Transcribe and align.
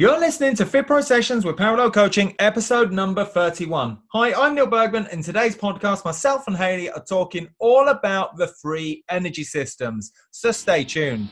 You're 0.00 0.20
listening 0.20 0.54
to 0.54 0.64
Fit 0.64 0.86
Pro 0.86 1.00
Sessions 1.00 1.44
with 1.44 1.56
Parallel 1.56 1.90
Coaching, 1.90 2.36
episode 2.38 2.92
number 2.92 3.24
31. 3.24 3.98
Hi, 4.12 4.32
I'm 4.32 4.54
Neil 4.54 4.68
Bergman. 4.68 5.08
In 5.10 5.24
today's 5.24 5.56
podcast, 5.56 6.04
myself 6.04 6.44
and 6.46 6.56
Haley 6.56 6.88
are 6.88 7.02
talking 7.02 7.48
all 7.58 7.88
about 7.88 8.36
the 8.36 8.46
free 8.62 9.02
energy 9.10 9.42
systems. 9.42 10.12
So 10.30 10.52
stay 10.52 10.84
tuned. 10.84 11.28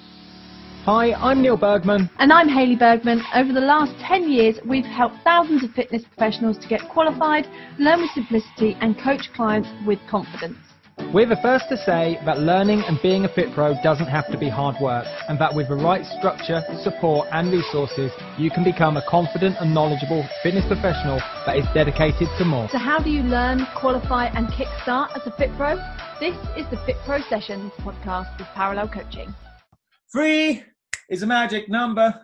Hi, 0.84 1.12
I'm 1.12 1.42
Neil 1.42 1.56
Bergman. 1.56 2.10
And 2.18 2.32
I'm 2.32 2.48
Haley 2.48 2.74
Bergman. 2.74 3.22
Over 3.36 3.52
the 3.52 3.60
last 3.60 3.92
10 4.00 4.28
years, 4.28 4.56
we've 4.66 4.84
helped 4.84 5.22
thousands 5.22 5.62
of 5.62 5.70
fitness 5.70 6.02
professionals 6.02 6.58
to 6.58 6.66
get 6.66 6.88
qualified, 6.88 7.46
learn 7.78 8.00
with 8.00 8.10
simplicity, 8.16 8.76
and 8.80 8.98
coach 8.98 9.32
clients 9.36 9.68
with 9.86 10.00
confidence. 10.10 10.58
We're 11.12 11.26
the 11.26 11.36
first 11.36 11.68
to 11.68 11.76
say 11.76 12.18
that 12.26 12.40
learning 12.40 12.82
and 12.82 13.00
being 13.00 13.24
a 13.24 13.28
Fit 13.28 13.52
Pro 13.52 13.80
doesn't 13.80 14.08
have 14.08 14.26
to 14.32 14.36
be 14.36 14.48
hard 14.48 14.74
work, 14.80 15.06
and 15.28 15.38
that 15.38 15.54
with 15.54 15.68
the 15.68 15.76
right 15.76 16.04
structure, 16.18 16.64
support, 16.82 17.28
and 17.30 17.52
resources, 17.52 18.10
you 18.36 18.50
can 18.50 18.64
become 18.64 18.96
a 18.96 19.02
confident 19.08 19.56
and 19.60 19.72
knowledgeable 19.72 20.28
fitness 20.42 20.66
professional 20.66 21.18
that 21.46 21.56
is 21.56 21.64
dedicated 21.72 22.28
to 22.38 22.44
more. 22.44 22.68
So, 22.70 22.78
how 22.78 22.98
do 22.98 23.10
you 23.10 23.22
learn, 23.22 23.66
qualify, 23.76 24.26
and 24.26 24.48
kickstart 24.48 25.16
as 25.16 25.24
a 25.26 25.30
Fit 25.36 25.50
Pro? 25.56 25.76
This 26.18 26.36
is 26.56 26.68
the 26.70 26.76
Fit 26.84 26.96
Pro 27.04 27.20
Sessions 27.20 27.72
podcast 27.78 28.36
with 28.38 28.48
Parallel 28.48 28.88
Coaching. 28.88 29.32
Free 30.08 30.64
is 31.08 31.22
a 31.22 31.26
magic 31.26 31.68
number. 31.68 32.20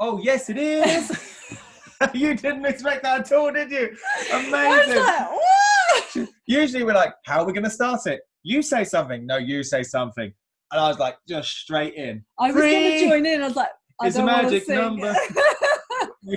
Oh, 0.00 0.18
yes, 0.18 0.50
it 0.50 0.58
is. 0.58 1.60
you 2.14 2.34
didn't 2.34 2.66
expect 2.66 3.02
that 3.02 3.20
at 3.20 3.32
all, 3.32 3.52
did 3.52 3.70
you? 3.70 3.96
Amazing. 4.32 6.28
Usually 6.46 6.84
we're 6.84 6.94
like, 6.94 7.14
how 7.24 7.40
are 7.40 7.46
we 7.46 7.52
going 7.52 7.64
to 7.64 7.70
start 7.70 8.06
it? 8.06 8.20
You 8.42 8.62
say 8.62 8.84
something. 8.84 9.26
No, 9.26 9.36
you 9.38 9.62
say 9.62 9.82
something. 9.82 10.32
And 10.72 10.80
I 10.80 10.88
was 10.88 10.98
like, 10.98 11.16
just 11.28 11.48
straight 11.50 11.94
in. 11.94 12.24
I 12.38 12.50
was 12.50 12.56
going 12.56 12.92
to 12.92 13.08
join 13.08 13.26
in. 13.26 13.42
I 13.42 13.46
was 13.46 13.56
like, 13.56 13.68
I 14.00 14.08
it's 14.08 14.16
a 14.16 14.24
magic 14.24 14.68
number. 14.68 15.14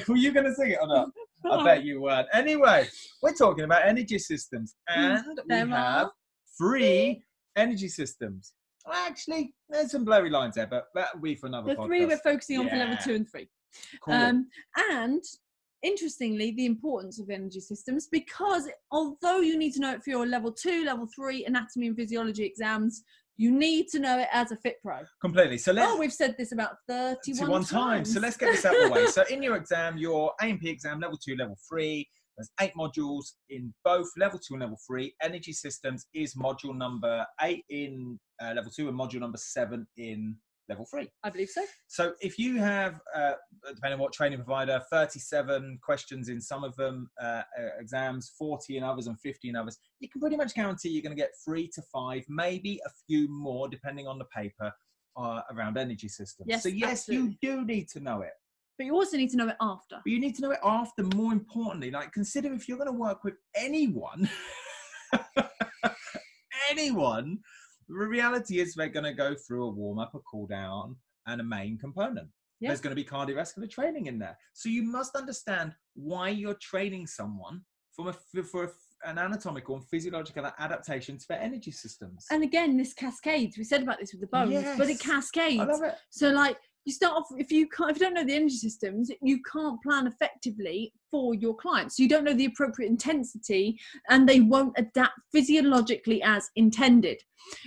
were 0.07 0.15
you 0.15 0.31
going 0.31 0.45
to 0.45 0.53
sing 0.53 0.71
it 0.71 0.79
or 0.81 0.87
not? 0.87 1.09
I 1.49 1.63
bet 1.63 1.83
you 1.83 2.01
weren't. 2.01 2.27
Anyway, 2.33 2.87
we're 3.21 3.33
talking 3.33 3.63
about 3.63 3.85
energy 3.85 4.19
systems, 4.19 4.75
and 4.87 5.23
we 5.47 5.55
have 5.55 6.09
three 6.57 7.23
energy 7.55 7.87
systems. 7.87 8.53
Actually, 8.91 9.53
there's 9.69 9.91
some 9.91 10.05
blurry 10.05 10.29
lines 10.29 10.55
there, 10.55 10.67
but 10.67 10.85
that'll 10.93 11.21
be 11.21 11.35
for 11.35 11.47
another. 11.47 11.69
The 11.69 11.75
podcast. 11.75 11.85
three 11.87 12.05
we're 12.05 12.17
focusing 12.17 12.59
on 12.59 12.65
Yeah. 12.65 12.71
for 12.71 12.77
level 12.77 12.97
two 13.03 13.15
and 13.15 13.29
three. 13.29 13.49
Cool. 14.01 14.13
Um, 14.13 14.47
and 14.91 15.23
interestingly, 15.87 16.51
the 16.51 16.65
importance 16.65 17.19
of 17.19 17.29
energy 17.29 17.59
systems 17.59 18.07
because 18.11 18.67
although 18.91 19.39
you 19.39 19.57
need 19.57 19.73
to 19.73 19.79
know 19.79 19.93
it 19.93 20.03
for 20.03 20.09
your 20.09 20.27
level 20.27 20.51
two, 20.51 20.83
level 20.85 21.07
three 21.15 21.45
anatomy 21.45 21.87
and 21.87 21.95
physiology 21.95 22.43
exams, 22.43 23.03
you 23.37 23.51
need 23.51 23.87
to 23.89 23.99
know 23.99 24.19
it 24.19 24.27
as 24.33 24.51
a 24.51 24.57
fit 24.57 24.77
pro. 24.83 24.99
Completely. 25.21 25.57
So 25.57 25.71
let's 25.71 25.91
Oh, 25.91 25.97
we've 25.97 26.13
said 26.13 26.35
this 26.37 26.51
about 26.51 26.77
31 26.87 27.45
to 27.45 27.51
one 27.51 27.63
time. 27.63 28.03
So 28.03 28.19
let's 28.19 28.35
get 28.35 28.51
this 28.51 28.65
out 28.65 28.75
of 28.75 28.89
the 28.89 28.91
way. 28.91 29.05
So 29.07 29.23
in 29.29 29.43
your 29.43 29.55
exam, 29.55 29.97
your 29.97 30.33
AMP 30.41 30.65
exam, 30.65 30.99
level 30.99 31.17
two, 31.23 31.35
level 31.35 31.55
three, 31.69 32.07
there's 32.37 32.51
eight 32.61 32.73
modules 32.77 33.33
in 33.49 33.73
both 33.83 34.07
level 34.17 34.39
two 34.39 34.55
and 34.55 34.61
level 34.61 34.77
three. 34.87 35.13
Energy 35.21 35.53
systems 35.53 36.05
is 36.13 36.35
module 36.35 36.75
number 36.75 37.25
eight 37.41 37.63
in 37.69 38.19
uh, 38.41 38.53
level 38.55 38.71
two 38.75 38.89
and 38.89 38.99
module 38.99 39.19
number 39.19 39.39
seven 39.39 39.87
in 39.97 40.35
level 40.69 40.85
three. 40.85 41.09
I 41.23 41.29
believe 41.29 41.49
so. 41.49 41.63
So 41.87 42.13
if 42.21 42.37
you 42.37 42.57
have, 42.57 42.99
uh, 43.15 43.33
depending 43.67 43.93
on 43.93 43.99
what 43.99 44.13
training 44.13 44.39
provider, 44.39 44.81
37 44.89 45.79
questions 45.81 46.29
in 46.29 46.41
some 46.41 46.63
of 46.63 46.75
them, 46.75 47.09
uh, 47.21 47.43
uh, 47.59 47.69
exams, 47.79 48.33
40 48.37 48.77
in 48.77 48.83
others, 48.83 49.07
and 49.07 49.19
50 49.19 49.49
in 49.49 49.55
others, 49.55 49.77
you 49.99 50.09
can 50.09 50.21
pretty 50.21 50.37
much 50.37 50.53
guarantee 50.53 50.89
you're 50.89 51.03
going 51.03 51.15
to 51.15 51.21
get 51.21 51.31
three 51.43 51.69
to 51.73 51.81
five, 51.93 52.23
maybe 52.27 52.79
a 52.85 52.89
few 53.07 53.29
more, 53.29 53.67
depending 53.67 54.07
on 54.07 54.17
the 54.17 54.25
paper, 54.25 54.71
uh, 55.15 55.41
around 55.51 55.77
energy 55.77 56.07
systems. 56.07 56.47
Yes, 56.47 56.63
so 56.63 56.69
yes, 56.69 56.91
absolutely. 56.91 57.37
you 57.41 57.55
do 57.55 57.65
need 57.65 57.89
to 57.89 57.99
know 57.99 58.21
it. 58.21 58.33
But 58.77 58.85
you 58.85 58.93
also 58.93 59.17
need 59.17 59.31
to 59.31 59.37
know 59.37 59.47
it 59.47 59.55
after. 59.59 59.95
But 60.03 60.11
you 60.11 60.19
need 60.19 60.35
to 60.35 60.41
know 60.43 60.51
it 60.51 60.59
after, 60.63 61.03
more 61.15 61.31
importantly. 61.31 61.89
Like, 61.89 62.11
consider 62.11 62.53
if 62.53 62.67
you're 62.67 62.77
going 62.77 62.91
to 62.91 62.97
work 62.97 63.23
with 63.23 63.33
anyone, 63.55 64.29
anyone, 66.69 67.39
the 67.87 67.95
reality 67.95 68.59
is 68.59 68.73
they're 68.73 68.89
going 68.89 69.05
to 69.05 69.13
go 69.13 69.35
through 69.35 69.65
a 69.65 69.69
warm 69.69 69.99
up, 69.99 70.13
a 70.15 70.19
cool 70.19 70.47
down, 70.47 70.95
and 71.25 71.41
a 71.41 71.43
main 71.43 71.77
component. 71.77 72.27
Yeah. 72.59 72.69
There's 72.69 72.81
going 72.81 72.95
to 72.95 73.01
be 73.01 73.07
cardiovascular 73.07 73.69
training 73.69 74.07
in 74.07 74.17
there. 74.17 74.37
So 74.53 74.69
you 74.69 74.83
must 74.83 75.15
understand 75.15 75.73
why 75.93 76.29
you're 76.29 76.55
training 76.55 77.07
someone 77.07 77.61
from 77.95 78.07
a, 78.07 78.43
for 78.43 78.65
a, 78.65 78.69
an 79.09 79.19
anatomical 79.19 79.75
and 79.75 79.85
physiological 79.89 80.51
adaptation 80.57 81.17
to 81.17 81.25
their 81.29 81.39
energy 81.39 81.71
systems. 81.71 82.25
And 82.31 82.43
again, 82.43 82.77
this 82.77 82.93
cascades. 82.93 83.57
We 83.57 83.63
said 83.63 83.83
about 83.83 83.99
this 83.99 84.11
with 84.11 84.21
the 84.21 84.27
bones, 84.27 84.65
but 84.77 84.89
it 84.89 84.99
cascades. 84.99 85.61
I 85.61 85.65
love 85.65 85.83
it. 85.83 85.95
So 86.09 86.29
like 86.29 86.57
you 86.87 86.93
start 86.93 87.17
off 87.17 87.27
if 87.37 87.51
you 87.51 87.67
can't 87.67 87.91
if 87.91 87.97
you 87.97 88.05
don't 88.05 88.13
know 88.13 88.23
the 88.23 88.33
energy 88.33 88.55
systems, 88.55 89.11
you 89.21 89.39
can't 89.51 89.81
plan 89.83 90.07
effectively 90.07 90.93
for 91.11 91.35
your 91.35 91.53
clients. 91.55 91.97
So 91.97 92.03
you 92.03 92.09
don't 92.09 92.23
know 92.23 92.33
the 92.33 92.45
appropriate 92.45 92.87
intensity 92.89 93.77
and 94.09 94.27
they 94.27 94.39
won't 94.39 94.73
adapt 94.77 95.19
physiologically 95.33 96.23
as 96.23 96.49
intended. 96.55 97.21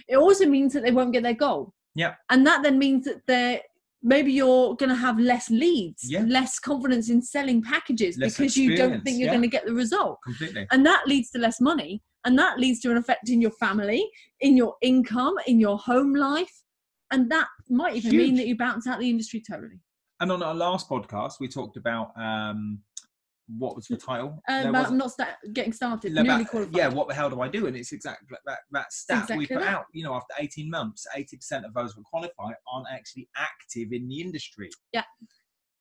It 0.09 0.17
also 0.17 0.47
means 0.47 0.73
that 0.73 0.83
they 0.83 0.91
won't 0.91 1.13
get 1.13 1.23
their 1.23 1.35
goal. 1.35 1.75
Yeah. 1.95 2.15
And 2.31 2.47
that 2.47 2.63
then 2.63 2.79
means 2.79 3.05
that 3.05 3.21
they're 3.27 3.61
maybe 4.03 4.33
you're 4.33 4.75
going 4.77 4.89
to 4.89 4.97
have 4.97 5.19
less 5.19 5.51
leads, 5.51 6.11
Yeah. 6.11 6.25
less 6.27 6.59
confidence 6.59 7.11
in 7.11 7.21
selling 7.21 7.63
packages 7.63 8.17
Less 8.17 8.39
because 8.39 8.57
you 8.57 8.75
don't 8.75 9.05
think 9.05 9.19
you're 9.19 9.27
yeah. 9.27 9.33
going 9.33 9.43
to 9.43 9.49
get 9.49 9.67
the 9.67 9.75
result 9.75 10.19
Completely. 10.25 10.67
and 10.71 10.87
that 10.87 11.07
leads 11.07 11.31
to 11.33 11.39
less 11.39 11.61
money 11.61 12.03
and 12.25 12.39
that 12.39 12.59
leads 12.59 12.81
to 12.81 12.91
an 12.91 12.97
effect 12.97 13.29
in 13.29 13.43
your 13.43 13.51
family 13.51 14.09
in 14.41 14.57
your 14.57 14.77
income 14.81 15.35
in 15.47 15.61
your 15.61 15.77
home 15.77 16.15
life 16.15 16.63
and 17.11 17.31
that 17.31 17.49
might 17.71 17.97
even 17.97 18.17
mean 18.17 18.35
that 18.37 18.47
you 18.47 18.57
bounce 18.57 18.87
out 18.87 18.99
the 18.99 19.09
industry 19.09 19.43
totally 19.49 19.81
And 20.21 20.31
on 20.33 20.43
our 20.43 20.55
last 20.55 20.89
podcast, 20.89 21.35
we 21.41 21.49
talked 21.49 21.77
about 21.77 22.11
um, 22.21 22.81
what 23.59 23.75
was 23.75 23.87
the 23.87 23.97
title? 23.97 24.41
There 24.47 24.69
about 24.69 24.93
wasn't- 24.93 25.13
sta- 25.13 25.37
getting 25.53 25.73
started 25.73 26.13
newly 26.13 26.45
qualified 26.45 26.77
yeah, 26.77 26.89
what 26.89 27.09
the 27.09 27.15
hell 27.15 27.31
do 27.31 27.41
I 27.41 27.49
do? 27.49 27.67
And 27.67 27.77
it's 27.77 27.93
exactly 27.93 28.29
that, 28.47 28.59
that, 28.71 28.93
stat 28.93 29.17
we 29.37 29.45
exactly 29.45 29.47
put 29.47 29.61
that. 29.61 29.75
out. 29.75 29.85
You 29.93 30.05
know, 30.05 30.15
after 30.15 30.35
18 30.39 30.71
months, 30.71 31.07
80% 31.17 31.65
of 31.65 31.75
those 31.75 31.93
who 31.95 32.03
qualify 32.03 32.53
aren't 32.73 32.87
actually 32.93 33.29
active 33.37 33.93
in 33.93 34.09
the 34.09 34.21
industry. 34.21 34.71
Yeah. 34.93 35.03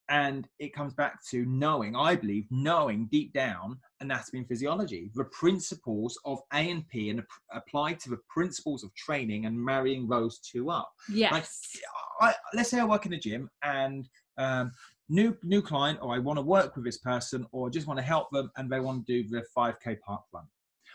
And 0.09 0.47
it 0.57 0.73
comes 0.73 0.93
back 0.93 1.23
to 1.29 1.45
knowing, 1.45 1.95
I 1.95 2.15
believe, 2.15 2.45
knowing 2.49 3.07
deep 3.11 3.31
down 3.31 3.77
anatomy 4.01 4.39
and 4.39 4.47
physiology, 4.47 5.11
the 5.13 5.25
principles 5.25 6.17
of 6.25 6.39
A 6.51 6.57
and 6.57 6.87
P, 6.87 7.11
and 7.11 7.19
ap- 7.19 7.27
applied 7.53 7.99
to 8.01 8.09
the 8.09 8.19
principles 8.27 8.83
of 8.83 8.93
training 8.95 9.45
and 9.45 9.59
marrying 9.59 10.07
those 10.07 10.39
two 10.39 10.71
up. 10.71 10.91
yes 11.09 11.31
Like, 11.31 11.45
I, 12.21 12.33
let's 12.55 12.69
say 12.69 12.79
I 12.79 12.85
work 12.85 13.05
in 13.05 13.13
a 13.13 13.19
gym 13.19 13.49
and 13.61 14.09
um, 14.37 14.71
new 15.09 15.37
new 15.43 15.61
client, 15.61 15.99
or 16.01 16.15
I 16.15 16.19
want 16.19 16.37
to 16.37 16.43
work 16.43 16.75
with 16.75 16.85
this 16.85 16.97
person, 16.97 17.45
or 17.51 17.69
just 17.69 17.87
want 17.87 17.99
to 17.99 18.05
help 18.05 18.29
them, 18.31 18.51
and 18.57 18.69
they 18.69 18.79
want 18.79 19.05
to 19.05 19.23
do 19.23 19.29
the 19.29 19.43
5k 19.55 19.99
park 19.99 20.23
run. 20.33 20.45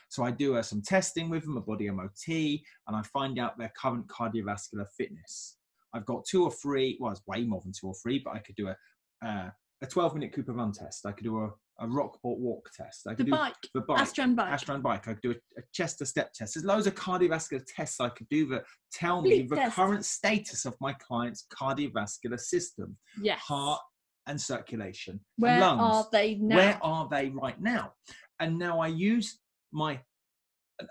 So 0.09 0.23
I 0.23 0.31
do 0.31 0.57
uh, 0.57 0.63
some 0.63 0.83
testing 0.83 1.29
with 1.29 1.45
them, 1.45 1.57
a 1.57 1.61
body 1.61 1.91
MOT, 1.91 2.29
and 2.29 2.97
I 2.97 3.03
find 3.03 3.39
out 3.39 3.59
their 3.59 3.73
current 3.77 4.07
cardiovascular 4.07 4.87
fitness. 4.97 5.57
I've 5.93 6.07
got 6.07 6.25
two 6.25 6.45
or 6.45 6.51
three. 6.51 6.97
Well, 7.01 7.13
it's 7.13 7.27
way 7.27 7.45
more 7.45 7.61
than 7.63 7.73
two 7.73 7.89
or 7.89 7.95
three, 8.03 8.21
but 8.25 8.35
I 8.35 8.39
could 8.39 8.57
do 8.57 8.69
a 8.69 8.77
uh, 9.25 9.51
a 9.83 9.87
12 9.87 10.15
minute 10.15 10.33
Cooper 10.33 10.53
run 10.53 10.73
test. 10.73 11.07
I 11.07 11.13
could 11.13 11.25
do 11.25 11.41
a, 11.41 11.51
a 11.81 11.89
Rockport 11.89 12.39
walk 12.39 12.71
test. 12.77 13.03
I 13.07 13.11
the 13.11 13.17
could 13.17 13.27
do 13.27 13.33
bike 13.33 13.55
the 13.75 13.81
bike. 13.83 14.01
Astrand 14.01 14.37
bike 14.37 14.53
Astrand 14.53 14.83
bike. 14.83 15.09
I 15.09 15.15
could 15.15 15.23
do 15.23 15.31
a, 15.33 15.61
a 15.61 15.63
Chester 15.73 16.05
step 16.05 16.33
test. 16.33 16.55
There's 16.55 16.65
loads 16.65 16.87
of 16.87 16.95
cardiovascular 16.95 17.65
tests 17.67 18.01
I 18.01 18.09
could 18.09 18.29
do 18.29 18.47
that 18.49 18.65
tell 18.93 19.23
me 19.23 19.43
the 19.43 19.57
test. 19.57 19.77
current 19.77 20.05
status 20.05 20.65
of 20.65 20.75
my 20.81 20.95
client's 20.95 21.47
cardiovascular 21.53 22.41
system, 22.41 22.97
yes 23.21 23.41
heart 23.41 23.81
and 24.27 24.41
circulation, 24.41 25.21
where 25.37 25.53
and 25.53 25.61
lungs. 25.61 25.81
are 25.83 26.09
they 26.13 26.37
now 26.37 26.57
Where 26.57 26.79
are 26.83 27.09
they 27.11 27.29
right 27.31 27.61
now? 27.61 27.93
And 28.41 28.59
now 28.59 28.81
I 28.81 28.89
use 28.89 29.39
my 29.73 30.01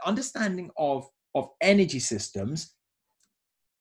understanding 0.06 0.70
of 0.78 1.08
of 1.36 1.50
energy 1.62 2.00
systems 2.00 2.76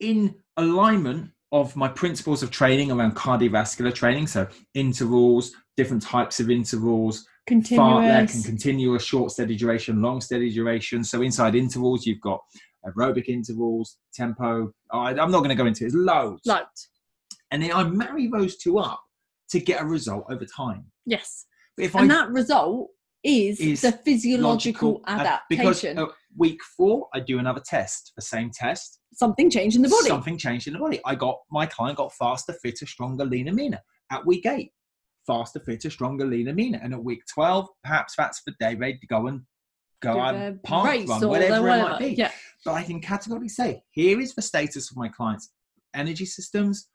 in 0.00 0.34
alignment 0.56 1.30
of 1.52 1.76
my 1.76 1.88
principles 1.88 2.42
of 2.42 2.50
training 2.50 2.90
around 2.90 3.14
cardiovascular 3.14 3.94
training. 3.94 4.26
So 4.26 4.48
intervals, 4.74 5.52
different 5.76 6.02
types 6.02 6.40
of 6.40 6.50
intervals, 6.50 7.26
fartlek 7.46 7.46
continuous 7.46 8.34
and 8.34 8.44
continuous, 8.44 9.04
short 9.04 9.31
steady 9.31 9.56
duration, 9.56 10.00
long 10.00 10.20
steady 10.20 10.50
duration. 10.50 11.04
So 11.04 11.22
inside 11.22 11.54
intervals, 11.54 12.06
you've 12.06 12.20
got 12.20 12.40
aerobic 12.87 13.28
intervals, 13.28 13.99
tempo. 14.14 14.72
I, 14.93 15.10
I'm 15.10 15.31
not 15.31 15.38
going 15.38 15.50
to 15.50 15.54
go 15.54 15.66
into 15.66 15.87
it. 15.87 15.94
Loads. 15.94 16.40
loads 16.46 16.88
and 17.52 17.62
then 17.62 17.72
I 17.72 17.84
marry 17.84 18.28
those 18.28 18.56
two 18.56 18.78
up 18.78 19.00
to 19.50 19.60
get 19.60 19.81
a 19.81 19.84
result 19.84 20.25
over 20.31 20.44
time. 20.44 20.87
yes 21.06 21.44
But 21.76 21.84
if 21.87 21.94
and 21.94 22.10
I 22.10 22.16
that 22.16 22.31
result 22.31 22.88
is, 23.22 23.60
is 23.60 23.82
the 23.82 23.93
physiological 23.93 25.02
uh, 25.06 25.38
because 25.48 25.84
adaptation 25.84 25.98
uh, 25.98 26.06
week 26.37 26.61
four, 26.76 27.08
I 27.14 27.20
do 27.20 27.38
another 27.38 27.62
test, 27.64 28.12
the 28.17 28.23
same 28.23 28.50
test. 28.52 29.00
something 29.12 29.50
changed 29.50 29.76
in 29.76 29.82
the 29.82 29.88
body 29.88 30.08
Something 30.08 30.38
changed 30.38 30.67
in 30.67 30.73
the 30.73 30.79
body. 30.79 31.00
I 31.05 31.14
got 31.14 31.38
my 31.50 31.67
client 31.67 31.99
got 31.99 32.12
faster, 32.14 32.55
fitter, 32.62 32.87
stronger, 32.87 33.25
leaner, 33.25 33.52
meaner. 33.52 33.81
At 34.11 34.26
week 34.26 34.46
eight, 34.46 34.73
faster, 35.26 35.61
fitter, 35.61 35.90
stronger, 35.90 36.26
leaner, 36.26 36.52
meaner. 36.52 36.81
And 36.82 36.93
at 36.93 37.02
week 37.02 37.23
twelve, 37.32 37.69
perhaps 37.82 38.14
that's 38.17 38.43
the 38.46 38.55
day 38.61 38.75
they 38.75 38.99
go 39.08 39.26
and 39.26 39.43
go 40.00 40.19
on 40.19 40.61
park 40.64 40.88
race 40.88 41.08
run, 41.08 41.29
whatever, 41.29 41.62
their 41.62 41.79
it 41.79 41.82
might 41.82 41.99
be. 41.99 42.14
yeah 42.14 42.32
But 42.64 42.73
I 42.73 42.82
can 42.82 43.00
categorically 43.00 43.49
say, 43.49 43.82
here 43.90 44.20
is 44.20 44.34
the 44.34 44.43
status 44.43 44.90
of 44.90 44.96
my 44.96 45.08
client's 45.08 45.52
energy 45.94 46.25
systems. 46.26 46.88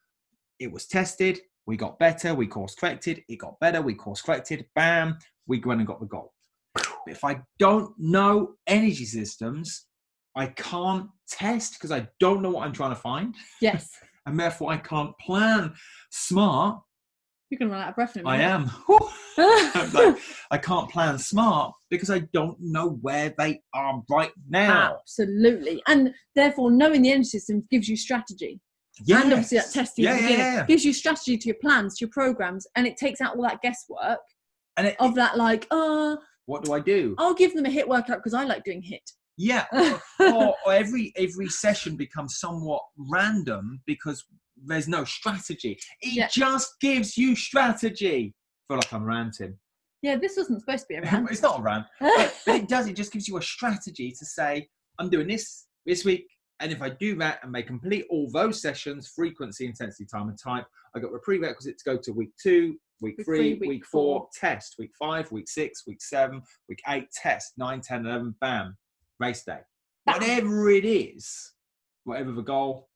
It 0.59 0.71
was 0.71 0.87
tested. 0.87 1.39
We 1.67 1.75
got 1.75 1.99
better, 1.99 2.33
we 2.33 2.47
course 2.47 2.75
corrected, 2.75 3.23
it 3.27 3.35
got 3.35 3.59
better, 3.59 3.81
we 3.81 3.93
course 3.93 4.21
corrected, 4.21 4.65
bam, 4.73 5.17
we 5.47 5.59
went 5.59 5.81
and 5.81 5.87
got 5.87 5.99
the 5.99 6.05
goal. 6.05 6.33
If 7.07 7.23
I 7.23 7.41
don't 7.59 7.93
know 7.97 8.53
energy 8.67 9.05
systems, 9.05 9.85
I 10.35 10.47
can't 10.47 11.07
test 11.29 11.73
because 11.73 11.91
I 11.91 12.07
don't 12.19 12.41
know 12.41 12.51
what 12.51 12.65
I'm 12.65 12.73
trying 12.73 12.91
to 12.91 13.01
find. 13.01 13.35
Yes. 13.61 13.89
And 14.25 14.37
therefore, 14.37 14.73
I 14.73 14.75
can't 14.75 15.17
plan 15.19 15.73
smart. 16.11 16.81
You're 17.49 17.59
going 17.59 17.69
to 17.69 17.75
run 17.77 17.83
out 17.83 17.89
of 17.91 17.95
breath 17.95 18.17
in 18.17 18.25
a 18.25 18.29
I 18.29 18.37
minute. 18.37 18.69
I'm 19.37 19.93
like, 19.93 20.17
I 20.51 20.57
can't 20.57 20.89
plan 20.91 21.17
smart 21.17 21.71
because 21.89 22.09
I 22.09 22.27
don't 22.33 22.57
know 22.59 22.99
where 23.01 23.33
they 23.37 23.61
are 23.73 24.03
right 24.09 24.33
now. 24.49 24.97
Absolutely. 24.99 25.81
And 25.87 26.13
therefore, 26.35 26.71
knowing 26.71 27.03
the 27.03 27.11
energy 27.11 27.29
systems 27.29 27.63
gives 27.71 27.87
you 27.87 27.95
strategy. 27.95 28.59
And 29.09 29.31
obviously, 29.31 29.59
that 29.59 29.71
testing 29.71 30.03
Yeah, 30.03 30.19
yeah, 30.19 30.29
yeah. 30.29 30.65
gives 30.65 30.83
you 30.83 30.91
strategy 30.91 31.37
to 31.37 31.47
your 31.47 31.57
plans, 31.61 31.97
to 31.97 32.05
your 32.05 32.11
programs, 32.11 32.67
and 32.75 32.85
it 32.85 32.97
takes 32.97 33.21
out 33.21 33.37
all 33.37 33.43
that 33.43 33.61
guesswork 33.61 34.19
And 34.75 34.87
it, 34.87 34.97
of 34.99 35.15
that, 35.15 35.37
like, 35.37 35.67
oh, 35.71 36.17
what 36.47 36.63
do 36.63 36.73
I 36.73 36.79
do? 36.79 37.13
I'll 37.19 37.33
give 37.35 37.53
them 37.53 37.65
a 37.65 37.69
HIIT 37.69 37.87
workout 37.87 38.17
because 38.17 38.33
I 38.33 38.43
like 38.45 38.63
doing 38.63 38.81
HIIT. 38.81 39.11
Yeah, 39.37 39.65
or, 40.19 40.55
or 40.65 40.73
every 40.73 41.13
every 41.15 41.47
session 41.47 41.95
becomes 41.95 42.39
somewhat 42.39 42.81
random 42.97 43.81
because 43.85 44.25
there's 44.65 44.87
no 44.87 45.03
strategy. 45.03 45.77
It 46.01 46.13
Yeah. 46.13 46.27
just 46.31 46.79
gives 46.81 47.15
you 47.17 47.35
strategy. 47.35 48.33
I 48.69 48.73
feel 48.73 48.77
like 48.77 48.91
I'm 48.91 49.03
ranting. 49.03 49.55
yeah, 50.01 50.15
this 50.15 50.35
wasn't 50.37 50.61
supposed 50.61 50.83
to 50.83 50.87
be 50.89 50.95
a 50.95 51.01
rant. 51.01 51.29
it's 51.31 51.41
not 51.43 51.59
a 51.59 51.61
rant, 51.61 51.85
but, 51.99 52.35
but 52.45 52.55
it 52.55 52.67
does. 52.67 52.87
It 52.87 52.95
just 52.95 53.11
gives 53.13 53.27
you 53.27 53.37
a 53.37 53.41
strategy 53.41 54.11
to 54.17 54.25
say, 54.25 54.67
I'm 54.99 55.09
doing 55.09 55.27
this 55.27 55.67
this 55.85 56.03
week, 56.03 56.25
and 56.59 56.71
if 56.71 56.81
I 56.81 56.89
do 56.89 57.15
that 57.17 57.39
and 57.43 57.53
they 57.53 57.61
complete 57.61 58.05
all 58.09 58.29
those 58.31 58.59
sessions, 58.61 59.07
frequency, 59.15 59.65
intensity, 59.67 60.05
time, 60.05 60.29
and 60.29 60.37
type, 60.43 60.65
I 60.95 60.99
got 60.99 61.11
the 61.11 61.19
prerequisite 61.19 61.77
to 61.77 61.83
go 61.85 61.97
to 61.97 62.11
week 62.11 62.31
two, 62.41 62.75
week 63.01 63.17
Week 63.17 63.25
three, 63.25 63.53
week, 63.55 63.69
week 63.69 63.85
four, 63.85 64.21
four. 64.21 64.29
test, 64.33 64.75
week 64.79 64.91
five, 64.99 65.31
week 65.31 65.47
six, 65.47 65.83
week 65.87 66.01
seven, 66.01 66.41
week 66.69 66.81
eight, 66.89 67.11
test, 67.11 67.53
nine, 67.57 67.81
10, 67.81 68.05
11, 68.05 68.35
bam, 68.41 68.77
race 69.19 69.43
day. 69.43 69.59
Bam. 70.05 70.19
Whatever 70.19 70.69
it 70.69 70.85
is, 70.85 71.53
whatever 72.03 72.31
the 72.31 72.41
goal, 72.41 72.89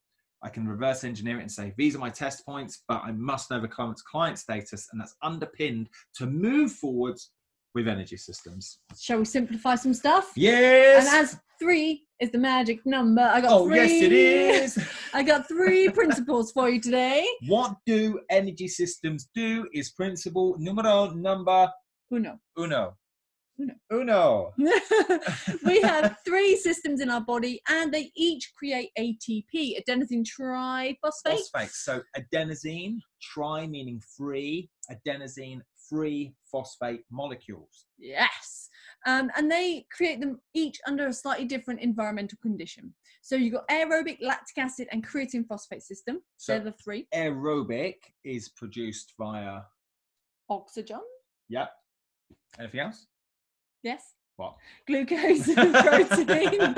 I 0.43 0.49
can 0.49 0.67
reverse 0.67 1.03
engineer 1.03 1.37
it 1.37 1.41
and 1.41 1.51
say, 1.51 1.73
these 1.77 1.95
are 1.95 1.99
my 1.99 2.09
test 2.09 2.45
points, 2.45 2.83
but 2.87 3.01
I 3.03 3.11
must 3.11 3.51
know 3.51 3.59
the 3.59 3.67
client's 3.67 4.01
client 4.01 4.39
status, 4.39 4.89
and 4.91 4.99
that's 4.99 5.15
underpinned 5.21 5.89
to 6.15 6.25
move 6.25 6.71
forwards 6.71 7.31
with 7.73 7.87
energy 7.87 8.17
systems. 8.17 8.79
Shall 8.99 9.19
we 9.19 9.25
simplify 9.25 9.75
some 9.75 9.93
stuff? 9.93 10.31
Yes. 10.35 11.07
And 11.07 11.23
as 11.23 11.39
three 11.59 12.03
is 12.19 12.31
the 12.31 12.37
magic 12.37 12.85
number, 12.85 13.21
I 13.21 13.41
got 13.41 13.51
oh, 13.51 13.67
three. 13.67 13.77
yes, 13.77 14.03
it 14.03 14.11
is. 14.11 14.87
I 15.13 15.23
got 15.23 15.47
three 15.47 15.89
principles 15.89 16.51
for 16.51 16.69
you 16.69 16.81
today. 16.81 17.25
what 17.47 17.75
do 17.85 18.19
energy 18.29 18.67
systems 18.67 19.29
do? 19.33 19.67
Is 19.73 19.91
principle 19.91 20.55
numero 20.59 21.11
number 21.11 21.69
Uno. 22.11 22.39
uno. 22.57 22.97
Uno. 23.59 23.73
Uno. 23.91 24.53
we 25.65 25.81
have 25.81 26.17
three 26.25 26.55
systems 26.55 26.99
in 26.99 27.09
our 27.09 27.21
body 27.21 27.61
and 27.69 27.93
they 27.93 28.11
each 28.15 28.51
create 28.57 28.89
ATP, 28.97 29.79
adenosine 29.79 30.25
triphosphate. 30.25 30.95
Phosphate. 31.53 31.69
So 31.71 32.01
adenosine, 32.17 32.97
tri 33.21 33.67
meaning 33.67 34.01
free, 34.17 34.69
adenosine 34.91 35.61
free 35.95 36.33
phosphate 36.49 37.01
molecules. 37.11 37.85
Yes. 37.99 38.69
Um, 39.05 39.29
and 39.35 39.51
they 39.51 39.85
create 39.95 40.21
them 40.21 40.39
each 40.53 40.79
under 40.87 41.07
a 41.07 41.13
slightly 41.13 41.45
different 41.45 41.81
environmental 41.81 42.37
condition. 42.41 42.93
So 43.21 43.35
you've 43.35 43.53
got 43.53 43.67
aerobic, 43.67 44.17
lactic 44.21 44.57
acid, 44.57 44.87
and 44.91 45.05
creatine 45.05 45.45
phosphate 45.47 45.83
system. 45.83 46.21
So- 46.37 46.53
They're 46.53 46.63
the 46.65 46.71
three. 46.83 47.07
Aerobic 47.13 47.95
is 48.23 48.49
produced 48.49 49.13
via, 49.19 49.61
Oxygen. 50.49 51.01
yep. 51.49 51.71
Anything 52.59 52.79
else? 52.81 53.07
Yes. 53.83 54.13
What? 54.41 54.55
Glucose 54.87 55.47
and 55.49 55.73
protein. 55.85 56.75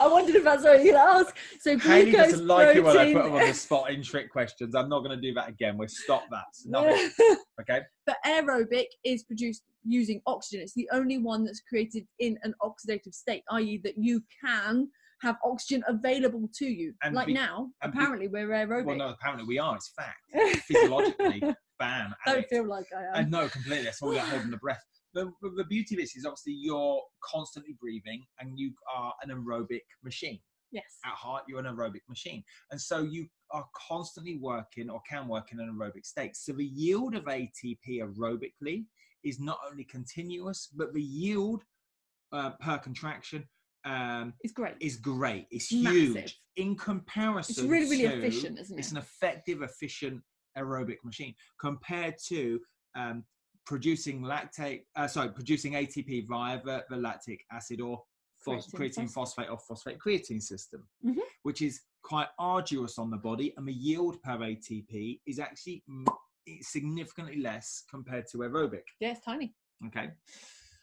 I 0.00 0.08
wondered 0.08 0.34
if 0.34 0.42
that's 0.42 0.64
what 0.64 0.82
you'd 0.82 0.96
ask. 0.96 1.36
So 1.60 1.78
Haley 1.78 2.10
glucose, 2.10 2.30
doesn't 2.32 2.46
like 2.48 2.76
it 2.76 2.82
when 2.82 2.90
I 2.90 2.94
protein. 3.12 3.14
put 3.14 3.22
them 3.24 3.34
on 3.34 3.46
the 3.46 3.54
spot 3.54 3.90
in 3.92 4.02
trick 4.02 4.30
questions. 4.32 4.74
I'm 4.74 4.88
not 4.88 5.04
going 5.04 5.16
to 5.16 5.20
do 5.22 5.32
that 5.34 5.48
again. 5.48 5.76
We'll 5.78 5.86
stop 5.88 6.24
that. 6.30 6.44
Nothing. 6.66 7.10
Okay. 7.60 7.82
but 8.04 8.16
aerobic 8.26 8.86
is 9.04 9.22
produced 9.22 9.62
using 9.84 10.20
oxygen. 10.26 10.60
It's 10.60 10.74
the 10.74 10.88
only 10.92 11.18
one 11.18 11.44
that's 11.44 11.60
created 11.60 12.04
in 12.18 12.36
an 12.42 12.52
oxidative 12.62 13.14
state, 13.14 13.44
i.e., 13.52 13.80
that 13.84 13.94
you 13.96 14.24
can 14.44 14.88
have 15.22 15.36
oxygen 15.44 15.84
available 15.86 16.48
to 16.56 16.66
you. 16.66 16.94
And 17.04 17.14
like 17.14 17.28
be- 17.28 17.34
now, 17.34 17.70
and 17.82 17.92
be- 17.92 17.98
apparently 17.98 18.26
we're 18.26 18.48
aerobic. 18.48 18.86
Well, 18.86 18.96
no, 18.96 19.10
apparently 19.10 19.46
we 19.46 19.60
are. 19.60 19.76
It's 19.76 19.92
fact. 19.96 20.18
Physiologically, 20.66 21.42
bam. 21.78 22.12
Don't 22.26 22.34
addict. 22.38 22.50
feel 22.50 22.66
like 22.66 22.86
I 22.92 23.18
I 23.18 23.20
am. 23.20 23.30
know 23.30 23.46
completely. 23.48 23.84
That's 23.84 24.02
all 24.02 24.10
that 24.10 24.26
holding 24.26 24.50
the 24.50 24.56
breath. 24.56 24.82
The, 25.14 25.32
the, 25.42 25.50
the 25.56 25.64
beauty 25.64 25.94
of 25.94 26.00
this 26.00 26.16
is 26.16 26.24
obviously 26.26 26.54
you're 26.54 27.00
constantly 27.24 27.76
breathing 27.80 28.22
and 28.40 28.58
you 28.58 28.72
are 28.94 29.12
an 29.22 29.30
aerobic 29.30 29.82
machine. 30.02 30.40
Yes. 30.72 30.84
At 31.04 31.12
heart, 31.12 31.44
you're 31.48 31.60
an 31.60 31.66
aerobic 31.66 32.00
machine. 32.08 32.42
And 32.72 32.80
so 32.80 32.98
you 33.02 33.26
are 33.52 33.64
constantly 33.88 34.38
working 34.40 34.90
or 34.90 35.00
can 35.08 35.28
work 35.28 35.52
in 35.52 35.60
an 35.60 35.70
aerobic 35.72 36.04
state. 36.04 36.36
So 36.36 36.52
the 36.52 36.64
yield 36.64 37.14
of 37.14 37.24
ATP 37.26 37.78
aerobically 38.02 38.84
is 39.22 39.38
not 39.38 39.58
only 39.70 39.84
continuous, 39.84 40.68
but 40.74 40.92
the 40.92 41.02
yield 41.02 41.62
uh, 42.32 42.50
per 42.60 42.78
contraction 42.78 43.44
um, 43.84 44.32
It's 44.42 44.52
great. 44.52 44.74
is 44.80 44.96
great. 44.96 45.46
It's 45.50 45.72
Massive. 45.72 45.94
huge 46.16 46.40
in 46.56 46.74
comparison. 46.76 47.52
It's 47.52 47.70
really, 47.70 47.88
really 47.90 48.08
to- 48.08 48.18
efficient, 48.18 48.58
isn't 48.58 48.76
it? 48.76 48.80
It's 48.80 48.90
an 48.90 48.96
effective, 48.98 49.62
efficient 49.62 50.22
aerobic 50.58 50.96
machine 51.04 51.34
compared 51.60 52.14
to 52.28 52.58
um, 52.96 53.24
producing 53.66 54.22
lactate. 54.22 54.82
Uh, 54.96 55.06
sorry, 55.06 55.30
producing 55.30 55.72
ATP 55.74 56.26
via 56.26 56.60
the, 56.64 56.84
the 56.90 56.96
lactic 56.96 57.44
acid 57.52 57.80
or 57.80 58.02
phos- 58.44 58.66
Creatine 58.68 58.94
creatine 59.04 59.10
phosphate 59.10 59.50
or 59.50 59.58
phosphate 59.58 59.98
creatine 59.98 60.42
system, 60.42 60.86
Mhm. 61.04 61.18
which 61.42 61.62
is 61.62 61.80
quite 62.02 62.28
arduous 62.38 62.98
on 62.98 63.10
the 63.10 63.16
body, 63.16 63.54
and 63.56 63.66
the 63.66 63.72
yield 63.72 64.20
per 64.22 64.36
ATP 64.38 65.20
is 65.26 65.38
actually 65.38 65.82
significantly 66.60 67.40
less 67.40 67.84
compared 67.90 68.26
to 68.32 68.38
aerobic. 68.38 68.82
Yeah, 69.00 69.12
it's 69.12 69.24
tiny. 69.24 69.54
Okay. 69.86 70.10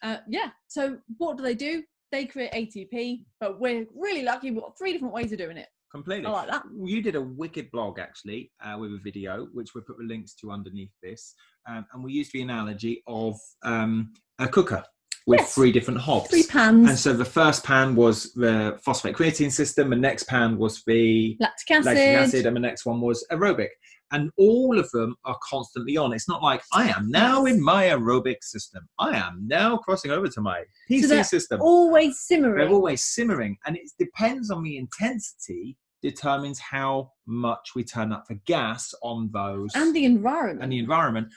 Uh, 0.02 0.18
yeah. 0.28 0.50
So 0.68 1.00
what 1.18 1.38
do 1.38 1.44
they 1.44 1.54
do? 1.56 1.84
They 2.12 2.26
create 2.26 2.52
ATP, 2.54 3.26
but 3.40 3.60
we're 3.60 3.86
really 3.96 4.24
lucky. 4.24 4.52
We've 4.52 4.62
got 4.62 4.78
three 4.78 4.92
different 4.94 5.14
ways 5.14 5.32
of 5.32 5.38
doing 5.38 5.58
it. 5.58 5.70
Completely. 5.94 6.26
I 6.26 6.32
like 6.32 6.50
that. 6.50 6.64
You 6.84 7.02
did 7.02 7.16
a 7.16 7.22
wicked 7.22 7.70
blog 7.72 8.00
actually 8.00 8.52
uh, 8.64 8.78
with 8.78 8.92
a 8.92 9.00
video, 9.04 9.48
which 9.54 9.76
we 9.76 9.82
put 9.82 9.98
the 9.98 10.06
links 10.06 10.34
to 10.36 10.52
underneath 10.52 10.92
this, 11.04 11.36
um, 11.68 11.86
and 11.94 12.04
we 12.04 12.14
used 12.14 12.32
the 12.32 12.42
analogy 12.42 13.04
of 13.08 13.36
um, 13.64 14.14
a 14.40 14.48
cooker 14.48 14.84
with 15.28 15.40
Yes. 15.42 15.54
three 15.54 15.72
different 15.72 16.00
hobs. 16.00 16.30
Three 16.30 16.44
pans. 16.44 16.90
And 16.90 16.98
so 16.98 17.14
the 17.14 17.26
first 17.26 17.64
pan 17.64 17.96
was 17.96 18.34
the 18.34 18.80
phosphate 18.84 19.16
creatine 19.16 19.52
system, 19.52 19.90
the 19.90 19.96
next 19.96 20.24
pan 20.24 20.58
was 20.58 20.82
the 20.88 21.38
lactic 21.40 21.72
acid. 21.72 21.86
lactic 21.86 22.08
acid, 22.08 22.46
and 22.48 22.56
the 22.56 22.60
next 22.62 22.86
one 22.86 23.02
was 23.02 23.26
aerobic. 23.32 23.70
And 24.12 24.30
all 24.38 24.78
of 24.78 24.90
them 24.92 25.16
are 25.26 25.38
constantly 25.44 25.96
on. 25.98 26.14
It's 26.14 26.28
not 26.28 26.44
like 26.44 26.62
I 26.74 26.90
am 26.90 27.10
now 27.10 27.46
in 27.46 27.62
my 27.62 27.86
aerobic 27.86 28.44
system. 28.44 28.88
I 29.00 29.16
am 29.16 29.44
now 29.48 29.78
crossing 29.78 30.12
over 30.12 30.28
to 30.28 30.42
my 30.42 30.64
PC 30.90 31.08
they're 31.08 31.24
system. 31.24 31.62
Always 31.62 32.20
simmering. 32.20 32.58
They're 32.58 32.76
always 32.76 33.04
simmering, 33.04 33.58
and 33.66 33.76
it 33.78 33.90
depends 33.98 34.52
on 34.52 34.64
the 34.64 34.78
intensity 34.78 35.78
determines 36.02 36.60
how 36.60 37.12
much 37.28 37.72
we 37.76 37.84
turn 37.84 38.12
up 38.12 38.26
the 38.28 38.40
gas 38.46 38.94
on 39.04 39.30
those 39.32 39.70
and 39.76 39.96
the 39.96 40.04
environment. 40.06 40.64
and 40.64 40.72
the 40.72 40.80
environment 40.80 41.28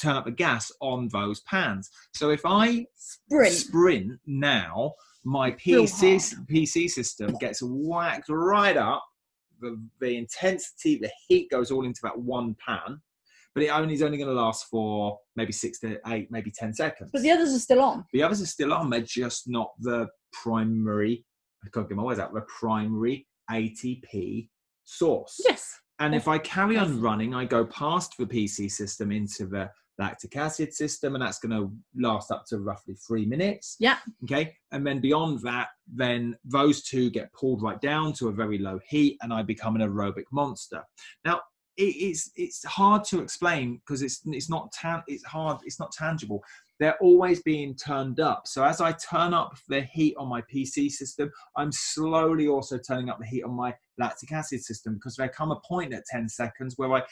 turn 0.00 0.16
up 0.16 0.24
the 0.24 0.32
gas 0.32 0.72
on 0.80 1.08
those 1.12 1.40
pans. 1.42 1.88
So 2.12 2.30
if 2.30 2.42
I 2.44 2.86
sprint. 2.96 3.52
sprint 3.52 4.12
now, 4.26 4.94
my 5.24 5.52
PC 5.52 6.34
PC 6.50 6.90
system 6.90 7.36
gets 7.40 7.60
whacked 7.62 8.28
right 8.28 8.76
up. 8.76 9.04
The, 9.62 9.80
the 10.00 10.16
intensity, 10.16 10.98
the 10.98 11.10
heat 11.28 11.50
goes 11.50 11.70
all 11.70 11.84
into 11.84 12.00
that 12.02 12.18
one 12.18 12.54
pan, 12.66 13.00
but 13.54 13.62
it 13.62 13.68
only 13.68 13.94
is 13.94 14.02
only 14.02 14.18
going 14.18 14.28
to 14.28 14.34
last 14.34 14.66
for 14.70 15.18
maybe 15.36 15.52
six 15.52 15.78
to 15.80 15.98
eight, 16.08 16.28
maybe 16.30 16.50
ten 16.50 16.74
seconds. 16.74 17.10
But 17.12 17.22
the 17.22 17.30
others 17.30 17.54
are 17.54 17.58
still 17.58 17.80
on. 17.80 18.04
The 18.12 18.22
others 18.22 18.42
are 18.42 18.46
still 18.46 18.72
on. 18.72 18.90
They're 18.90 19.00
just 19.00 19.48
not 19.48 19.70
the 19.78 20.08
primary. 20.32 21.24
I 21.64 21.68
can't 21.72 21.88
get 21.88 21.96
my 21.96 22.02
words 22.02 22.18
out. 22.18 22.34
The 22.34 22.44
primary 22.60 23.26
ATP 23.50 24.48
source. 24.84 25.40
Yes. 25.46 25.78
And 26.00 26.14
if 26.14 26.26
I 26.26 26.38
carry 26.38 26.76
on 26.76 27.00
running, 27.00 27.34
I 27.34 27.44
go 27.44 27.64
past 27.66 28.14
the 28.18 28.26
PC 28.26 28.70
system 28.70 29.12
into 29.12 29.46
the 29.46 29.70
lactic 29.98 30.36
acid 30.36 30.72
system, 30.74 31.14
and 31.14 31.22
that's 31.22 31.38
going 31.38 31.52
to 31.52 31.72
last 31.94 32.30
up 32.30 32.44
to 32.46 32.58
roughly 32.58 32.94
three 32.94 33.26
minutes. 33.26 33.76
Yeah. 33.78 33.98
Okay. 34.24 34.56
And 34.72 34.86
then 34.86 35.00
beyond 35.00 35.40
that, 35.42 35.68
then 35.92 36.36
those 36.44 36.82
two 36.82 37.10
get 37.10 37.32
pulled 37.32 37.62
right 37.62 37.80
down 37.80 38.12
to 38.14 38.28
a 38.28 38.32
very 38.32 38.58
low 38.58 38.80
heat, 38.88 39.18
and 39.22 39.32
I 39.32 39.42
become 39.42 39.76
an 39.76 39.82
aerobic 39.82 40.24
monster. 40.32 40.82
Now, 41.24 41.40
it 41.76 41.96
is 41.96 42.30
it's 42.36 42.64
hard 42.64 43.02
to 43.02 43.20
explain 43.20 43.76
because 43.76 44.02
it's 44.02 44.20
it's 44.26 44.50
not 44.50 44.70
tan- 44.72 45.02
it's 45.06 45.24
hard 45.24 45.58
it's 45.64 45.80
not 45.80 45.90
tangible 45.90 46.42
they're 46.78 46.98
always 46.98 47.40
being 47.42 47.74
turned 47.74 48.20
up 48.20 48.46
so 48.46 48.62
as 48.62 48.80
i 48.80 48.92
turn 48.92 49.32
up 49.32 49.56
the 49.68 49.80
heat 49.80 50.14
on 50.18 50.28
my 50.28 50.42
pc 50.52 50.90
system 50.90 51.30
i'm 51.56 51.72
slowly 51.72 52.46
also 52.46 52.76
turning 52.76 53.08
up 53.08 53.18
the 53.18 53.26
heat 53.26 53.42
on 53.42 53.54
my 53.54 53.74
lactic 53.98 54.32
acid 54.32 54.62
system 54.62 54.94
because 54.94 55.16
there 55.16 55.30
come 55.30 55.50
a 55.50 55.60
point 55.60 55.94
at 55.94 56.04
10 56.10 56.28
seconds 56.28 56.74
where 56.76 56.92
i 56.92 57.02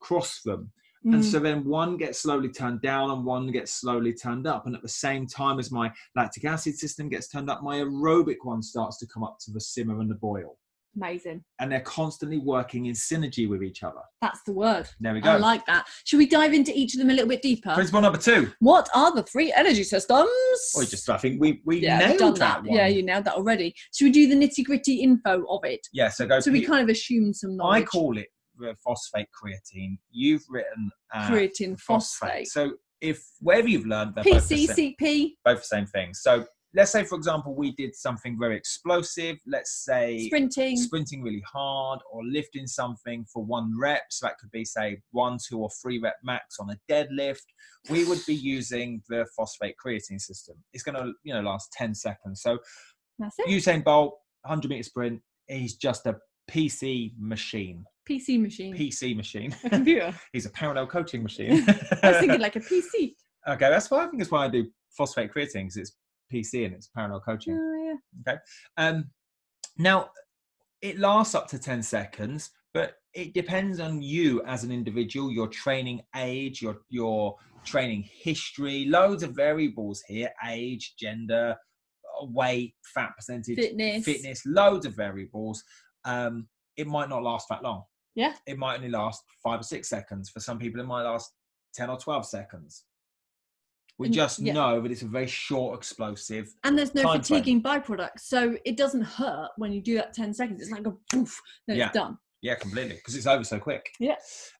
cross 0.00 0.40
them 0.46 0.72
And 1.04 1.14
Mm. 1.14 1.24
so 1.24 1.38
then 1.38 1.64
one 1.64 1.96
gets 1.96 2.18
slowly 2.18 2.50
turned 2.50 2.82
down 2.82 3.10
and 3.10 3.24
one 3.24 3.50
gets 3.50 3.72
slowly 3.72 4.12
turned 4.12 4.46
up. 4.46 4.66
And 4.66 4.74
at 4.76 4.82
the 4.82 4.88
same 4.88 5.26
time 5.26 5.58
as 5.58 5.70
my 5.72 5.90
lactic 6.14 6.44
acid 6.44 6.76
system 6.78 7.08
gets 7.08 7.28
turned 7.28 7.48
up, 7.48 7.62
my 7.62 7.78
aerobic 7.78 8.36
one 8.42 8.62
starts 8.62 8.98
to 8.98 9.06
come 9.06 9.24
up 9.24 9.38
to 9.46 9.50
the 9.50 9.60
simmer 9.60 9.98
and 10.00 10.10
the 10.10 10.14
boil. 10.14 10.58
Amazing. 10.96 11.44
And 11.60 11.70
they're 11.70 11.80
constantly 11.82 12.38
working 12.38 12.86
in 12.86 12.94
synergy 12.94 13.48
with 13.48 13.62
each 13.62 13.82
other. 13.84 14.00
That's 14.20 14.42
the 14.42 14.52
word. 14.52 14.88
There 14.98 15.14
we 15.14 15.20
go. 15.20 15.30
I 15.30 15.36
like 15.36 15.64
that. 15.66 15.86
Should 16.04 16.18
we 16.18 16.26
dive 16.26 16.52
into 16.52 16.72
each 16.76 16.94
of 16.94 16.98
them 16.98 17.10
a 17.10 17.12
little 17.12 17.28
bit 17.28 17.42
deeper? 17.42 17.72
Principle 17.74 18.00
number 18.00 18.18
two. 18.18 18.50
What 18.58 18.88
are 18.94 19.14
the 19.14 19.22
three 19.22 19.52
energy 19.52 19.84
systems? 19.84 20.28
Oh, 20.76 20.84
just 20.84 21.08
I 21.08 21.16
think 21.16 21.40
we 21.40 21.62
we 21.64 21.78
yeah, 21.78 21.98
nailed 22.00 22.18
done 22.18 22.34
that, 22.34 22.64
one. 22.64 22.76
Yeah, 22.76 22.88
you 22.88 23.04
nailed 23.04 23.24
that 23.26 23.34
already. 23.34 23.72
Should 23.94 24.06
we 24.06 24.10
do 24.10 24.26
the 24.26 24.34
nitty 24.34 24.64
gritty 24.64 24.96
info 24.96 25.44
of 25.48 25.64
it? 25.64 25.86
Yeah, 25.92 26.08
so 26.08 26.26
go. 26.26 26.40
So 26.40 26.50
we 26.50 26.62
kind 26.64 26.82
of 26.82 26.88
assume 26.88 27.32
some 27.34 27.56
knowledge. 27.56 27.82
I 27.82 27.86
call 27.86 28.18
it 28.18 28.26
phosphate 28.84 29.28
creatine. 29.30 29.98
You've 30.10 30.44
written 30.48 30.90
uh, 31.14 31.28
creatine 31.28 31.78
phosphate. 31.78 32.48
So 32.48 32.72
if 33.00 33.22
wherever 33.40 33.68
you've 33.68 33.86
learned, 33.86 34.14
they're 34.14 34.24
both 34.24 34.48
the 34.48 34.66
same- 34.66 34.94
PCCP, 34.96 35.34
both 35.44 35.58
the 35.58 35.64
same 35.64 35.86
thing. 35.86 36.14
So 36.14 36.46
let's 36.74 36.92
say, 36.92 37.04
for 37.04 37.16
example, 37.16 37.54
we 37.54 37.72
did 37.72 37.94
something 37.94 38.38
very 38.38 38.56
explosive. 38.56 39.36
Let's 39.46 39.84
say 39.84 40.26
sprinting. 40.26 40.76
sprinting 40.76 41.22
really 41.22 41.42
hard 41.50 42.00
or 42.10 42.24
lifting 42.24 42.66
something 42.66 43.24
for 43.32 43.44
one 43.44 43.72
rep. 43.78 44.02
So 44.10 44.26
that 44.26 44.38
could 44.38 44.50
be, 44.50 44.64
say, 44.64 45.00
one, 45.10 45.38
two, 45.46 45.58
or 45.58 45.70
three 45.82 45.98
rep 45.98 46.16
max 46.22 46.56
on 46.60 46.70
a 46.70 46.92
deadlift. 46.92 47.42
We 47.88 48.04
would 48.04 48.20
be 48.26 48.34
using 48.34 49.02
the 49.08 49.26
phosphate 49.36 49.74
creatine 49.84 50.20
system. 50.20 50.56
It's 50.72 50.82
going 50.82 50.96
to, 50.96 51.12
you 51.24 51.34
know, 51.34 51.40
last 51.40 51.72
10 51.72 51.94
seconds. 51.94 52.42
So 52.42 52.58
That's 53.18 53.36
it. 53.38 53.48
Usain 53.48 53.82
Bolt, 53.82 54.18
100 54.42 54.68
meter 54.68 54.82
sprint, 54.82 55.20
he's 55.48 55.74
just 55.76 56.06
a 56.06 56.16
PC 56.50 57.12
machine. 57.18 57.84
PC 58.10 58.40
machine. 58.40 58.74
PC 58.74 59.16
machine. 59.16 59.54
a 59.64 59.70
computer. 59.70 60.14
he's 60.32 60.46
a 60.46 60.50
parallel 60.50 60.86
coaching 60.86 61.22
machine. 61.22 61.64
I 62.02 62.10
was 62.10 62.18
thinking 62.18 62.40
like 62.40 62.56
a 62.56 62.60
PC. 62.70 63.14
okay, 63.48 63.70
that's 63.70 63.90
why 63.90 64.04
I 64.04 64.06
think 64.06 64.18
that's 64.18 64.30
why 64.30 64.44
I 64.44 64.48
do 64.48 64.66
phosphate 64.96 65.32
creatine 65.32 65.62
because 65.64 65.76
it's 65.76 65.92
PC 66.32 66.64
and 66.66 66.74
it's 66.74 66.88
parallel 66.88 67.20
coaching. 67.20 67.54
Oh, 67.56 67.96
yeah. 68.26 68.36
Um, 68.76 69.10
now, 69.78 70.10
it 70.82 70.98
lasts 70.98 71.34
up 71.34 71.46
to 71.48 71.58
10 71.58 71.82
seconds, 71.82 72.50
but 72.74 72.94
it 73.14 73.34
depends 73.34 73.80
on 73.80 74.02
you 74.02 74.42
as 74.44 74.64
an 74.64 74.70
individual, 74.72 75.30
your 75.30 75.48
training 75.48 76.00
age, 76.16 76.62
your, 76.62 76.78
your 76.88 77.36
training 77.64 78.08
history, 78.22 78.86
loads 78.86 79.22
of 79.22 79.34
variables 79.34 80.02
here 80.06 80.30
age, 80.48 80.94
gender, 80.98 81.56
weight, 82.22 82.74
fat 82.94 83.10
percentage, 83.16 83.56
Fitness. 83.56 84.04
fitness, 84.04 84.42
loads 84.46 84.86
of 84.86 84.94
variables. 84.94 85.62
Um, 86.04 86.48
it 86.76 86.86
might 86.86 87.08
not 87.08 87.22
last 87.22 87.46
that 87.50 87.62
long. 87.62 87.84
Yeah. 88.14 88.34
It 88.46 88.58
might 88.58 88.76
only 88.76 88.88
last 88.90 89.22
five 89.42 89.60
or 89.60 89.62
six 89.64 89.88
seconds. 89.88 90.30
For 90.30 90.40
some 90.40 90.58
people, 90.58 90.80
it 90.80 90.84
might 90.86 91.02
last 91.02 91.32
10 91.74 91.90
or 91.90 91.98
12 91.98 92.26
seconds. 92.26 92.84
We 93.98 94.06
And- 94.06 94.14
just 94.14 94.38
yeah. 94.40 94.52
know 94.54 94.80
that 94.80 94.90
it's 94.90 95.02
a 95.02 95.06
very 95.06 95.26
short, 95.26 95.78
explosive. 95.78 96.52
And 96.64 96.76
there's 96.78 96.94
no 96.94 97.02
frame. 97.02 97.20
fatiguing 97.22 97.62
byproducts. 97.62 98.20
So 98.20 98.56
it 98.64 98.76
doesn't 98.76 99.02
hurt 99.02 99.50
when 99.56 99.72
you 99.72 99.80
do 99.82 99.94
that 99.96 100.12
10 100.14 100.32
seconds. 100.34 100.60
It's 100.62 100.70
like 100.70 100.86
a 100.86 100.92
poof, 101.12 101.38
then 101.66 101.76
Yeah. 101.76 101.86
it's 101.86 101.94
done. 101.94 102.18
Yeah, 102.42 102.54
completely, 102.54 102.94
because 102.94 103.14
it's 103.14 103.26
over 103.26 103.44
so 103.44 103.58
quick. 103.58 103.90
Yeah. 104.00 104.16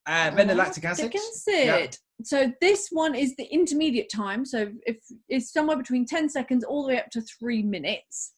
and 0.07 0.37
then 0.39 0.49
the 0.49 0.55
lactic 0.55 0.85
acid. 0.85 1.15
Acid. 1.15 1.97
So 2.23 2.53
this 2.61 2.89
one 2.91 3.15
is 3.15 3.35
the 3.37 3.45
intermediate 3.45 4.11
time. 4.11 4.45
So 4.45 4.71
if 4.85 4.99
it's 5.31 5.51
somewhere 5.51 5.79
between 5.79 6.05
10 6.05 6.29
seconds 6.29 6.63
all 6.63 6.83
the 6.83 6.89
way 6.89 6.99
up 7.01 7.09
to 7.13 7.23
three 7.23 7.63
minutes 7.63 8.35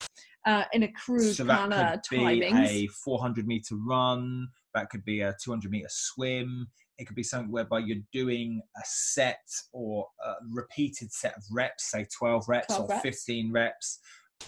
uh, 0.47 0.65
in 0.73 0.85
a 0.85 0.93
crude 0.93 1.35
So 1.35 1.43
that 1.45 1.59
kind 1.71 1.73
of 1.75 2.01
timings. 2.03 2.69
a 2.69 2.87
400 2.87 3.49
meter 3.49 3.75
run. 3.75 4.47
That 4.75 4.91
could 4.91 5.05
be 5.05 5.21
a 5.21 5.35
200 5.43 5.71
meter 5.71 5.89
swim. 5.91 6.67
It 6.99 7.07
could 7.07 7.17
be 7.17 7.23
something 7.23 7.51
whereby 7.51 7.81
you're 7.81 8.05
doing 8.13 8.61
a 8.77 8.83
set 8.85 9.43
or 9.73 10.07
a 10.25 10.33
repeated 10.51 11.13
set 11.13 11.37
of 11.37 11.43
reps, 11.51 11.91
say 11.91 12.07
12 12.17 12.45
reps 12.49 12.67
12 12.69 12.83
or 12.83 12.89
reps. 12.89 13.03
15 13.03 13.53
reps. 13.53 13.99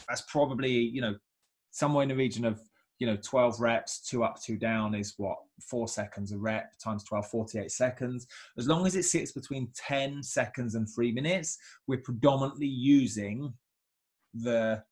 That's 0.09 0.23
probably 0.23 0.73
you 0.73 1.01
know 1.01 1.15
somewhere 1.71 2.03
in 2.03 2.09
the 2.09 2.17
region 2.17 2.45
of 2.45 2.61
you 2.99 3.07
know 3.07 3.17
12 3.23 3.61
reps, 3.61 4.01
two 4.01 4.25
up, 4.25 4.41
two 4.41 4.57
down 4.57 4.95
is 4.95 5.15
what 5.17 5.37
four 5.69 5.89
seconds 5.89 6.33
a 6.33 6.39
rep 6.39 6.73
times 6.83 7.05
12, 7.05 7.27
48 7.27 7.71
seconds. 7.71 8.27
As 8.59 8.67
long 8.69 8.87
as 8.87 8.97
it 8.97 9.05
sits 9.05 9.33
between 9.33 9.69
10 9.77 10.23
seconds 10.23 10.75
and 10.75 10.89
three 10.95 11.13
minutes, 11.13 11.59
we're 11.87 12.01
predominantly 12.01 12.67
using 12.67 13.53
the, 14.33 14.83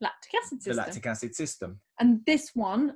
lactic 0.00 0.34
acid 0.34 0.58
system. 0.58 0.72
the 0.72 0.82
lactic 0.82 1.06
acid 1.06 1.34
system. 1.34 1.80
and 2.00 2.20
this 2.26 2.50
one 2.54 2.94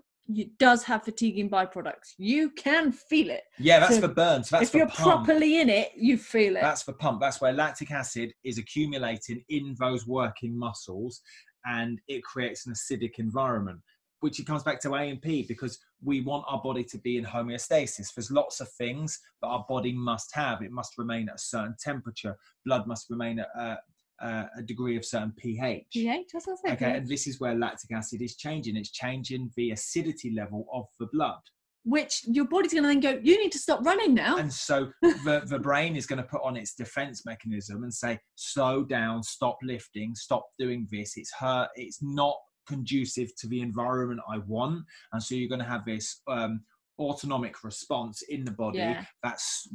does 0.58 0.82
have 0.84 1.04
fatiguing 1.04 1.48
byproducts. 1.50 2.14
You 2.18 2.50
can 2.50 2.92
feel 2.92 3.30
it. 3.30 3.42
Yeah, 3.58 3.80
that's 3.80 3.96
So 3.96 4.02
for 4.02 4.08
burn. 4.08 4.44
So 4.44 4.56
that's 4.58 4.70
if 4.70 4.74
you're 4.74 4.86
pump. 4.86 5.26
properly 5.26 5.60
in 5.60 5.68
it, 5.68 5.92
you 5.96 6.16
feel 6.18 6.56
it. 6.56 6.62
That's 6.62 6.82
for 6.82 6.92
pump. 6.92 7.20
That's 7.20 7.40
where 7.40 7.52
lactic 7.52 7.90
acid 7.90 8.32
is 8.44 8.58
accumulating 8.58 9.44
in 9.48 9.76
those 9.78 10.06
working 10.06 10.56
muscles, 10.58 11.20
and 11.64 12.00
it 12.08 12.22
creates 12.22 12.66
an 12.66 12.74
acidic 12.74 13.18
environment. 13.18 13.80
Which 14.20 14.38
it 14.38 14.46
comes 14.46 14.62
back 14.62 14.80
to 14.82 14.94
A 14.96 15.08
and 15.08 15.22
P 15.22 15.46
because 15.48 15.78
we 16.02 16.20
want 16.20 16.44
our 16.46 16.60
body 16.60 16.84
to 16.84 16.98
be 16.98 17.16
in 17.16 17.24
homeostasis. 17.24 18.12
There's 18.14 18.30
lots 18.30 18.60
of 18.60 18.70
things 18.72 19.18
that 19.40 19.48
our 19.48 19.64
body 19.66 19.92
must 19.92 20.34
have. 20.34 20.60
It 20.60 20.72
must 20.72 20.98
remain 20.98 21.30
at 21.30 21.36
a 21.36 21.38
certain 21.38 21.74
temperature. 21.82 22.36
Blood 22.66 22.86
must 22.86 23.08
remain 23.08 23.38
at 23.38 23.48
a, 23.56 23.78
a, 24.20 24.46
a 24.58 24.62
degree 24.62 24.96
of 24.96 25.04
certain 25.04 25.32
pH. 25.36 25.86
pH, 25.92 26.26
that's 26.32 26.46
what 26.46 26.58
I 26.64 26.68
said. 26.70 26.82
Okay, 26.82 26.96
and 26.98 27.08
this 27.08 27.26
is 27.26 27.40
where 27.40 27.54
lactic 27.54 27.92
acid 27.92 28.22
is 28.22 28.36
changing. 28.36 28.76
It's 28.76 28.90
changing 28.90 29.50
the 29.56 29.70
acidity 29.72 30.30
level 30.32 30.66
of 30.72 30.86
the 30.98 31.06
blood. 31.12 31.40
Which 31.84 32.24
your 32.26 32.44
body's 32.46 32.74
going 32.74 32.82
to 32.82 32.88
then 32.88 33.00
go, 33.00 33.18
you 33.22 33.42
need 33.42 33.52
to 33.52 33.58
stop 33.58 33.84
running 33.86 34.12
now. 34.12 34.36
and 34.36 34.52
so 34.52 34.90
the, 35.02 35.42
the 35.46 35.58
brain 35.58 35.96
is 35.96 36.04
going 36.06 36.18
to 36.22 36.28
put 36.28 36.42
on 36.44 36.54
its 36.56 36.74
defense 36.74 37.24
mechanism 37.24 37.84
and 37.84 37.92
say 37.92 38.18
slow 38.34 38.84
down 38.84 39.22
stop 39.22 39.56
lifting 39.62 40.14
stop 40.14 40.44
doing 40.58 40.86
this 40.90 41.14
it's 41.16 41.32
hurt 41.32 41.68
it's 41.76 42.00
not 42.02 42.36
conducive 42.68 43.34
to 43.38 43.48
the 43.48 43.62
environment 43.62 44.20
i 44.30 44.36
want 44.46 44.84
and 45.14 45.22
so 45.22 45.34
you're 45.34 45.48
going 45.48 45.58
to 45.58 45.64
have 45.64 45.84
this 45.86 46.20
um, 46.28 46.60
autonomic 46.98 47.64
response 47.64 48.20
in 48.28 48.44
the 48.44 48.50
body 48.52 48.76
Yeah. 48.78 49.04
that's 49.22 49.66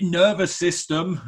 nervous 0.00 0.54
system 0.54 1.20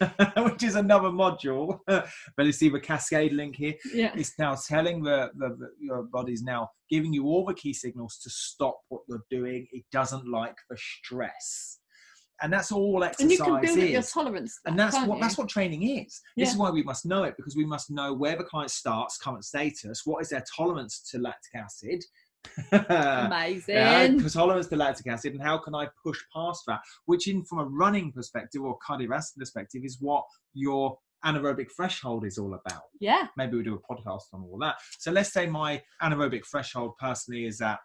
which 0.36 0.62
is 0.62 0.76
another 0.76 1.08
module 1.08 1.78
but 1.86 2.46
you 2.46 2.52
see 2.52 2.68
the 2.68 2.78
cascade 2.78 3.32
link 3.32 3.56
here 3.56 3.74
yeah. 3.94 4.12
it's 4.14 4.38
now 4.38 4.54
telling 4.54 5.02
the, 5.02 5.30
the, 5.36 5.48
the 5.58 5.68
your 5.80 6.04
body's 6.04 6.42
now 6.42 6.68
giving 6.92 7.12
you 7.14 7.24
all 7.24 7.46
the 7.46 7.54
key 7.54 7.72
signals 7.72 8.18
to 8.18 8.28
stop 8.28 8.78
what 8.90 9.00
you're 9.08 9.24
doing. 9.30 9.66
It 9.72 9.84
doesn't 9.90 10.30
like 10.30 10.56
the 10.68 10.76
stress, 10.76 11.78
and 12.42 12.52
that's 12.52 12.70
all 12.70 13.02
exercise 13.02 13.22
And 13.22 13.30
you 13.32 13.38
can 13.38 13.60
build 13.62 13.78
up 13.78 13.88
your 13.88 14.02
tolerance. 14.02 14.60
to 14.64 14.70
And 14.70 14.78
that's 14.78 14.96
what 15.06 15.16
you? 15.16 15.22
that's 15.22 15.38
what 15.38 15.48
training 15.48 15.82
is. 15.88 16.20
This 16.36 16.50
is 16.50 16.56
why 16.58 16.70
we 16.70 16.82
must 16.82 17.06
know 17.06 17.24
it 17.24 17.34
because 17.38 17.56
we 17.56 17.64
must 17.64 17.90
know 17.90 18.12
where 18.12 18.36
the 18.36 18.44
client 18.44 18.70
starts, 18.70 19.16
current 19.16 19.44
status, 19.44 20.02
what 20.04 20.22
is 20.22 20.28
their 20.28 20.44
tolerance 20.54 21.00
to 21.10 21.18
lactic 21.18 21.54
acid. 21.54 22.04
Amazing. 22.72 23.74
Yeah, 23.76 24.08
because 24.08 24.34
tolerance 24.34 24.68
to 24.68 24.76
lactic 24.76 25.06
acid, 25.06 25.32
and 25.32 25.42
how 25.42 25.58
can 25.58 25.74
I 25.74 25.88
push 26.02 26.18
past 26.34 26.62
that? 26.66 26.80
Which, 27.06 27.28
in 27.28 27.44
from 27.44 27.58
a 27.60 27.64
running 27.64 28.12
perspective 28.12 28.62
or 28.62 28.78
cardiovascular 28.86 29.38
perspective, 29.38 29.82
is 29.84 29.98
what 30.00 30.24
your 30.54 30.98
anaerobic 31.24 31.68
threshold 31.76 32.26
is 32.26 32.36
all 32.36 32.54
about 32.54 32.82
yeah. 33.00 33.26
maybe 33.36 33.54
we'll 33.54 33.64
do 33.64 33.74
a 33.74 33.94
podcast 33.94 34.22
on 34.32 34.42
all 34.42 34.58
that. 34.60 34.76
So 34.98 35.12
let's 35.12 35.32
say 35.32 35.46
my 35.46 35.82
anaerobic 36.02 36.42
threshold 36.50 36.94
personally 36.98 37.46
is 37.46 37.60
at 37.60 37.78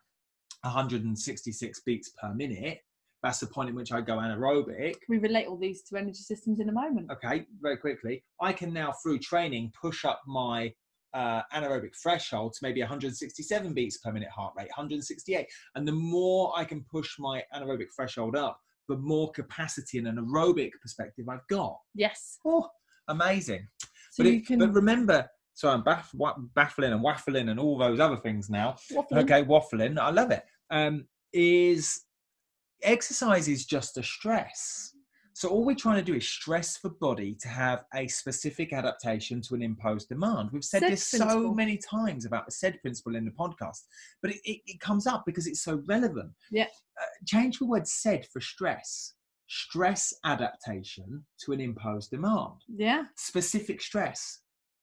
166 0.64 1.82
beats 1.86 2.12
per 2.22 2.34
minute. 2.34 2.80
That's 3.24 3.40
the 3.40 3.48
point 3.48 3.70
at 3.70 3.76
which 3.76 3.92
I 3.92 4.02
go 4.02 4.18
anaerobic. 4.18 4.96
We 5.10 5.18
relate 5.18 5.48
all 5.48 5.58
these 5.58 5.84
to 5.84 5.98
energy 5.98 6.22
systems 6.22 6.60
in 6.60 6.70
a 6.70 6.72
moment. 6.72 7.12
Okay, 7.12 7.46
very 7.62 7.78
quickly. 7.78 8.24
I 8.42 8.54
can 8.54 8.74
now, 8.74 8.94
through 9.04 9.20
training, 9.20 9.72
push 9.80 10.06
up 10.06 10.22
my 10.28 10.72
uh, 11.14 11.42
anaerobic 11.54 11.96
threshold 12.02 12.54
to 12.54 12.60
maybe 12.62 12.82
167 12.82 13.74
beats 13.74 13.98
per 13.98 14.12
minute 14.12 14.30
heart 14.30 14.54
rate, 14.58 14.68
168. 14.68 15.48
And 15.76 15.88
the 15.88 15.92
more 15.92 16.54
I 16.56 16.64
can 16.64 16.86
push 16.92 17.16
my 17.20 17.44
anaerobic 17.56 17.88
threshold 17.96 18.36
up, 18.36 18.60
the 18.90 18.98
more 18.98 19.32
capacity 19.32 19.98
in 19.98 20.08
an 20.08 20.18
aerobic 20.18 20.72
perspective 20.82 21.28
I've 21.30 21.48
got. 21.50 21.78
Yes. 21.94 22.40
Oh, 22.46 22.68
amazing. 23.08 23.68
So 24.12 24.24
but, 24.24 24.32
you 24.32 24.38
it, 24.38 24.48
can 24.48 24.60
but 24.60 24.74
remember, 24.74 25.28
so 25.54 25.70
I'm 25.70 25.84
baff, 25.84 26.14
wa- 26.14 26.38
baffling 26.56 26.94
and 26.94 27.04
waffling 27.04 27.50
and 27.50 27.60
all 27.60 27.78
those 27.78 28.00
other 28.00 28.18
things 28.18 28.50
now. 28.50 28.76
waffle. 28.92 29.20
Okay, 29.20 29.44
waffling. 29.44 30.00
I 30.00 30.12
love 30.12 30.32
it. 30.32 30.44
Um, 30.70 31.06
is 31.34 32.04
exercise 32.84 33.48
is 33.48 33.66
just 33.66 33.98
a 33.98 34.04
stress. 34.04 34.94
So 35.38 35.50
all 35.50 35.64
we're 35.64 35.76
trying 35.76 35.98
to 35.98 36.02
do 36.02 36.16
is 36.16 36.28
stress 36.28 36.80
the 36.80 36.90
body 36.90 37.36
to 37.42 37.48
have 37.48 37.86
a 37.94 38.08
specific 38.08 38.74
adaptation 38.74 39.40
to 39.44 39.54
an 39.54 39.62
imposed 39.62 40.10
demand. 40.10 40.50
We've 40.52 40.64
said 40.64 40.80
SAID 40.82 40.92
this 40.92 41.04
so 41.06 41.54
many 41.54 41.78
times 41.78 42.26
about 42.26 42.48
the 42.48 42.52
SAID 42.52 42.82
principle 42.82 43.16
in 43.16 43.24
the 43.24 43.30
podcast, 43.30 43.84
but 44.24 44.32
it, 44.32 44.40
it, 44.46 44.62
it 44.66 44.80
comes 44.80 45.06
up 45.06 45.26
because 45.28 45.46
it's 45.46 45.62
so 45.62 45.84
relevant. 45.86 46.32
Yeah. 46.50 46.64
Uh, 47.00 47.06
change 47.28 47.60
the 47.60 47.68
word 47.68 47.88
SAID 47.88 48.26
for 48.34 48.42
stress. 48.42 49.14
Stress 49.48 50.12
adaptation 50.26 51.24
to 51.46 51.54
an 51.54 51.62
imposed 51.62 52.10
demand 52.10 52.64
Yeah. 52.68 53.04
specific 53.16 53.80
stress. 53.80 54.40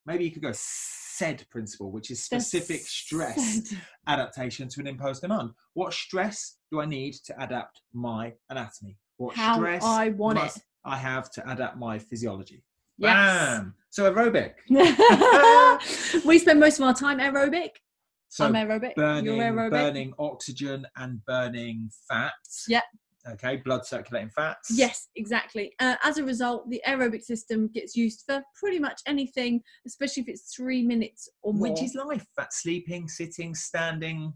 Maybe 0.06 0.22
you 0.22 0.30
could 0.30 0.42
go 0.42 0.52
SAID 0.54 1.46
principle, 1.50 1.90
which 1.90 2.12
is 2.12 2.22
specific 2.22 2.82
stress 2.82 3.74
adaptation 4.06 4.68
to 4.68 4.78
an 4.78 4.86
imposed 4.86 5.22
demand. 5.22 5.50
What 5.72 5.92
stress 5.94 6.58
do 6.70 6.80
I 6.80 6.86
need 6.86 7.14
to 7.24 7.42
adapt 7.42 7.80
my 7.92 8.34
anatomy? 8.50 8.98
What 9.16 9.36
How 9.36 9.56
stress 9.56 9.84
I 9.84 10.10
want 10.10 10.38
it. 10.38 10.62
I 10.84 10.96
have 10.96 11.30
to 11.32 11.50
adapt 11.50 11.78
my 11.78 11.98
physiology. 11.98 12.62
Yes. 12.98 13.14
Bam! 13.14 13.74
So 13.90 14.12
aerobic. 14.12 14.54
we 16.24 16.38
spend 16.38 16.60
most 16.60 16.78
of 16.78 16.84
our 16.84 16.94
time 16.94 17.18
aerobic. 17.18 17.70
So 18.28 18.46
I'm 18.46 18.54
aerobic. 18.54 18.94
burning, 18.96 19.24
You're 19.26 19.36
aerobic. 19.36 19.70
burning 19.70 20.12
oxygen 20.18 20.86
and 20.96 21.24
burning 21.24 21.90
fats. 22.08 22.64
Yep. 22.68 22.82
Okay, 23.26 23.56
blood 23.64 23.86
circulating 23.86 24.28
fats. 24.28 24.70
Yes, 24.76 25.08
exactly. 25.16 25.72
Uh, 25.80 25.96
as 26.02 26.18
a 26.18 26.24
result, 26.24 26.68
the 26.68 26.82
aerobic 26.86 27.22
system 27.22 27.70
gets 27.72 27.96
used 27.96 28.24
for 28.26 28.42
pretty 28.54 28.78
much 28.78 29.00
anything, 29.06 29.62
especially 29.86 30.24
if 30.24 30.28
it's 30.28 30.54
three 30.54 30.82
minutes 30.82 31.28
or 31.42 31.54
more. 31.54 31.70
Which 31.70 31.82
is 31.82 31.94
life. 31.94 32.26
That's 32.36 32.62
sleeping, 32.62 33.08
sitting, 33.08 33.54
standing, 33.54 34.34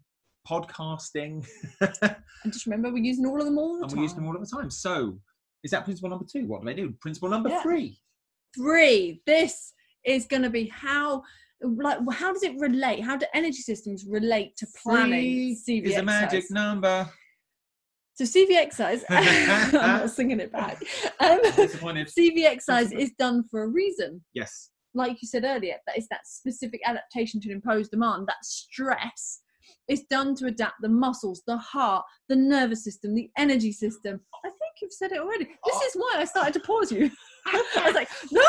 podcasting. 0.49 1.47
and 1.81 2.53
just 2.53 2.67
remember, 2.67 2.91
we're 2.91 3.03
using 3.05 3.27
all 3.27 3.39
of 3.39 3.45
them 3.45 3.59
all 3.59 3.77
the 3.77 3.83
and 3.83 3.91
time. 3.91 3.99
we 3.99 4.03
use 4.05 4.15
them 4.15 4.27
all 4.27 4.35
of 4.35 4.41
the 4.41 4.57
time. 4.57 4.71
So 4.71 5.19
is 5.65 5.71
that 5.73 5.85
principle 5.85 6.11
number 6.11 6.25
two? 6.31 6.47
What 6.47 6.61
do 6.61 6.67
they 6.67 6.75
do? 6.75 6.93
Principle 7.01 7.29
number 7.29 7.49
Yeah. 7.51 7.63
three. 7.63 7.99
Three. 8.57 9.23
This 9.27 9.73
is 10.05 10.27
going 10.27 10.43
to 10.43 10.51
be 10.51 10.69
how. 10.69 11.23
Like, 11.61 11.99
how 12.13 12.33
does 12.33 12.45
it 12.45 12.53
relate? 12.61 13.01
How 13.03 13.17
do 13.17 13.27
energy 13.35 13.63
systems 13.63 14.05
relate 14.09 14.57
to 14.59 14.67
planning 14.81 15.57
Three 15.67 15.81
is 15.83 15.97
a 15.97 16.03
magic 16.05 16.45
number. 16.51 17.11
So 18.15 18.25
CV 18.25 18.53
exercise, 18.57 19.05
I'm 19.11 19.73
not 19.73 20.11
singing 20.11 20.39
it 20.41 20.53
back. 20.53 20.81
Um. 21.21 21.41
CV 21.43 22.45
exercise 22.45 22.93
is 22.93 23.11
done 23.19 23.43
for 23.51 23.65
a 23.65 23.69
reason. 23.69 24.25
Yes. 24.35 24.71
like 24.95 25.21
you 25.21 25.27
said 25.29 25.43
earlier, 25.45 25.75
that 25.87 25.99
is 25.99 26.07
that 26.09 26.27
specific 26.27 26.81
adaptation 26.87 27.41
to 27.41 27.49
an 27.51 27.57
imposed 27.57 27.91
demand, 27.91 28.27
that 28.29 28.45
stress 28.45 29.41
is 29.89 30.03
done 30.11 30.35
to 30.37 30.47
adapt 30.47 30.77
the 30.83 30.89
muscles, 30.89 31.43
the 31.47 31.57
heart, 31.57 32.05
the 32.29 32.37
nervous 32.37 32.85
system, 32.85 33.15
the 33.15 33.31
energy 33.37 33.73
system. 33.73 34.21
I 34.45 34.49
think 34.49 34.75
you've 34.83 34.93
said 34.93 35.13
it 35.13 35.19
already. 35.21 35.45
This 35.45 35.57
Oh. 35.65 35.87
is 35.87 35.93
why 35.95 36.15
I 36.19 36.25
started 36.25 36.55
to 36.55 36.61
pause 36.61 36.93
you. 36.93 37.11
I 37.47 37.83
was 37.87 37.95
like, 37.95 38.09
no, 38.33 38.43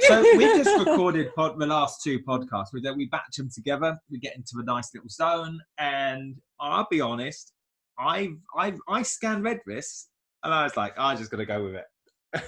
So 0.00 0.22
we've 0.36 0.64
just 0.64 0.78
recorded 0.86 1.34
pod, 1.34 1.58
the 1.58 1.66
last 1.66 2.02
two 2.02 2.20
podcasts. 2.20 2.66
We, 2.72 2.82
we 2.96 3.06
batch 3.06 3.36
them 3.36 3.48
together. 3.54 3.96
We 4.10 4.18
get 4.18 4.36
into 4.36 4.52
a 4.58 4.62
nice 4.64 4.90
little 4.94 5.08
zone, 5.08 5.58
and 5.78 6.36
I'll 6.60 6.86
be 6.90 7.00
honest, 7.00 7.52
I 7.98 8.30
I 8.56 8.74
I 8.88 9.02
scanned 9.02 9.44
red 9.44 9.60
wrists, 9.66 10.08
and 10.44 10.52
I 10.52 10.64
was 10.64 10.76
like, 10.76 10.94
I'm 10.98 11.16
just 11.16 11.30
gonna 11.30 11.46
go 11.46 11.64
with 11.64 11.74
it. 11.76 12.42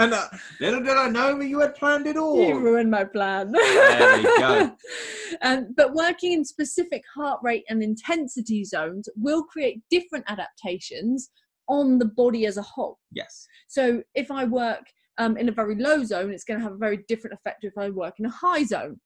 And 0.00 0.14
uh, 0.14 0.28
little 0.60 0.80
did 0.80 0.96
I 0.96 1.08
know 1.08 1.38
that 1.38 1.46
you 1.46 1.60
had 1.60 1.74
planned 1.74 2.06
it 2.06 2.16
all. 2.16 2.40
You 2.40 2.58
ruined 2.58 2.90
my 2.90 3.04
plan. 3.04 3.52
There 3.52 4.16
we 4.16 4.22
go. 4.22 4.76
um, 5.42 5.74
but 5.76 5.94
working 5.94 6.32
in 6.32 6.44
specific 6.44 7.02
heart 7.14 7.40
rate 7.42 7.64
and 7.68 7.82
intensity 7.82 8.64
zones 8.64 9.08
will 9.16 9.44
create 9.44 9.82
different 9.90 10.24
adaptations 10.28 11.30
on 11.68 11.98
the 11.98 12.06
body 12.06 12.46
as 12.46 12.56
a 12.56 12.62
whole. 12.62 12.98
Yes. 13.12 13.46
So 13.68 14.02
if 14.14 14.30
I 14.30 14.44
work 14.44 14.82
um, 15.18 15.36
in 15.36 15.48
a 15.48 15.52
very 15.52 15.76
low 15.76 16.02
zone, 16.04 16.32
it's 16.32 16.44
going 16.44 16.58
to 16.58 16.64
have 16.64 16.74
a 16.74 16.78
very 16.78 17.04
different 17.06 17.34
effect 17.34 17.64
if 17.64 17.76
I 17.78 17.90
work 17.90 18.14
in 18.18 18.26
a 18.26 18.30
high 18.30 18.64
zone. 18.64 18.98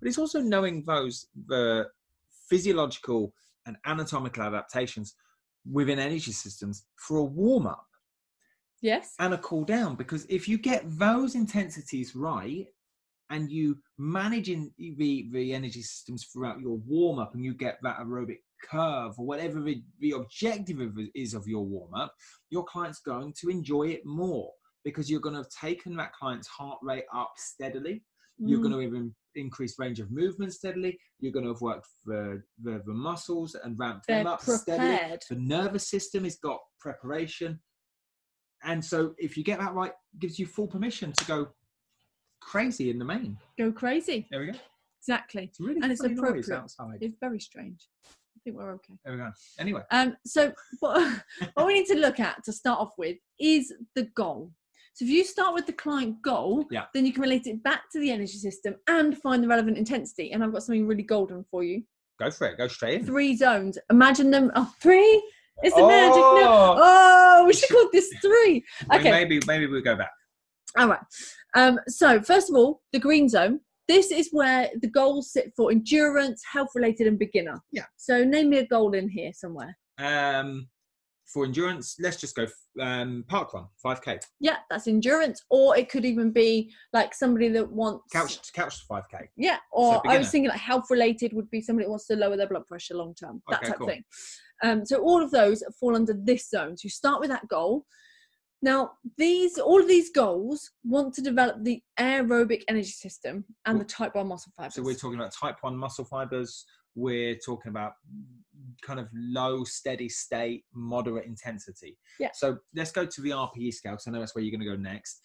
But 0.00 0.08
it's 0.08 0.18
also 0.18 0.40
knowing 0.40 0.84
those 0.86 1.26
the 1.46 1.88
physiological 2.48 3.32
and 3.66 3.76
anatomical 3.84 4.42
adaptations 4.42 5.14
within 5.70 5.98
energy 5.98 6.32
systems 6.32 6.86
for 6.96 7.18
a 7.18 7.24
warm 7.24 7.66
up 7.66 7.86
Yes. 8.80 9.14
and 9.18 9.34
a 9.34 9.38
cool 9.38 9.64
down. 9.64 9.94
Because 9.96 10.24
if 10.28 10.48
you 10.48 10.58
get 10.58 10.82
those 10.98 11.34
intensities 11.34 12.14
right 12.14 12.66
and 13.30 13.50
you 13.50 13.76
manage 13.98 14.48
in 14.48 14.70
the, 14.78 15.28
the 15.32 15.52
energy 15.52 15.82
systems 15.82 16.24
throughout 16.32 16.60
your 16.60 16.76
warm 16.86 17.18
up 17.18 17.34
and 17.34 17.44
you 17.44 17.54
get 17.54 17.78
that 17.82 17.98
aerobic 17.98 18.38
curve 18.70 19.12
or 19.18 19.26
whatever 19.26 19.60
the, 19.60 19.82
the 20.00 20.12
objective 20.12 20.80
of 20.80 20.98
is 21.14 21.34
of 21.34 21.46
your 21.46 21.64
warm 21.64 21.94
up, 21.94 22.14
your 22.50 22.64
client's 22.64 23.00
going 23.00 23.32
to 23.40 23.48
enjoy 23.50 23.88
it 23.88 24.04
more 24.06 24.50
because 24.84 25.10
you're 25.10 25.20
going 25.20 25.34
to 25.34 25.40
have 25.42 25.50
taken 25.50 25.96
that 25.96 26.12
client's 26.14 26.48
heart 26.48 26.78
rate 26.82 27.04
up 27.14 27.32
steadily. 27.36 28.02
You're 28.38 28.60
Mm. 28.60 28.62
going 28.62 28.74
to 28.74 28.80
even 28.82 29.14
increase 29.34 29.78
range 29.78 29.98
of 30.00 30.10
movement 30.10 30.52
steadily. 30.54 30.98
You're 31.20 31.32
going 31.32 31.44
to 31.44 31.52
have 31.52 31.60
worked 31.60 31.88
the, 32.06 32.40
the, 32.62 32.82
the 32.86 32.94
muscles 32.94 33.54
and 33.56 33.76
ramped 33.78 34.06
They're 34.06 34.18
them 34.18 34.26
up 34.28 34.40
steadily. 34.42 34.94
The 35.28 35.36
nervous 35.36 35.88
system 35.90 36.24
has 36.24 36.36
got 36.36 36.60
preparation. 36.80 37.60
And 38.64 38.84
so 38.84 39.14
if 39.18 39.36
you 39.36 39.44
get 39.44 39.58
that 39.60 39.74
right, 39.74 39.90
it 39.90 40.18
gives 40.20 40.38
you 40.38 40.46
full 40.46 40.66
permission 40.66 41.12
to 41.12 41.24
go 41.24 41.48
crazy 42.40 42.90
in 42.90 42.98
the 42.98 43.04
main. 43.04 43.36
Go 43.58 43.72
crazy. 43.72 44.26
There 44.30 44.40
we 44.40 44.52
go. 44.52 44.58
Exactly. 45.00 45.44
It's 45.44 45.60
really 45.60 45.80
And 45.82 45.92
it's 45.92 46.02
appropriate. 46.02 46.50
outside. 46.50 46.98
It's 47.00 47.16
very 47.20 47.40
strange. 47.40 47.88
I 48.06 48.40
think 48.44 48.56
we're 48.56 48.72
okay. 48.74 48.94
There 49.04 49.14
we 49.14 49.18
go. 49.20 49.30
Anyway, 49.58 49.82
Um, 49.90 50.16
so 50.24 50.52
what, 50.80 51.22
what 51.54 51.66
we 51.66 51.74
need 51.74 51.86
to 51.86 51.98
look 51.98 52.20
at 52.20 52.42
to 52.44 52.52
start 52.52 52.80
off 52.80 52.92
with 52.98 53.16
is 53.40 53.72
the 53.94 54.04
goal. 54.16 54.52
So 54.94 55.04
if 55.04 55.10
you 55.10 55.24
start 55.24 55.54
with 55.54 55.66
the 55.66 55.72
client 55.72 56.20
goal, 56.22 56.66
Yeah. 56.70 56.86
then 56.94 57.06
you 57.06 57.12
can 57.12 57.22
relate 57.22 57.46
it 57.46 57.62
back 57.62 57.82
to 57.92 58.00
the 58.00 58.10
energy 58.10 58.38
system 58.38 58.74
and 58.88 59.16
find 59.18 59.42
the 59.42 59.48
relevant 59.48 59.78
intensity. 59.78 60.32
And 60.32 60.42
I've 60.42 60.52
got 60.52 60.62
something 60.64 60.86
really 60.86 61.04
golden 61.04 61.44
for 61.50 61.62
you. 61.62 61.82
go 62.18 62.30
for 62.32 62.48
it. 62.48 62.58
Go 62.58 62.66
straight 62.66 63.00
in. 63.00 63.06
Three 63.06 63.36
zones. 63.36 63.78
Imagine 63.90 64.32
them. 64.32 64.50
Oh, 64.56 64.72
three? 64.80 65.22
It's 65.62 65.76
a 65.76 65.86
magic 65.86 66.16
number. 66.16 66.40
Oh. 66.44 67.38
Oh, 67.40 67.44
we 67.46 67.52
should 67.52 67.68
call 67.70 67.88
this 67.92 68.12
three. 68.20 68.64
Okay. 68.92 69.10
Maybe 69.10 69.40
maybe 69.46 69.66
we'll 69.66 69.82
go 69.82 69.96
back. 69.96 70.10
All 70.76 70.88
right. 70.88 71.00
Um, 71.54 71.78
so 71.88 72.20
first 72.20 72.50
of 72.50 72.56
all, 72.56 72.82
the 72.92 72.98
green 72.98 73.28
zone. 73.28 73.60
This 73.86 74.10
is 74.10 74.28
where 74.32 74.68
the 74.82 74.88
goals 74.88 75.32
sit 75.32 75.52
for 75.56 75.70
endurance, 75.70 76.42
health 76.52 76.68
related, 76.74 77.06
and 77.06 77.18
beginner. 77.18 77.58
Yeah. 77.72 77.86
So 77.96 78.22
name 78.22 78.50
me 78.50 78.58
a 78.58 78.66
goal 78.66 78.92
in 78.92 79.08
here 79.08 79.30
somewhere. 79.32 79.74
Um, 79.98 80.68
for 81.32 81.46
endurance, 81.46 81.96
let's 81.98 82.18
just 82.18 82.36
go 82.36 82.46
um, 82.80 83.24
park 83.28 83.54
run, 83.54 83.66
5k. 83.84 84.20
Yeah, 84.40 84.56
that's 84.68 84.86
endurance, 84.88 85.42
or 85.50 85.76
it 85.76 85.88
could 85.88 86.04
even 86.04 86.32
be 86.32 86.70
like 86.92 87.14
somebody 87.14 87.48
that 87.48 87.70
wants 87.70 88.04
Couch 88.12 88.52
couch 88.52 88.80
to 88.80 88.86
5k. 88.92 89.28
Yeah, 89.36 89.56
or 89.72 90.02
I 90.06 90.18
was 90.18 90.30
thinking 90.30 90.50
like 90.50 90.60
health 90.60 90.86
related 90.90 91.32
would 91.32 91.50
be 91.50 91.60
somebody 91.62 91.86
that 91.86 91.90
wants 91.90 92.06
to 92.08 92.16
lower 92.16 92.36
their 92.36 92.46
blood 92.48 92.66
pressure 92.66 92.94
long 92.94 93.14
term, 93.14 93.42
that 93.48 93.60
Okay, 93.60 93.68
type 93.68 93.78
cool. 93.78 93.88
of 93.88 93.94
thing. 93.94 94.04
Um, 94.62 94.84
so 94.84 95.02
all 95.02 95.22
of 95.22 95.30
those 95.30 95.62
fall 95.78 95.94
under 95.94 96.12
this 96.12 96.48
zone. 96.48 96.76
So 96.76 96.86
you 96.86 96.90
start 96.90 97.20
with 97.20 97.30
that 97.30 97.48
goal. 97.48 97.84
Now, 98.60 98.92
these 99.16 99.58
all 99.58 99.80
of 99.80 99.86
these 99.86 100.10
goals 100.10 100.70
want 100.84 101.14
to 101.14 101.22
develop 101.22 101.62
the 101.62 101.80
aerobic 101.98 102.64
energy 102.68 102.90
system 102.90 103.44
and 103.66 103.80
the 103.80 103.84
type 103.84 104.16
one 104.16 104.28
muscle 104.28 104.52
fibers. 104.56 104.74
So 104.74 104.82
we're 104.82 104.96
talking 104.96 105.18
about 105.18 105.32
type 105.32 105.58
1 105.60 105.76
muscle 105.76 106.04
fibers. 106.04 106.64
We're 106.96 107.36
talking 107.36 107.70
about 107.70 107.92
kind 108.82 108.98
of 108.98 109.08
low, 109.14 109.62
steady 109.62 110.08
state, 110.08 110.64
moderate 110.74 111.26
intensity. 111.26 111.96
Yeah. 112.18 112.30
So 112.34 112.58
let's 112.74 112.90
go 112.90 113.06
to 113.06 113.20
the 113.20 113.30
RPE 113.30 113.74
scale. 113.74 113.92
because 113.92 114.08
I 114.08 114.10
know 114.10 114.18
that's 114.18 114.34
where 114.34 114.42
you're 114.42 114.56
going 114.56 114.68
to 114.68 114.76
go 114.76 114.80
next. 114.82 115.20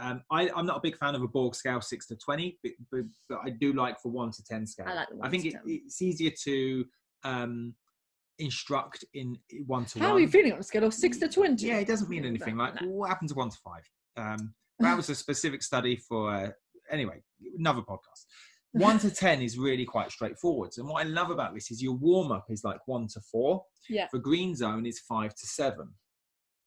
Um, 0.00 0.22
I, 0.32 0.50
I'm 0.56 0.66
not 0.66 0.78
a 0.78 0.80
big 0.80 0.96
fan 0.96 1.14
of 1.14 1.22
a 1.22 1.28
Borg 1.28 1.54
scale, 1.54 1.80
six 1.80 2.06
to 2.08 2.16
20, 2.16 2.58
but, 2.62 2.72
but, 2.90 3.00
but 3.28 3.38
I 3.44 3.50
do 3.50 3.74
like 3.74 4.00
for 4.00 4.10
one 4.10 4.32
to 4.32 4.42
10 4.42 4.66
scale. 4.66 4.86
I 4.88 4.94
like 4.94 5.08
the 5.08 5.16
I 5.16 5.18
one 5.18 5.30
think 5.30 5.42
to 5.44 5.48
it, 5.50 5.52
10. 5.52 5.62
it's 5.66 6.02
easier 6.02 6.32
to 6.44 6.84
um, 7.24 7.74
instruct 8.42 9.04
in 9.14 9.38
one 9.66 9.84
to 9.86 9.98
one. 9.98 10.08
How 10.08 10.14
are 10.14 10.20
you 10.20 10.28
feeling 10.28 10.52
on 10.52 10.58
a 10.58 10.62
scale 10.62 10.84
of 10.84 10.94
six 10.94 11.18
to 11.18 11.28
twenty? 11.28 11.66
Yeah, 11.66 11.78
it 11.78 11.88
doesn't 11.88 12.10
mean 12.10 12.24
anything. 12.24 12.56
Like, 12.56 12.80
No. 12.80 12.88
what 12.88 13.08
happened 13.08 13.30
to 13.30 13.34
one 13.34 13.50
to 13.50 13.58
five? 13.64 13.88
Um, 14.16 14.54
that 14.80 14.96
was 14.96 15.08
a 15.08 15.14
specific 15.14 15.62
study 15.62 15.96
for, 15.96 16.34
uh, 16.34 16.50
anyway, 16.90 17.22
another 17.58 17.82
podcast. 17.82 18.26
One 18.72 18.98
to 19.00 19.10
10 19.10 19.42
is 19.42 19.58
really 19.58 19.84
quite 19.84 20.10
straightforward. 20.10 20.70
And 20.78 20.88
what 20.88 21.04
I 21.04 21.06
love 21.06 21.30
about 21.30 21.52
this 21.52 21.70
is 21.70 21.82
your 21.82 21.92
warm 21.92 22.32
up 22.32 22.46
is 22.48 22.64
like 22.64 22.78
one 22.86 23.06
to 23.08 23.20
four. 23.20 23.62
Yeah. 23.88 24.08
For 24.10 24.18
green 24.18 24.56
zone, 24.56 24.86
is 24.86 24.98
five 25.00 25.34
to 25.34 25.46
seven. 25.46 25.90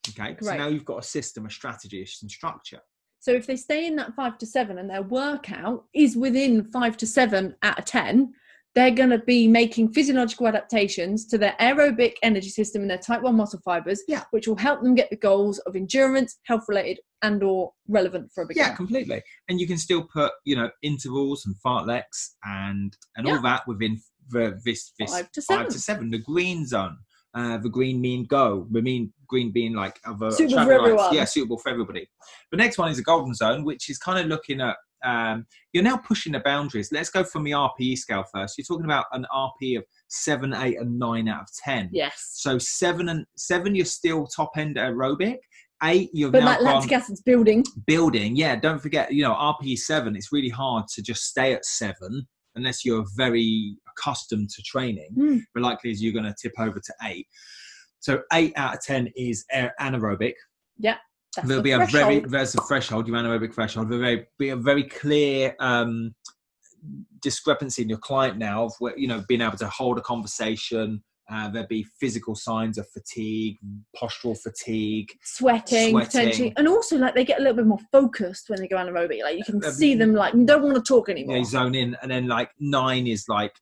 Okay. 0.09 0.37
So 0.39 0.55
now 0.55 0.67
you've 0.67 0.85
got 0.85 0.99
a 0.99 1.03
system, 1.03 1.47
a 1.47 1.49
strategy, 1.49 2.05
some 2.05 2.29
structure. 2.29 2.79
So 3.19 3.31
if 3.31 3.47
they 3.47 3.55
stay 3.55 3.87
in 3.87 3.95
that 3.95 4.13
five 4.13 4.37
to 4.37 4.45
seven 4.45 4.77
and 4.77 4.87
their 4.87 5.01
workout 5.01 5.85
is 5.95 6.15
within 6.15 6.65
five 6.65 6.95
to 6.97 7.07
seven 7.07 7.55
out 7.63 7.79
of 7.79 7.85
10, 7.85 8.33
they're 8.75 8.91
going 8.91 9.09
to 9.09 9.19
be 9.19 9.47
making 9.47 9.93
physiological 9.93 10.47
adaptations 10.47 11.25
to 11.27 11.37
their 11.37 11.55
aerobic 11.61 12.15
energy 12.23 12.49
system 12.49 12.81
and 12.81 12.91
their 12.91 12.97
type 12.97 13.21
1 13.21 13.33
muscle 13.35 13.59
fibers, 13.63 14.03
Yeah. 14.07 14.23
which 14.31 14.47
will 14.47 14.57
help 14.57 14.81
them 14.83 14.95
get 14.95 15.09
the 15.09 15.15
goals 15.15 15.59
of 15.59 15.75
endurance, 15.77 16.39
health 16.43 16.65
related 16.67 16.99
and 17.21 17.41
or 17.41 17.71
relevant 17.87 18.31
for 18.35 18.43
a 18.43 18.47
beginner. 18.47 18.67
Yeah, 18.69 18.75
completely. 18.75 19.23
And 19.47 19.59
you 19.61 19.65
can 19.67 19.77
still 19.77 20.03
put, 20.03 20.33
you 20.45 20.57
know, 20.57 20.69
intervals 20.83 21.45
and 21.45 21.55
fartleks 21.65 22.31
and 22.43 22.95
and 23.15 23.25
Yeah. 23.27 23.35
all 23.37 23.41
that 23.43 23.65
within 23.65 24.01
the, 24.29 24.59
this 24.65 24.91
this 24.99 25.11
Five 25.11 25.31
to 25.31 25.41
seven, 25.41 25.63
five 25.65 25.71
to 25.73 25.79
seven. 25.79 26.09
The 26.11 26.19
green 26.19 26.65
zone, 26.67 26.97
uh, 27.33 27.57
the 27.59 27.69
green 27.69 28.01
mean 28.01 28.25
go. 28.25 28.67
The 28.71 28.81
mean 28.81 29.13
green 29.27 29.51
being 29.51 29.73
like 29.73 29.99
other 30.05 30.31
Suitable 30.31 30.65
for 30.65 30.73
everyone. 30.73 31.13
Yeah, 31.13 31.23
suitable 31.25 31.59
for 31.59 31.69
everybody. 31.69 32.07
The 32.51 32.57
next 32.57 32.77
one 32.77 32.91
is 32.91 32.99
a 32.99 33.03
golden 33.03 33.33
zone, 33.33 33.63
which 33.63 33.89
is 33.89 33.97
kind 33.97 34.19
of 34.19 34.25
looking 34.27 34.59
at. 34.59 34.75
Um, 35.05 35.45
you're 35.71 35.83
now 35.83 35.97
pushing 35.97 36.33
the 36.33 36.39
boundaries. 36.39 36.89
Let's 36.91 37.09
go 37.09 37.23
from 37.23 37.43
the 37.43 37.51
RPE 37.51 37.97
scale 37.97 38.25
first. 38.33 38.57
You're 38.57 38.65
talking 38.65 38.85
about 38.85 39.05
an 39.11 39.25
RPE 39.33 39.77
of 39.77 39.83
seven, 40.07 40.53
eight, 40.53 40.79
and 40.79 40.97
nine 40.97 41.27
out 41.27 41.43
of 41.43 41.47
ten. 41.63 41.89
Yes. 41.91 42.31
So 42.33 42.57
seven 42.57 43.09
and 43.09 43.25
seven, 43.37 43.75
you're 43.75 43.85
still 43.85 44.27
top 44.27 44.51
end 44.57 44.77
aerobic. 44.77 45.37
Eight, 45.83 46.09
you've 46.13 46.31
But 46.31 46.39
now 46.39 46.45
that 46.45 46.63
lactic 46.63 46.93
acid's 46.93 47.21
building. 47.21 47.63
building, 47.85 48.35
yeah, 48.35 48.55
don't 48.55 48.79
forget, 48.79 49.11
you 49.11 49.23
know, 49.23 49.33
RPE 49.33 49.77
seven, 49.77 50.15
it's 50.15 50.31
really 50.31 50.49
hard 50.49 50.87
to 50.95 51.01
just 51.01 51.25
stay 51.25 51.53
at 51.53 51.65
seven 51.65 52.25
unless 52.55 52.85
you're 52.85 53.05
very 53.17 53.75
accustomed 53.91 54.49
to 54.49 54.61
training. 54.63 55.09
Mm. 55.17 55.41
But 55.53 55.63
likely 55.63 55.91
is 55.91 56.01
you're 56.01 56.13
going 56.13 56.25
to 56.25 56.35
tip 56.41 56.53
over 56.57 56.79
to 56.79 56.93
eight. 57.03 57.27
So 57.99 58.21
eight 58.33 58.53
out 58.55 58.75
of 58.75 58.81
10 58.81 59.11
is 59.15 59.45
anaerobic. 59.53 60.33
That's 61.35 61.47
there'll 61.47 61.61
the 61.63 61.69
be 61.69 61.71
a 61.71 61.85
very 61.87 62.19
there's 62.19 62.55
a 62.55 62.61
threshold, 62.61 63.07
your 63.07 63.17
anaerobic 63.17 63.53
threshold. 63.53 63.89
There'll 63.89 64.03
very, 64.03 64.27
be 64.39 64.49
a 64.49 64.55
very 64.55 64.83
clear 64.83 65.55
um, 65.59 66.15
discrepancy 67.21 67.81
in 67.81 67.89
your 67.89 67.97
client 67.97 68.37
now 68.37 68.65
of 68.65 68.73
where 68.79 68.97
you 68.97 69.07
know 69.07 69.23
being 69.27 69.41
able 69.41 69.57
to 69.57 69.67
hold 69.67 69.97
a 69.97 70.01
conversation. 70.01 71.03
Uh, 71.31 71.49
there'll 71.49 71.67
be 71.67 71.83
physical 71.99 72.35
signs 72.35 72.77
of 72.77 72.87
fatigue, 72.91 73.57
postural 73.99 74.37
fatigue. 74.39 75.09
sweating, 75.23 75.89
Sweating. 75.89 75.99
potentially, 76.05 76.53
and 76.55 76.67
also 76.67 76.97
like 76.99 77.15
they 77.15 77.25
get 77.25 77.39
a 77.39 77.41
little 77.41 77.55
bit 77.57 77.65
more 77.65 77.79
focused 77.91 78.47
when 78.47 78.59
they 78.59 78.67
go 78.67 78.75
anaerobic. 78.75 79.23
Like 79.23 79.35
you 79.35 79.43
can 79.43 79.63
Uh, 79.65 79.71
see 79.71 79.95
them 79.95 80.13
like 80.13 80.33
don't 80.45 80.61
want 80.61 80.75
to 80.75 80.83
talk 80.83 81.09
anymore. 81.09 81.37
know, 81.37 81.43
zone 81.43 81.73
in, 81.73 81.97
and 82.03 82.11
then 82.11 82.27
like 82.27 82.51
nine 82.59 83.07
is 83.07 83.25
like 83.27 83.53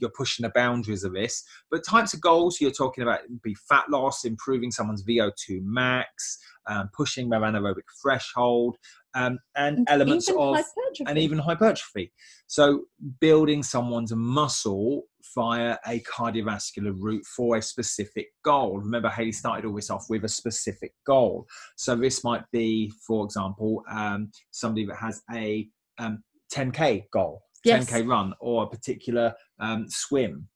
you're 0.00 0.12
pushing 0.16 0.44
the 0.44 0.52
boundaries 0.54 1.02
of 1.02 1.12
this. 1.12 1.42
But 1.72 1.84
types 1.84 2.14
of 2.14 2.20
goals 2.20 2.60
you're 2.60 2.70
talking 2.70 3.02
about 3.02 3.22
would 3.28 3.42
be 3.42 3.56
fat 3.68 3.90
loss, 3.90 4.24
improving 4.24 4.70
someone's 4.70 5.02
VO2 5.04 5.60
max, 5.64 6.38
um, 6.68 6.88
pushing 6.96 7.28
their 7.28 7.40
anaerobic 7.40 7.82
threshold, 8.02 8.76
um, 9.14 9.38
and, 9.56 9.78
And 9.78 9.88
elements 9.90 10.28
of 10.28 10.36
hypertrophy. 10.36 11.04
and 11.06 11.18
even 11.18 11.38
hypertrophy. 11.38 12.12
So 12.46 12.84
building 13.20 13.62
someone's 13.62 14.12
muscle 14.14 15.04
via 15.34 15.76
a 15.86 16.00
cardiovascular 16.00 16.94
route 16.96 17.24
for 17.26 17.56
a 17.56 17.62
specific 17.62 18.28
goal. 18.44 18.78
Remember, 18.78 19.08
Haley 19.08 19.32
started 19.32 19.66
all 19.66 19.74
this 19.74 19.90
off 19.90 20.06
with 20.08 20.24
a 20.24 20.28
specific 20.28 20.92
goal. 21.06 21.46
So 21.76 21.96
this 21.96 22.24
might 22.24 22.44
be, 22.52 22.92
for 23.06 23.24
example, 23.24 23.82
um, 23.90 24.30
somebody 24.50 24.86
that 24.86 24.96
has 24.96 25.22
a 25.34 25.68
um, 25.98 26.22
10k 26.52 27.04
goal, 27.12 27.42
Yes. 27.64 27.90
10k 27.90 28.08
run, 28.08 28.32
or 28.40 28.64
a 28.64 28.66
particular 28.68 29.34
um, 29.60 29.86
swim. 29.88 30.48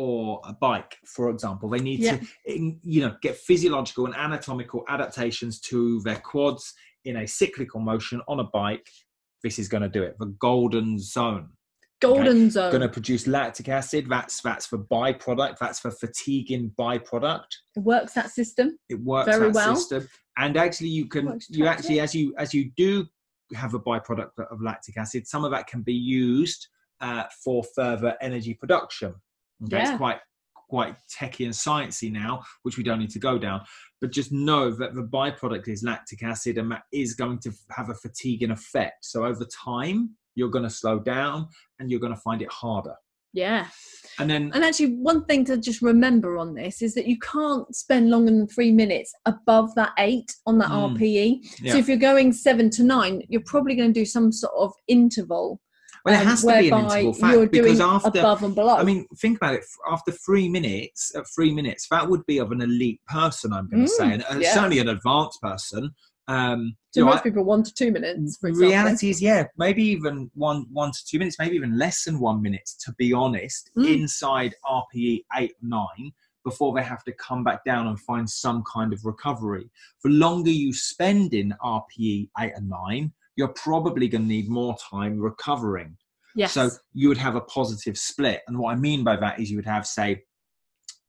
Or 0.00 0.40
a 0.44 0.52
bike, 0.52 0.96
for 1.04 1.28
example, 1.30 1.68
they 1.68 1.80
need 1.80 2.00
Yeah. 2.00 2.18
to, 2.46 2.78
you 2.82 3.00
know, 3.02 3.16
get 3.20 3.36
physiological 3.36 4.06
and 4.06 4.14
anatomical 4.14 4.84
adaptations 4.88 5.60
to 5.70 6.00
their 6.02 6.20
quads 6.20 6.72
in 7.04 7.16
a 7.16 7.26
cyclical 7.26 7.80
motion 7.80 8.22
on 8.26 8.40
a 8.40 8.44
bike. 8.44 8.88
This 9.42 9.58
is 9.58 9.68
going 9.68 9.82
to 9.82 9.88
do 9.88 10.02
it. 10.02 10.16
The 10.18 10.32
golden 10.48 10.98
zone 10.98 11.50
golden 12.00 12.50
zone. 12.50 12.70
going 12.70 12.82
to 12.82 12.88
produce 12.88 13.26
lactic 13.26 13.68
acid. 13.68 14.06
That's 14.08 14.40
that's 14.40 14.66
for 14.66 14.78
byproduct. 14.78 15.58
That's 15.58 15.80
for 15.80 15.90
fatiguing 15.90 16.72
byproduct. 16.78 17.50
It 17.76 17.80
works 17.80 18.14
that 18.14 18.30
system. 18.30 18.78
It 18.88 19.00
works 19.00 19.28
Very 19.30 19.48
that 19.48 19.54
well. 19.54 19.76
system. 19.76 20.08
And 20.38 20.56
actually, 20.56 20.88
you 20.88 21.06
can 21.06 21.38
you 21.50 21.66
actually 21.66 22.00
as 22.00 22.14
you 22.14 22.34
as 22.38 22.54
you 22.54 22.70
do 22.76 23.06
have 23.54 23.74
a 23.74 23.80
byproduct 23.80 24.30
of 24.50 24.62
lactic 24.62 24.96
acid, 24.96 25.26
some 25.26 25.44
of 25.44 25.50
that 25.50 25.66
can 25.66 25.82
be 25.82 25.94
used 25.94 26.68
uh, 27.00 27.24
for 27.44 27.62
further 27.74 28.16
energy 28.20 28.54
production. 28.54 29.14
Okay, 29.64 29.76
Yeah. 29.76 29.90
it's 29.90 29.98
quite 29.98 30.18
quite 30.68 30.94
techy 31.08 31.44
and 31.46 31.52
sciencey 31.52 32.12
now, 32.12 32.40
which 32.62 32.76
we 32.76 32.84
don't 32.84 33.00
need 33.00 33.10
to 33.10 33.18
go 33.18 33.36
down. 33.36 33.60
But 34.00 34.12
just 34.12 34.30
know 34.30 34.70
that 34.70 34.94
the 34.94 35.02
byproduct 35.02 35.66
is 35.66 35.82
lactic 35.82 36.22
acid, 36.22 36.58
and 36.58 36.70
that 36.70 36.82
is 36.92 37.14
going 37.14 37.40
to 37.40 37.50
have 37.72 37.88
a 37.90 37.94
fatiguing 37.94 38.52
effect. 38.52 39.04
So 39.04 39.24
over 39.26 39.44
time, 39.64 40.10
you're 40.36 40.48
going 40.48 40.62
to 40.62 40.70
slow 40.70 41.00
down, 41.00 41.48
and 41.80 41.90
you're 41.90 41.98
going 41.98 42.14
to 42.14 42.20
find 42.20 42.40
it 42.40 42.52
harder. 42.52 42.94
Yeah. 43.32 43.66
And 44.20 44.30
then 44.30 44.50
And 44.54 44.64
actually, 44.64 44.94
one 44.96 45.24
thing 45.24 45.44
to 45.46 45.56
just 45.56 45.82
remember 45.82 46.36
on 46.38 46.54
this 46.54 46.82
is 46.82 46.94
that 46.94 47.06
you 47.06 47.18
can't 47.18 47.74
spend 47.74 48.10
longer 48.10 48.30
than 48.30 48.46
three 48.46 48.72
minutes 48.72 49.12
above 49.26 49.74
that 49.74 49.92
eight 49.98 50.32
on 50.46 50.58
that 50.58 50.68
Mm. 50.70 50.96
RPE. 50.96 51.40
Yeah. 51.62 51.72
So 51.72 51.78
if 51.78 51.88
you're 51.88 51.96
going 51.96 52.32
seven 52.32 52.70
to 52.70 52.82
nine, 52.84 53.22
you're 53.28 53.42
probably 53.44 53.74
going 53.74 53.92
to 53.92 54.00
do 54.00 54.04
some 54.04 54.30
sort 54.32 54.52
of 54.56 54.72
interval. 54.88 55.60
Well, 56.04 56.20
it 56.20 56.24
has 56.26 56.40
to 56.42 56.46
be 56.46 56.68
an 56.70 56.78
interval 56.84 57.12
fact 57.14 57.50
because 57.50 57.80
after 57.80 58.18
above 58.20 58.42
and 58.42 58.54
below. 58.54 58.76
I 58.76 58.84
mean, 58.84 59.06
think 59.18 59.36
about 59.38 59.54
it. 59.54 59.64
After 59.90 60.12
three 60.12 60.48
minutes, 60.48 61.12
at 61.14 61.24
three 61.34 61.52
minutes, 61.52 61.86
that 61.90 62.08
would 62.08 62.24
be 62.26 62.38
of 62.38 62.52
an 62.52 62.62
elite 62.62 63.00
person. 63.06 63.52
I'm 63.52 63.68
going 63.68 63.84
to 63.84 63.88
say, 63.88 64.04
Mm, 64.04 64.12
and 64.12 64.22
uh, 64.24 64.38
yeah. 64.40 64.54
certainly 64.54 64.78
an 64.78 64.88
advanced 64.88 65.40
person. 65.40 65.90
Um, 66.28 66.76
so 66.92 67.00
know, 67.00 67.06
most 67.06 67.24
people 67.24 67.44
one 67.44 67.62
to 67.64 67.74
two 67.74 67.90
minutes. 67.90 68.38
For 68.40 68.52
reality 68.52 69.10
is, 69.10 69.20
yeah, 69.20 69.44
maybe 69.56 69.82
even 69.84 70.30
one 70.34 70.66
one 70.72 70.92
to 70.92 70.98
two 71.06 71.18
minutes, 71.18 71.36
maybe 71.38 71.56
even 71.56 71.76
less 71.76 72.04
than 72.04 72.20
one 72.20 72.40
minute. 72.40 72.68
To 72.84 72.92
be 72.98 73.12
honest, 73.12 73.70
Mm. 73.76 74.00
inside 74.00 74.54
RPE 74.64 75.24
eight 75.36 75.54
nine. 75.62 76.12
Before 76.42 76.72
they 76.74 76.82
have 76.82 77.04
to 77.04 77.12
come 77.12 77.44
back 77.44 77.64
down 77.66 77.86
and 77.88 78.00
find 78.00 78.28
some 78.28 78.64
kind 78.64 78.94
of 78.94 79.04
recovery. 79.04 79.68
The 80.02 80.08
longer 80.08 80.50
you 80.50 80.72
spend 80.72 81.34
in 81.34 81.54
RPE 81.62 82.30
eight 82.38 82.52
and 82.56 82.70
nine, 82.70 83.12
you're 83.36 83.48
probably 83.54 84.08
going 84.08 84.22
to 84.22 84.28
need 84.28 84.48
more 84.48 84.76
time 84.90 85.18
recovering. 85.18 85.96
Yes. 86.34 86.52
So 86.52 86.70
you 86.92 87.08
would 87.08 87.18
have 87.18 87.36
a 87.36 87.40
positive 87.42 87.96
split. 87.96 88.40
And 88.46 88.58
what 88.58 88.72
I 88.72 88.76
mean 88.76 89.02
by 89.04 89.16
that 89.16 89.40
is 89.40 89.50
you 89.50 89.56
would 89.56 89.66
have, 89.66 89.86
say, 89.86 90.22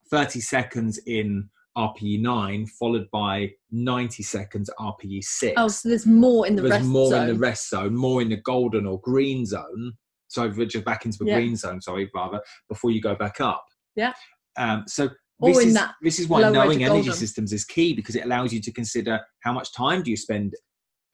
30 0.10 0.40
seconds 0.42 1.00
in 1.06 1.50
RPE 1.78 2.22
9, 2.22 2.66
followed 2.68 3.08
by 3.12 3.52
90 3.72 4.24
seconds 4.24 4.70
RPE 4.80 5.24
6. 5.24 5.54
oh, 5.58 5.68
so 5.68 5.90
there's 5.90 6.06
more 6.06 6.48
in 6.48 6.56
the 6.56 6.64
rest 6.64 6.72
zone. 6.74 6.80
There's 6.80 6.82
rest 6.82 6.92
more 6.92 7.10
zone. 7.12 7.22
in 7.22 7.28
the 7.34 7.40
rest 7.40 7.70
zone, 7.70 7.96
more 7.96 8.22
in 8.22 8.30
the 8.30 8.38
golden 8.38 8.86
or 8.86 9.00
green 9.02 9.46
zone. 9.46 9.94
So 10.28 10.50
just 10.50 10.86
back 10.86 11.06
into 11.06 11.18
the 11.20 11.26
Yeah. 11.26 11.36
green 11.36 11.56
zone, 11.56 11.82
sorry, 11.82 12.10
rather, 12.16 12.42
before 12.70 12.92
you 12.92 13.02
go 13.02 13.16
back 13.16 13.42
up. 13.42 13.66
Yeah. 13.96 14.14
Um, 14.58 14.84
so 14.88 15.10
this 15.42 15.58
is, 15.60 15.74
that 15.74 15.94
this 16.02 16.20
is 16.20 16.28
why 16.28 16.42
knowing 16.42 16.84
energy 16.84 17.08
golden. 17.08 17.14
systems 17.14 17.52
is 17.52 17.66
key 17.66 17.94
because 17.94 18.16
it 18.16 18.26
allows 18.26 18.54
you 18.54 18.62
to 18.62 18.72
consider 18.72 19.20
how 19.42 19.54
much 19.54 19.74
time 19.74 20.04
do 20.04 20.12
you 20.12 20.18
spend 20.18 20.54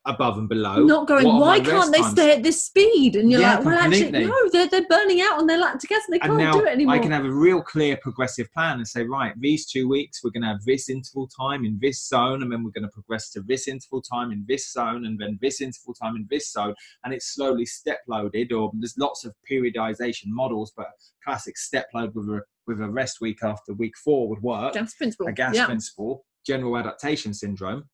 above 0.08 0.38
and 0.38 0.48
below. 0.48 0.82
not 0.84 1.06
going. 1.06 1.24
What 1.24 1.40
Why 1.40 1.60
can't 1.60 1.92
they 1.92 2.00
times? 2.00 2.12
stay 2.12 2.32
at 2.32 2.42
this 2.42 2.64
speed? 2.64 3.14
And 3.14 3.30
you're 3.30 3.40
Yeah, 3.40 3.56
like, 3.56 3.64
well, 3.66 3.78
actually, 3.78 4.10
no, 4.10 4.48
they're 4.50 4.66
they're 4.66 4.86
burning 4.88 5.20
out 5.20 5.38
on 5.38 5.46
their 5.46 5.58
lactic 5.58 5.92
acid. 5.92 6.06
They 6.10 6.18
and 6.20 6.38
they 6.38 6.44
can't 6.44 6.58
do 6.58 6.66
it 6.66 6.72
anymore. 6.72 6.94
I 6.94 6.98
can 6.98 7.12
have 7.12 7.24
a 7.24 7.30
real 7.30 7.62
clear 7.62 7.96
progressive 7.98 8.50
plan 8.52 8.78
and 8.78 8.88
say, 8.88 9.04
right, 9.04 9.32
these 9.38 9.66
two 9.66 9.88
weeks 9.88 10.24
we're 10.24 10.30
going 10.30 10.42
to 10.42 10.48
have 10.48 10.64
this 10.64 10.88
interval 10.88 11.28
time 11.28 11.64
in 11.64 11.78
this 11.80 12.06
zone, 12.08 12.42
and 12.42 12.50
then 12.50 12.64
we're 12.64 12.70
going 12.70 12.88
to 12.88 12.92
progress 12.92 13.30
to 13.30 13.42
this 13.42 13.68
interval 13.68 14.02
time 14.02 14.32
in 14.32 14.44
this 14.48 14.72
zone, 14.72 15.04
and 15.06 15.20
then 15.20 15.38
this 15.40 15.60
interval 15.60 15.94
time 15.94 16.16
in 16.16 16.26
this 16.30 16.50
zone, 16.50 16.74
and 17.04 17.12
it's 17.14 17.34
slowly 17.34 17.66
step 17.66 18.00
loaded. 18.08 18.52
Or 18.52 18.72
there's 18.74 18.96
lots 18.98 19.24
of 19.24 19.34
periodization 19.50 20.26
models, 20.28 20.72
but 20.76 20.88
classic 21.24 21.56
step 21.58 21.86
load 21.94 22.14
with 22.14 22.28
a 22.28 22.40
with 22.66 22.80
a 22.80 22.88
rest 22.88 23.20
week 23.20 23.42
after 23.42 23.72
week 23.74 23.96
four 23.96 24.28
would 24.28 24.42
work. 24.42 24.74
GAS 24.74 24.94
principle. 24.94 25.26
A 25.26 25.32
GAS 25.32 25.54
yeah. 25.54 25.66
principle, 25.66 26.24
general 26.46 26.76
adaptation 26.76 27.32
syndrome, 27.34 27.84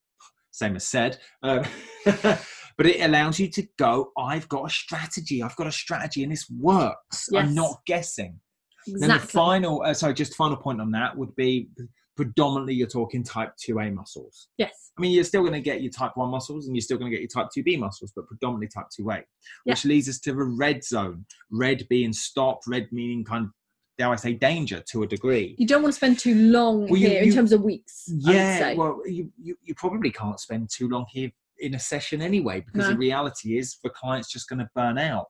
same 0.54 0.76
as 0.76 0.84
SAID. 0.84 1.18
Um, 1.42 1.64
but 2.04 2.86
it 2.86 3.00
allows 3.00 3.40
you 3.40 3.48
to 3.50 3.66
go, 3.76 4.12
I've 4.16 4.48
got 4.48 4.66
a 4.66 4.70
strategy, 4.70 5.42
I've 5.42 5.56
got 5.56 5.66
a 5.66 5.72
strategy, 5.72 6.22
and 6.22 6.30
this 6.30 6.48
works. 6.48 7.28
Yes. 7.30 7.44
I'm 7.44 7.54
not 7.54 7.80
guessing. 7.86 8.38
Exactly. 8.86 9.08
Then 9.08 9.16
the 9.16 9.26
final, 9.26 9.82
uh, 9.82 9.94
sorry, 9.94 10.14
just 10.14 10.36
final 10.36 10.56
point 10.56 10.80
on 10.80 10.92
that 10.92 11.16
would 11.16 11.34
be 11.34 11.70
predominantly 12.16 12.74
you're 12.74 12.86
talking 12.86 13.24
type 13.24 13.52
2A 13.68 13.92
muscles. 13.92 14.48
yes. 14.56 14.92
I 14.96 15.00
mean, 15.00 15.10
you're 15.10 15.24
still 15.24 15.40
going 15.40 15.54
to 15.54 15.60
get 15.60 15.82
your 15.82 15.90
type 15.90 16.12
1 16.14 16.30
muscles 16.30 16.68
and 16.68 16.76
you're 16.76 16.82
still 16.82 16.98
going 16.98 17.10
to 17.10 17.16
get 17.16 17.20
your 17.20 17.42
type 17.44 17.50
2B 17.56 17.80
muscles, 17.80 18.12
but 18.14 18.28
predominantly 18.28 18.68
type 18.68 18.86
2A, 18.96 19.22
which 19.64 19.84
leads 19.84 20.08
us 20.08 20.20
to 20.20 20.32
the 20.32 20.44
red 20.44 20.84
zone. 20.84 21.26
Red 21.50 21.84
being 21.90 22.12
stop, 22.12 22.60
red 22.68 22.86
meaning 22.92 23.24
kind 23.24 23.46
of, 23.46 23.50
dare 23.98 24.08
I 24.10 24.16
say, 24.16 24.34
danger 24.34 24.82
to 24.90 25.02
a 25.02 25.06
degree. 25.06 25.54
You 25.58 25.66
don't 25.66 25.82
want 25.82 25.92
to 25.92 25.96
spend 25.96 26.18
too 26.18 26.34
long 26.50 26.86
Well, 26.88 27.00
you- 27.00 27.08
here 27.08 27.22
you- 27.22 27.28
in 27.30 27.34
terms 27.34 27.52
of 27.52 27.62
weeks. 27.62 28.04
Yeah, 28.08 28.74
well, 28.74 29.00
you, 29.06 29.30
you, 29.40 29.56
you 29.62 29.74
probably 29.74 30.10
can't 30.10 30.40
spend 30.40 30.70
too 30.70 30.88
long 30.88 31.06
here 31.10 31.30
in 31.60 31.74
a 31.74 31.78
session 31.78 32.20
anyway, 32.20 32.60
because 32.60 32.88
No. 32.88 32.90
the 32.90 32.98
reality 32.98 33.56
is 33.58 33.78
the 33.84 33.90
client's 33.90 34.30
just 34.30 34.48
going 34.48 34.58
to 34.58 34.68
burn 34.74 34.98
out. 34.98 35.26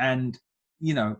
And, 0.00 0.38
you 0.80 0.94
know, 0.94 1.16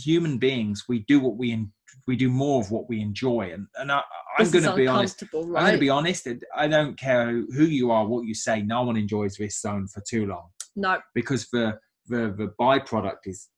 human 0.00 0.38
beings, 0.38 0.84
we 0.88 1.00
do 1.00 1.20
what 1.20 1.36
we, 1.36 1.52
en- 1.52 1.72
we 2.06 2.16
do 2.16 2.30
more 2.30 2.60
of 2.62 2.70
what 2.70 2.88
we 2.88 3.00
enjoy. 3.02 3.50
And, 3.52 3.66
and 3.76 3.92
I, 3.92 4.02
I'm 4.38 4.50
going 4.50 4.64
to 4.64 4.74
be 4.74 4.86
honest. 4.86 5.20
uncomfortable, 5.22 5.56
I'm 5.56 5.62
going 5.64 5.72
to 5.74 5.78
be 5.78 5.90
honest. 5.90 6.26
I 6.56 6.68
don't 6.68 6.98
care 6.98 7.30
who 7.30 7.64
you 7.64 7.90
are, 7.90 8.06
what 8.06 8.26
you 8.26 8.34
say. 8.34 8.62
No 8.62 8.82
one 8.82 8.96
enjoys 8.96 9.36
this 9.36 9.60
zone 9.60 9.86
for 9.88 10.00
too 10.08 10.26
long 10.26 10.48
no, 10.76 10.98
because 11.14 11.48
the 11.52 11.78
the 12.06 12.32
the 12.38 12.52
byproduct 12.60 13.26
is 13.26 13.48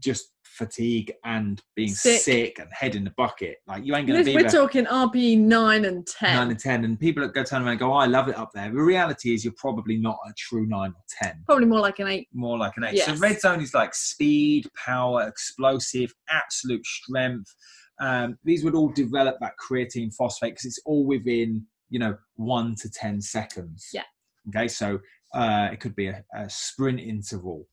just 0.00 0.32
fatigue 0.58 1.12
and 1.24 1.62
being 1.76 1.88
Sick. 1.88 2.20
sick, 2.20 2.58
and 2.58 2.68
head 2.72 2.96
in 2.96 3.04
the 3.04 3.12
bucket. 3.16 3.58
Like 3.66 3.84
you 3.84 3.94
ain't 3.94 4.08
to 4.08 4.24
be 4.24 4.34
we're 4.34 4.42
there 4.42 4.50
talking 4.50 4.84
RPE 4.84 5.38
nine 5.38 5.84
and 5.84 6.06
ten. 6.06 6.34
nine 6.34 6.50
and 6.50 6.58
ten, 6.58 6.84
and 6.84 6.98
people 6.98 7.22
that 7.22 7.32
go 7.32 7.44
turn 7.44 7.62
around 7.62 7.70
and 7.70 7.80
go, 7.80 7.92
oh, 7.92 7.96
"I 7.96 8.06
love 8.06 8.28
it 8.28 8.36
up 8.36 8.50
there." 8.54 8.70
The 8.70 8.82
reality 8.82 9.32
is, 9.32 9.44
you're 9.44 9.54
probably 9.56 9.96
not 9.96 10.18
a 10.28 10.32
true 10.36 10.66
nine 10.66 10.90
or 10.90 11.04
ten. 11.22 11.42
Probably 11.46 11.66
more 11.66 11.80
like 11.80 12.00
an 12.00 12.08
eight. 12.08 12.28
More 12.34 12.58
like 12.58 12.76
an 12.76 12.84
eight. 12.84 12.98
So 12.98 13.14
red 13.16 13.40
zone 13.40 13.62
is 13.62 13.72
like 13.72 13.94
speed, 13.94 14.66
power, 14.84 15.26
explosive, 15.26 16.12
absolute 16.28 16.84
strength. 16.84 17.54
Um, 18.00 18.38
these 18.44 18.64
would 18.64 18.74
all 18.74 18.90
develop 18.90 19.36
that 19.40 19.54
creatine 19.58 20.14
phosphate 20.14 20.52
because 20.52 20.66
it's 20.66 20.80
all 20.84 21.06
within 21.06 21.64
you 21.88 21.98
know 21.98 22.16
one 22.36 22.74
to 22.82 22.90
ten 22.90 23.20
seconds. 23.20 23.88
Yeah. 23.92 24.02
Okay, 24.48 24.68
so 24.68 24.98
uh, 25.34 25.68
it 25.72 25.80
could 25.80 25.94
be 25.94 26.08
a, 26.08 26.24
a 26.34 26.48
sprint 26.48 27.00
interval, 27.00 27.66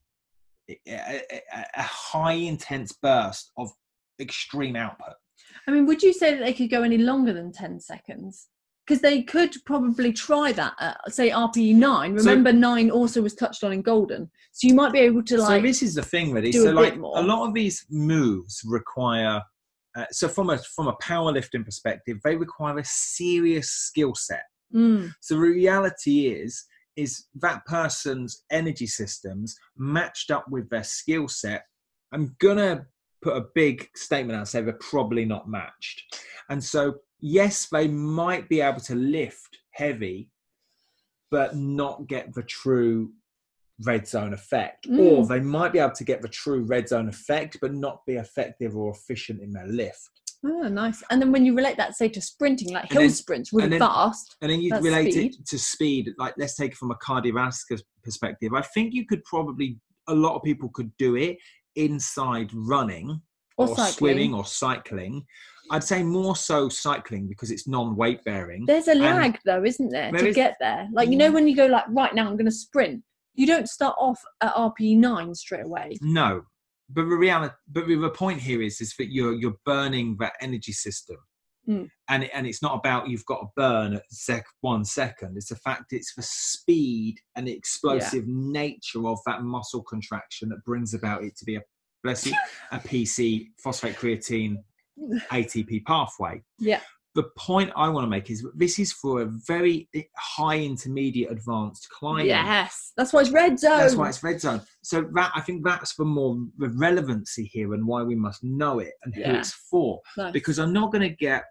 a, 0.69 1.21
a- 1.77 1.81
high 1.81 2.33
intense 2.33 2.91
burst 2.93 3.51
of 3.57 3.69
extreme 4.19 4.75
output. 4.75 5.13
I 5.67 5.71
mean, 5.71 5.85
would 5.85 6.01
you 6.03 6.13
say 6.13 6.31
that 6.35 6.43
they 6.43 6.53
could 6.53 6.69
go 6.69 6.83
any 6.83 6.97
longer 6.97 7.33
than 7.33 7.51
ten 7.51 7.79
seconds? 7.79 8.47
Because 8.85 9.01
they 9.01 9.23
could 9.23 9.51
probably 9.65 10.13
try 10.13 10.51
that 10.51 10.73
at, 10.79 11.11
say, 11.11 11.31
RPE 11.31 11.75
nine. 11.75 12.17
So- 12.19 12.29
Remember, 12.29 12.53
nine 12.53 12.91
also 12.91 13.21
was 13.21 13.33
touched 13.33 13.63
on 13.63 13.73
in 13.73 13.81
Golden, 13.81 14.29
so 14.51 14.67
you 14.67 14.75
might 14.75 14.93
be 14.93 14.99
able 14.99 15.23
to 15.23 15.37
like. 15.37 15.61
so 15.61 15.67
this 15.67 15.81
is 15.81 15.95
the 15.95 16.03
thing 16.03 16.31
really 16.31 16.51
so 16.51 16.71
a 16.71 16.73
like 16.73 16.95
a 16.95 16.99
lot 16.99 17.47
of 17.47 17.53
these 17.53 17.85
moves 17.89 18.61
require 18.65 19.41
uh, 19.95 20.05
so 20.11 20.27
from 20.27 20.49
a 20.51 20.57
from 20.59 20.87
a 20.87 20.93
powerlifting 20.97 21.63
perspective 21.65 22.19
they 22.23 22.35
require 22.35 22.77
a 22.77 22.85
serious 22.85 23.69
skill 23.69 24.13
set 24.15 24.43
Mm. 24.73 25.13
So 25.21 25.35
the 25.35 25.41
reality 25.41 26.27
is, 26.27 26.65
is 26.95 27.25
that 27.35 27.65
person's 27.65 28.43
energy 28.51 28.87
systems 28.87 29.55
matched 29.77 30.31
up 30.31 30.45
with 30.49 30.69
their 30.69 30.83
skill 30.83 31.27
set. 31.27 31.65
I'm 32.11 32.35
gonna 32.39 32.85
put 33.21 33.37
a 33.37 33.45
big 33.55 33.89
statement 33.95 34.35
out 34.35 34.39
and 34.39 34.47
say 34.47 34.61
they're 34.61 34.73
probably 34.73 35.25
not 35.25 35.49
matched. 35.49 36.03
And 36.49 36.63
so, 36.63 36.95
yes, 37.19 37.67
they 37.71 37.87
might 37.87 38.47
be 38.47 38.61
able 38.61 38.81
to 38.81 38.95
lift 38.95 39.57
heavy, 39.71 40.29
but 41.31 41.55
not 41.55 42.07
get 42.07 42.33
the 42.33 42.43
true 42.43 43.11
red 43.83 44.07
zone 44.07 44.33
effect. 44.33 44.87
Mm. 44.87 44.99
Or 44.99 45.25
they 45.25 45.39
might 45.39 45.73
be 45.73 45.79
able 45.79 45.95
to 45.95 46.03
get 46.03 46.21
the 46.21 46.29
true 46.29 46.63
red 46.63 46.87
zone 46.87 47.09
effect, 47.09 47.57
but 47.61 47.73
not 47.73 48.05
be 48.05 48.13
effective 48.13 48.75
or 48.75 48.91
efficient 48.91 49.41
in 49.41 49.51
their 49.51 49.67
lift. 49.67 50.24
Oh, 50.47 50.67
nice. 50.67 51.01
And 51.09 51.21
then 51.21 51.31
when 51.31 51.43
you 51.45 51.55
relate 51.55 51.77
that, 51.77 51.95
say, 51.95 52.07
to 52.09 52.21
sprinting, 52.21 52.71
like 52.71 52.91
hill 52.91 53.01
then- 53.01 53.09
sprints, 53.09 53.51
really 53.51 53.63
and 53.63 53.73
then- 53.73 53.79
fast. 53.79 54.35
And 54.41 54.51
then 54.51 54.61
you 54.61 54.75
relate 54.77 55.13
speed. 55.13 55.35
it 55.39 55.47
to 55.47 55.57
speed. 55.57 56.09
Like, 56.17 56.35
let's 56.37 56.55
take 56.55 56.73
it 56.73 56.77
from 56.77 56.91
a 56.91 56.95
cardiovascular 56.95 57.81
perspective. 58.03 58.53
I 58.53 58.61
think 58.61 58.93
you 58.93 59.05
could 59.05 59.23
probably, 59.23 59.79
a 60.07 60.13
lot 60.13 60.35
of 60.35 60.43
people 60.43 60.69
could 60.69 60.95
do 60.97 61.15
it 61.15 61.37
inside 61.75 62.49
running 62.53 63.21
Or 63.57 63.69
or, 63.69 63.77
swimming 63.87 64.33
or 64.33 64.45
cycling. 64.45 65.25
I'd 65.71 65.83
say 65.83 66.03
more 66.03 66.35
so 66.35 66.69
cycling 66.69 67.27
because 67.27 67.49
it's 67.49 67.67
non-weight 67.67 68.23
bearing. 68.23 68.65
There's 68.67 68.87
a 68.87 68.93
lag 68.95 69.39
though, 69.45 69.63
isn't 69.63 69.89
there, 69.89 70.11
There 70.11 70.21
to 70.21 70.27
is- 70.27 70.35
get 70.35 70.57
there? 70.59 70.87
Like 70.93 71.09
you 71.09 71.17
know 71.17 71.31
mm. 71.31 71.33
when 71.33 71.47
you 71.47 71.55
go 71.55 71.65
like 71.65 71.85
right 71.89 72.13
now 72.13 72.27
I'm 72.27 72.35
going 72.35 72.45
to 72.45 72.51
sprint. 72.51 73.01
You 73.33 73.47
don't 73.47 73.67
start 73.67 73.95
off 73.99 74.21
at 74.41 74.53
RP 74.53 74.95
nine 74.97 75.33
straight 75.33 75.65
away. 75.65 75.97
No, 76.01 76.43
but 76.89 77.09
the 77.09 77.15
reality, 77.15 77.53
but 77.71 77.87
the 77.87 78.09
point 78.09 78.39
here 78.39 78.61
is, 78.61 78.81
is 78.81 78.93
that 78.97 79.11
you're 79.11 79.33
you're 79.33 79.57
burning 79.65 80.17
that 80.19 80.33
energy 80.41 80.71
system, 80.71 81.17
Mm. 81.67 81.89
and 82.09 82.25
and 82.25 82.45
it's 82.45 82.61
not 82.61 82.77
about 82.77 83.09
you've 83.09 83.25
got 83.25 83.39
to 83.39 83.47
burn 83.55 83.95
at 83.95 84.03
sec 84.11 84.45
one 84.61 84.85
second. 84.85 85.35
It's 85.35 85.49
the 85.49 85.55
fact 85.55 85.85
it's 85.93 86.13
the 86.13 86.21
speed 86.21 87.15
and 87.35 87.47
the 87.47 87.53
explosive 87.53 88.27
nature 88.27 89.07
of 89.07 89.17
that 89.25 89.41
muscle 89.41 89.81
contraction 89.81 90.49
that 90.49 90.63
brings 90.63 90.93
about 90.93 91.23
it 91.23 91.35
to 91.37 91.45
be 91.45 91.55
a 91.55 91.61
bless 92.03 92.27
you 92.27 92.33
a 92.71 92.77
PC 92.77 93.47
phosphate 93.63 93.95
creatine 93.95 94.57
ATP 95.31 95.83
pathway. 95.85 96.43
Yeah. 96.59 96.81
The 97.15 97.23
point 97.37 97.71
I 97.75 97.89
want 97.89 98.05
to 98.05 98.09
make 98.09 98.29
is 98.29 98.45
this 98.55 98.77
is 98.77 98.91
for 98.91 99.21
a 99.21 99.25
very 99.25 99.87
eh, 99.95 100.03
high 100.17 100.59
intermediate 100.59 101.31
advanced 101.31 101.89
client. 101.89 102.27
Yes, 102.27 102.91
that's 102.97 103.13
why 103.13 103.21
it's 103.21 103.31
red 103.31 103.57
zone. 103.57 103.77
That's 103.77 103.95
why 103.95 104.09
it's 104.09 104.21
red 104.21 104.41
zone. 104.41 104.61
So 104.83 105.01
that 105.13 105.31
I 105.33 105.41
think 105.41 105.63
that's 105.63 105.95
the 105.95 106.05
more 106.05 106.37
the 106.57 106.69
relevancy 106.69 107.45
here 107.45 107.73
and 107.73 107.87
why 107.87 108.03
we 108.03 108.15
must 108.15 108.43
know 108.43 108.79
it 108.79 108.93
and 109.03 109.15
who 109.15 109.21
it's 109.23 109.51
for. 109.51 110.01
Nice. 110.17 110.33
Because 110.33 110.59
I'm 110.59 110.73
not 110.73 110.91
going 110.91 111.09
to 111.09 111.15
get 111.15 111.45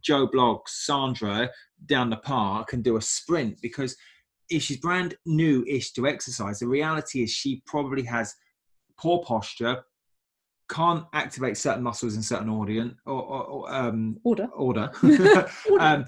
Joe 0.00 0.28
Bloggs, 0.28 0.68
Sandra 0.68 1.50
down 1.86 2.10
the 2.10 2.16
park 2.16 2.72
and 2.72 2.84
do 2.84 2.96
a 2.96 3.02
sprint 3.02 3.60
because 3.60 3.96
if 4.50 4.62
she's 4.62 4.78
brand 4.78 5.14
new-ish 5.26 5.92
to 5.92 6.06
exercise, 6.06 6.58
the 6.58 6.68
reality 6.68 7.22
is 7.22 7.30
she 7.30 7.62
probably 7.66 8.02
has 8.02 8.34
poor 8.98 9.22
posture, 9.22 9.82
can't 10.68 11.04
activate 11.12 11.56
certain 11.56 11.82
muscles 11.82 12.16
in 12.16 12.22
certain 12.22 12.48
audience 12.48 12.94
or, 13.06 13.22
or, 13.22 13.44
or 13.44 13.74
um, 13.74 14.18
order. 14.24 14.48
order. 14.54 14.90
Order. 15.02 15.48
um, 15.80 16.04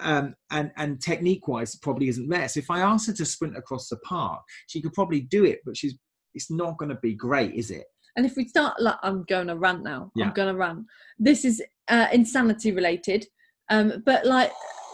um, 0.00 0.34
and 0.50 0.70
and 0.76 1.00
technique 1.00 1.48
wise 1.48 1.74
probably 1.76 2.08
isn't 2.08 2.28
there. 2.28 2.48
So 2.48 2.58
if 2.58 2.70
I 2.70 2.80
asked 2.80 3.08
her 3.08 3.12
to 3.14 3.24
sprint 3.24 3.56
across 3.56 3.88
the 3.88 3.96
park, 3.98 4.42
she 4.68 4.80
could 4.80 4.92
probably 4.92 5.22
do 5.22 5.44
it, 5.44 5.60
but 5.64 5.76
she's 5.76 5.98
it's 6.34 6.50
not 6.50 6.78
going 6.78 6.90
to 6.90 6.98
be 7.02 7.14
great, 7.14 7.54
is 7.54 7.70
it? 7.70 7.84
And 8.16 8.26
if 8.26 8.36
we 8.36 8.46
start, 8.46 8.80
like, 8.80 8.96
I'm 9.02 9.24
going 9.24 9.46
to 9.46 9.56
rant 9.56 9.82
now. 9.82 10.10
Yeah. 10.14 10.26
I'm 10.26 10.34
going 10.34 10.52
to 10.52 10.58
rant. 10.58 10.84
This 11.18 11.44
is 11.44 11.62
uh, 11.88 12.06
insanity 12.12 12.72
related, 12.72 13.26
um, 13.70 14.02
but 14.04 14.24
like 14.24 14.52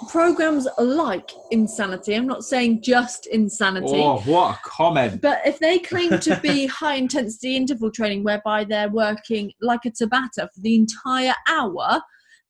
programs 0.08 0.66
like 0.78 1.30
insanity. 1.50 2.14
I'm 2.14 2.26
not 2.26 2.44
saying 2.44 2.82
just 2.82 3.26
insanity. 3.26 3.86
Oh, 3.94 4.20
what 4.20 4.56
a 4.56 4.58
comment! 4.64 5.20
But 5.20 5.40
if 5.46 5.58
they 5.58 5.78
claim 5.78 6.18
to 6.20 6.38
be 6.42 6.66
high 6.80 6.94
intensity 6.94 7.56
interval 7.56 7.90
training, 7.90 8.24
whereby 8.24 8.64
they're 8.64 8.90
working 8.90 9.52
like 9.60 9.80
a 9.84 9.90
Tabata 9.90 10.48
for 10.52 10.60
the 10.60 10.74
entire 10.74 11.34
hour, 11.48 12.00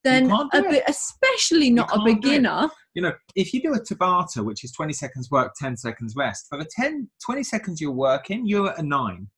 then 0.05 0.31
a 0.31 0.63
bit, 0.63 0.85
especially 0.87 1.71
not 1.71 1.89
a 1.91 1.95
can't 1.95 2.05
do 2.05 2.11
it. 2.11 2.23
beginner, 2.23 2.69
You 2.95 3.03
know, 3.03 3.13
if 3.35 3.53
you 3.55 3.63
do 3.63 3.75
a 3.75 3.81
Tabata, 3.81 4.45
which 4.45 4.63
is 4.63 4.73
20 4.73 4.93
seconds 4.93 5.31
work, 5.31 5.53
10 5.59 5.77
seconds 5.77 6.15
rest, 6.17 6.47
for 6.49 6.59
the 6.59 6.69
10, 6.77 7.09
20 7.25 7.43
seconds 7.43 7.81
you're 7.81 7.91
working, 7.91 8.47
you're 8.47 8.71
at 8.71 8.79
a 8.79 8.83
nine. 8.83 9.29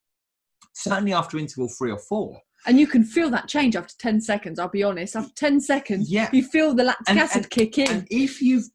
Certainly 0.74 1.14
after 1.14 1.38
interval 1.38 1.68
three 1.78 1.90
or 1.90 1.98
four. 1.98 2.40
And 2.66 2.78
you 2.80 2.86
can 2.86 3.04
feel 3.04 3.30
that 3.30 3.48
change 3.48 3.76
after 3.76 3.94
10 3.98 4.20
seconds. 4.20 4.58
I'll 4.58 4.68
be 4.68 4.82
honest, 4.82 5.14
after 5.16 5.32
10 5.34 5.60
seconds, 5.60 6.10
Yeah. 6.10 6.30
you 6.32 6.42
feel 6.42 6.74
the 6.74 6.84
lactic 6.84 7.08
And- 7.10 7.18
acid 7.18 7.42
and- 7.44 7.50
kick 7.50 7.78
in. 7.78 7.88
And 7.90 8.06
if 8.10 8.40
you've 8.40 8.68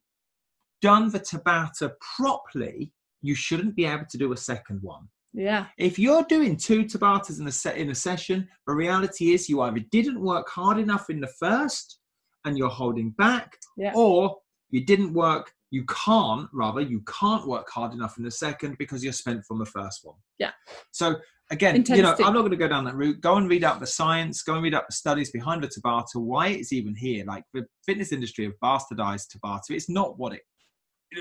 done 0.82 1.10
the 1.10 1.20
Tabata 1.20 1.92
properly, 2.16 2.92
you 3.22 3.36
shouldn't 3.36 3.76
be 3.76 3.86
able 3.86 4.06
to 4.10 4.18
do 4.18 4.32
a 4.34 4.38
second 4.38 4.82
one. 4.82 5.10
yeah, 5.34 5.68
If 5.78 5.98
you're 5.98 6.24
doing 6.24 6.58
two 6.58 6.84
Tabatas 6.84 7.40
in 7.40 7.48
a 7.48 7.52
set 7.52 7.78
in 7.78 7.90
a 7.90 7.96
session, 7.96 8.50
the 8.68 8.74
reality 8.74 9.34
is 9.34 9.48
you 9.48 9.62
either 9.62 9.80
didn't 9.92 10.20
work 10.20 10.50
hard 10.50 10.78
enough 10.78 11.10
in 11.10 11.22
the 11.22 11.28
first 11.40 12.00
and 12.44 12.58
you're 12.58 12.70
holding 12.70 13.12
back, 13.12 13.58
Yeah. 13.78 13.94
or 13.96 14.40
you 14.72 14.84
didn't 14.86 15.14
work, 15.14 15.54
you 15.72 15.86
can't, 15.86 16.48
rather, 16.54 16.82
you 16.82 17.02
can't 17.08 17.48
work 17.48 17.70
hard 17.70 17.94
enough 17.94 18.18
in 18.18 18.24
the 18.24 18.32
second 18.32 18.78
because 18.78 19.04
you're 19.04 19.14
spent 19.14 19.44
from 19.46 19.58
the 19.58 19.66
first 19.66 20.02
one. 20.04 20.18
Yeah. 20.38 20.52
So 20.92 21.16
again, 21.50 21.78
Intensity. 21.78 21.98
you 21.98 22.04
know, 22.04 22.28
I'm 22.28 22.34
not 22.34 22.42
going 22.42 22.52
to 22.52 22.58
go 22.58 22.68
down 22.68 22.84
that 22.86 22.96
route. 22.96 23.22
Go 23.22 23.38
and 23.38 23.50
read 23.50 23.64
up 23.64 23.80
the 23.80 23.88
science, 23.88 24.44
go 24.44 24.56
and 24.56 24.64
read 24.64 24.74
up 24.74 24.88
the 24.88 24.94
studies 24.94 25.32
behind 25.32 25.64
the 25.64 25.70
Tabata, 25.70 26.16
why 26.16 26.50
it's 26.50 26.74
even 26.74 26.94
here. 26.94 27.24
Like 27.26 27.46
the 27.54 27.66
fitness 27.86 28.12
industry 28.12 28.44
have 28.44 28.54
bastardized 28.62 29.36
Tabata. 29.36 29.72
It's 29.72 29.90
not 29.90 30.20
what 30.20 30.34
it 30.34 30.42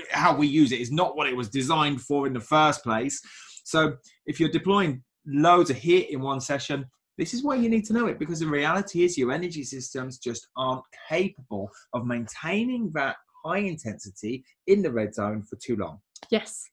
how 0.09 0.35
we 0.35 0.47
use 0.47 0.71
it 0.71 0.79
is 0.79 0.91
not 0.91 1.17
what 1.17 1.27
it 1.27 1.35
was 1.35 1.49
designed 1.49 2.01
for 2.01 2.25
in 2.27 2.33
the 2.33 2.39
first 2.39 2.83
place. 2.83 3.19
So 3.65 3.95
if 4.25 4.39
you're 4.39 4.49
deploying 4.49 5.03
loads 5.25 5.69
of 5.69 5.75
HIIT 5.77 6.09
in 6.09 6.21
one 6.21 6.39
session, 6.39 6.85
this 7.17 7.33
is 7.33 7.43
why 7.43 7.55
you 7.55 7.69
need 7.69 7.85
to 7.85 7.93
know 7.93 8.07
it 8.07 8.17
because 8.17 8.39
the 8.39 8.47
reality 8.47 9.03
is 9.03 9.17
your 9.17 9.31
energy 9.31 9.63
systems 9.63 10.17
just 10.17 10.47
aren't 10.55 10.83
capable 11.09 11.69
of 11.93 12.05
maintaining 12.05 12.89
that 12.93 13.17
high 13.43 13.59
intensity 13.59 14.43
in 14.67 14.81
the 14.81 14.91
red 14.91 15.13
zone 15.13 15.43
for 15.43 15.55
too 15.57 15.75
long. 15.75 15.99
yes. 16.29 16.67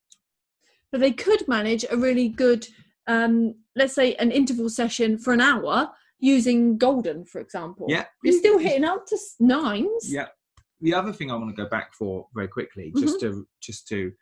But 0.90 1.00
they 1.02 1.12
could 1.12 1.46
manage 1.46 1.84
a 1.90 1.98
really 1.98 2.30
good, 2.30 2.66
um, 3.06 3.56
let's 3.76 3.94
say, 3.94 4.14
an 4.14 4.30
interval 4.30 4.70
session 4.70 5.18
for 5.18 5.34
an 5.34 5.40
hour 5.42 5.90
using 6.18 6.78
Golden, 6.78 7.26
for 7.26 7.42
example. 7.42 7.86
Yeah. 7.90 8.06
You're 8.24 8.38
still 8.38 8.58
hitting 8.58 8.84
up 8.84 9.04
to 9.08 9.18
nines. 9.38 10.10
Yeah. 10.10 10.28
The 10.80 10.94
other 10.94 11.12
thing 11.12 11.30
I 11.30 11.34
want 11.34 11.54
to 11.54 11.62
go 11.62 11.68
back 11.68 11.92
for 11.92 12.26
very 12.34 12.48
quickly, 12.48 12.92
just 12.96 13.20
to 13.20 13.46
just 13.60 13.86
to 13.88 14.12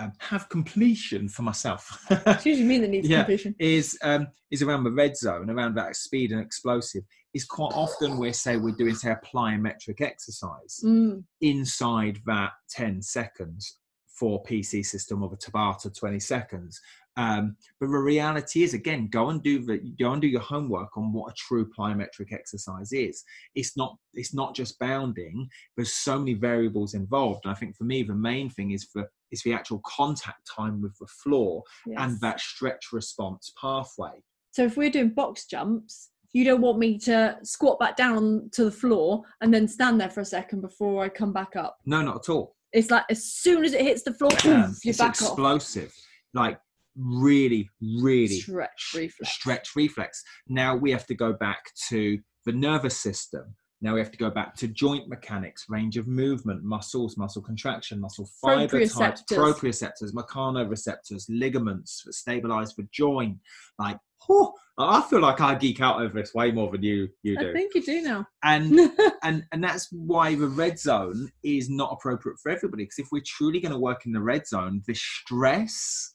um, 0.00 0.12
have 0.18 0.48
completion 0.48 1.28
for 1.28 1.42
myself. 1.42 2.04
It's 2.10 2.46
usually 2.46 2.66
me 2.66 2.78
that 2.78 2.88
needs 2.88 3.08
Yeah. 3.10 3.18
completion. 3.18 3.54
is 3.58 3.98
um, 4.02 4.28
is 4.50 4.62
around 4.62 4.84
the 4.84 4.90
red 4.92 5.16
zone, 5.16 5.50
around 5.50 5.74
that 5.76 5.96
speed 5.96 6.32
and 6.32 6.40
explosive. 6.40 7.04
Is 7.34 7.44
quite 7.44 7.72
often 7.74 8.18
we 8.18 8.32
say 8.32 8.56
we're 8.56 8.74
doing 8.74 8.94
say 8.94 9.12
a 9.12 9.20
plyometric 9.24 10.00
exercise 10.00 10.80
Mm. 10.84 11.22
inside 11.40 12.18
that 12.26 12.50
10 12.70 13.02
seconds 13.02 13.78
for 14.20 14.42
PC 14.44 14.84
system 14.84 15.22
of 15.22 15.32
a 15.32 15.36
Tabata 15.36 15.98
20 15.98 16.20
seconds. 16.20 16.78
Um, 17.16 17.56
but 17.80 17.86
the 17.86 17.98
reality 17.98 18.62
is 18.62 18.74
again, 18.74 19.08
go 19.08 19.30
and 19.30 19.42
do 19.42 19.64
the 19.64 19.78
go 19.98 20.12
and 20.12 20.20
do 20.22 20.28
your 20.28 20.42
homework 20.42 20.96
on 20.96 21.12
what 21.12 21.32
a 21.32 21.34
true 21.34 21.68
plyometric 21.76 22.32
exercise 22.32 22.92
is. 22.92 23.24
It's 23.54 23.76
not 23.76 23.96
it's 24.12 24.34
not 24.34 24.54
just 24.54 24.78
bounding. 24.78 25.48
There's 25.76 25.94
so 25.94 26.18
many 26.18 26.34
variables 26.34 26.94
involved. 26.94 27.40
And 27.44 27.52
I 27.52 27.54
think 27.54 27.76
for 27.76 27.84
me, 27.84 28.02
the 28.02 28.14
main 28.14 28.50
thing 28.50 28.72
is 28.72 28.84
for 28.84 29.10
is 29.32 29.42
the 29.42 29.54
actual 29.54 29.80
contact 29.86 30.48
time 30.54 30.82
with 30.82 30.96
the 30.98 31.06
floor 31.06 31.62
and 31.96 32.20
that 32.20 32.40
stretch 32.40 32.92
response 32.92 33.52
pathway. 33.60 34.22
So 34.50 34.64
if 34.64 34.76
we're 34.76 34.90
doing 34.90 35.10
box 35.10 35.46
jumps, 35.46 36.10
you 36.32 36.44
don't 36.44 36.60
want 36.60 36.78
me 36.78 36.98
to 36.98 37.38
squat 37.42 37.78
back 37.78 37.96
down 37.96 38.50
to 38.52 38.64
the 38.64 38.70
floor 38.70 39.22
and 39.40 39.52
then 39.52 39.66
stand 39.66 40.00
there 40.00 40.10
for 40.10 40.20
a 40.20 40.24
second 40.24 40.60
before 40.60 41.04
I 41.04 41.08
come 41.08 41.32
back 41.32 41.56
up. 41.56 41.78
No, 41.86 42.02
not 42.02 42.16
at 42.16 42.28
all. 42.28 42.56
It's 42.72 42.90
like 42.90 43.04
as 43.10 43.24
soon 43.24 43.64
as 43.64 43.72
it 43.72 43.82
hits 43.82 44.02
the 44.02 44.14
floor, 44.14 44.30
Um, 44.44 44.70
oof, 44.70 44.84
you're 44.84 44.90
it's 44.90 44.98
back 44.98 45.10
off. 45.22 45.28
explosive, 45.30 45.94
like 46.34 46.58
really, 46.96 47.68
really 47.80 48.26
Stretch 48.40 48.92
reflex. 48.94 49.32
stretch 49.34 49.76
reflex. 49.76 50.22
Now 50.48 50.76
we 50.76 50.90
have 50.92 51.06
to 51.06 51.14
go 51.14 51.32
back 51.32 51.70
to 51.88 52.18
the 52.46 52.52
nervous 52.52 52.96
system. 52.96 53.54
Now 53.82 53.94
we 53.94 54.00
have 54.00 54.10
to 54.10 54.18
go 54.18 54.28
back 54.30 54.54
to 54.56 54.68
joint 54.68 55.08
mechanics, 55.08 55.64
range 55.70 55.96
of 55.96 56.06
movement, 56.06 56.62
muscles, 56.62 57.16
muscle 57.16 57.40
contraction, 57.40 57.98
muscle 57.98 58.28
fiber 58.42 58.84
types, 58.86 59.22
Proprioceptors. 59.32 59.92
proprioceptors, 60.02 60.12
mechanoreceptors, 60.12 61.24
ligaments 61.30 62.02
that 62.04 62.12
stabilize 62.12 62.74
the 62.74 62.86
joint. 62.92 63.38
Like, 63.78 63.96
oh, 64.28 64.54
I 64.78 65.02
feel 65.02 65.20
like 65.20 65.40
I 65.40 65.54
geek 65.54 65.80
out 65.80 66.00
over 66.00 66.14
this 66.14 66.34
way 66.34 66.50
more 66.50 66.70
than 66.70 66.82
you 66.82 67.08
you 67.22 67.38
do. 67.38 67.50
I 67.50 67.52
think 67.52 67.74
you 67.74 67.82
do 67.82 68.02
now. 68.02 68.26
And 68.42 68.78
and 69.22 69.44
and 69.52 69.62
that's 69.62 69.88
why 69.90 70.34
the 70.34 70.48
red 70.48 70.78
zone 70.78 71.30
is 71.42 71.68
not 71.68 71.92
appropriate 71.92 72.38
for 72.42 72.50
everybody 72.50 72.84
because 72.84 72.98
if 72.98 73.08
we're 73.12 73.22
truly 73.26 73.60
going 73.60 73.72
to 73.72 73.78
work 73.78 74.06
in 74.06 74.12
the 74.12 74.20
red 74.20 74.46
zone 74.46 74.82
the 74.86 74.94
stress 74.94 76.14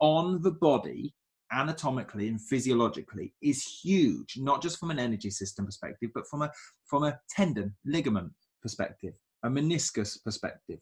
on 0.00 0.40
the 0.42 0.52
body 0.52 1.14
anatomically 1.52 2.28
and 2.28 2.40
physiologically 2.40 3.34
is 3.42 3.64
huge 3.82 4.34
not 4.36 4.62
just 4.62 4.78
from 4.78 4.92
an 4.92 5.00
energy 5.00 5.30
system 5.30 5.66
perspective 5.66 6.08
but 6.14 6.24
from 6.28 6.42
a 6.42 6.50
from 6.86 7.02
a 7.02 7.18
tendon 7.28 7.74
ligament 7.84 8.30
perspective 8.62 9.14
a 9.42 9.48
meniscus 9.48 10.22
perspective, 10.22 10.78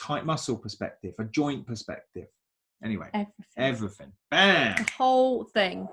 tight 0.00 0.24
muscle 0.24 0.56
perspective, 0.56 1.14
a 1.18 1.24
joint 1.24 1.66
perspective. 1.66 2.26
Anyway, 2.82 3.08
Everything. 3.14 3.34
everything. 3.56 4.12
Bam. 4.30 4.76
the 4.76 4.90
whole 4.92 5.44
thing. 5.44 5.88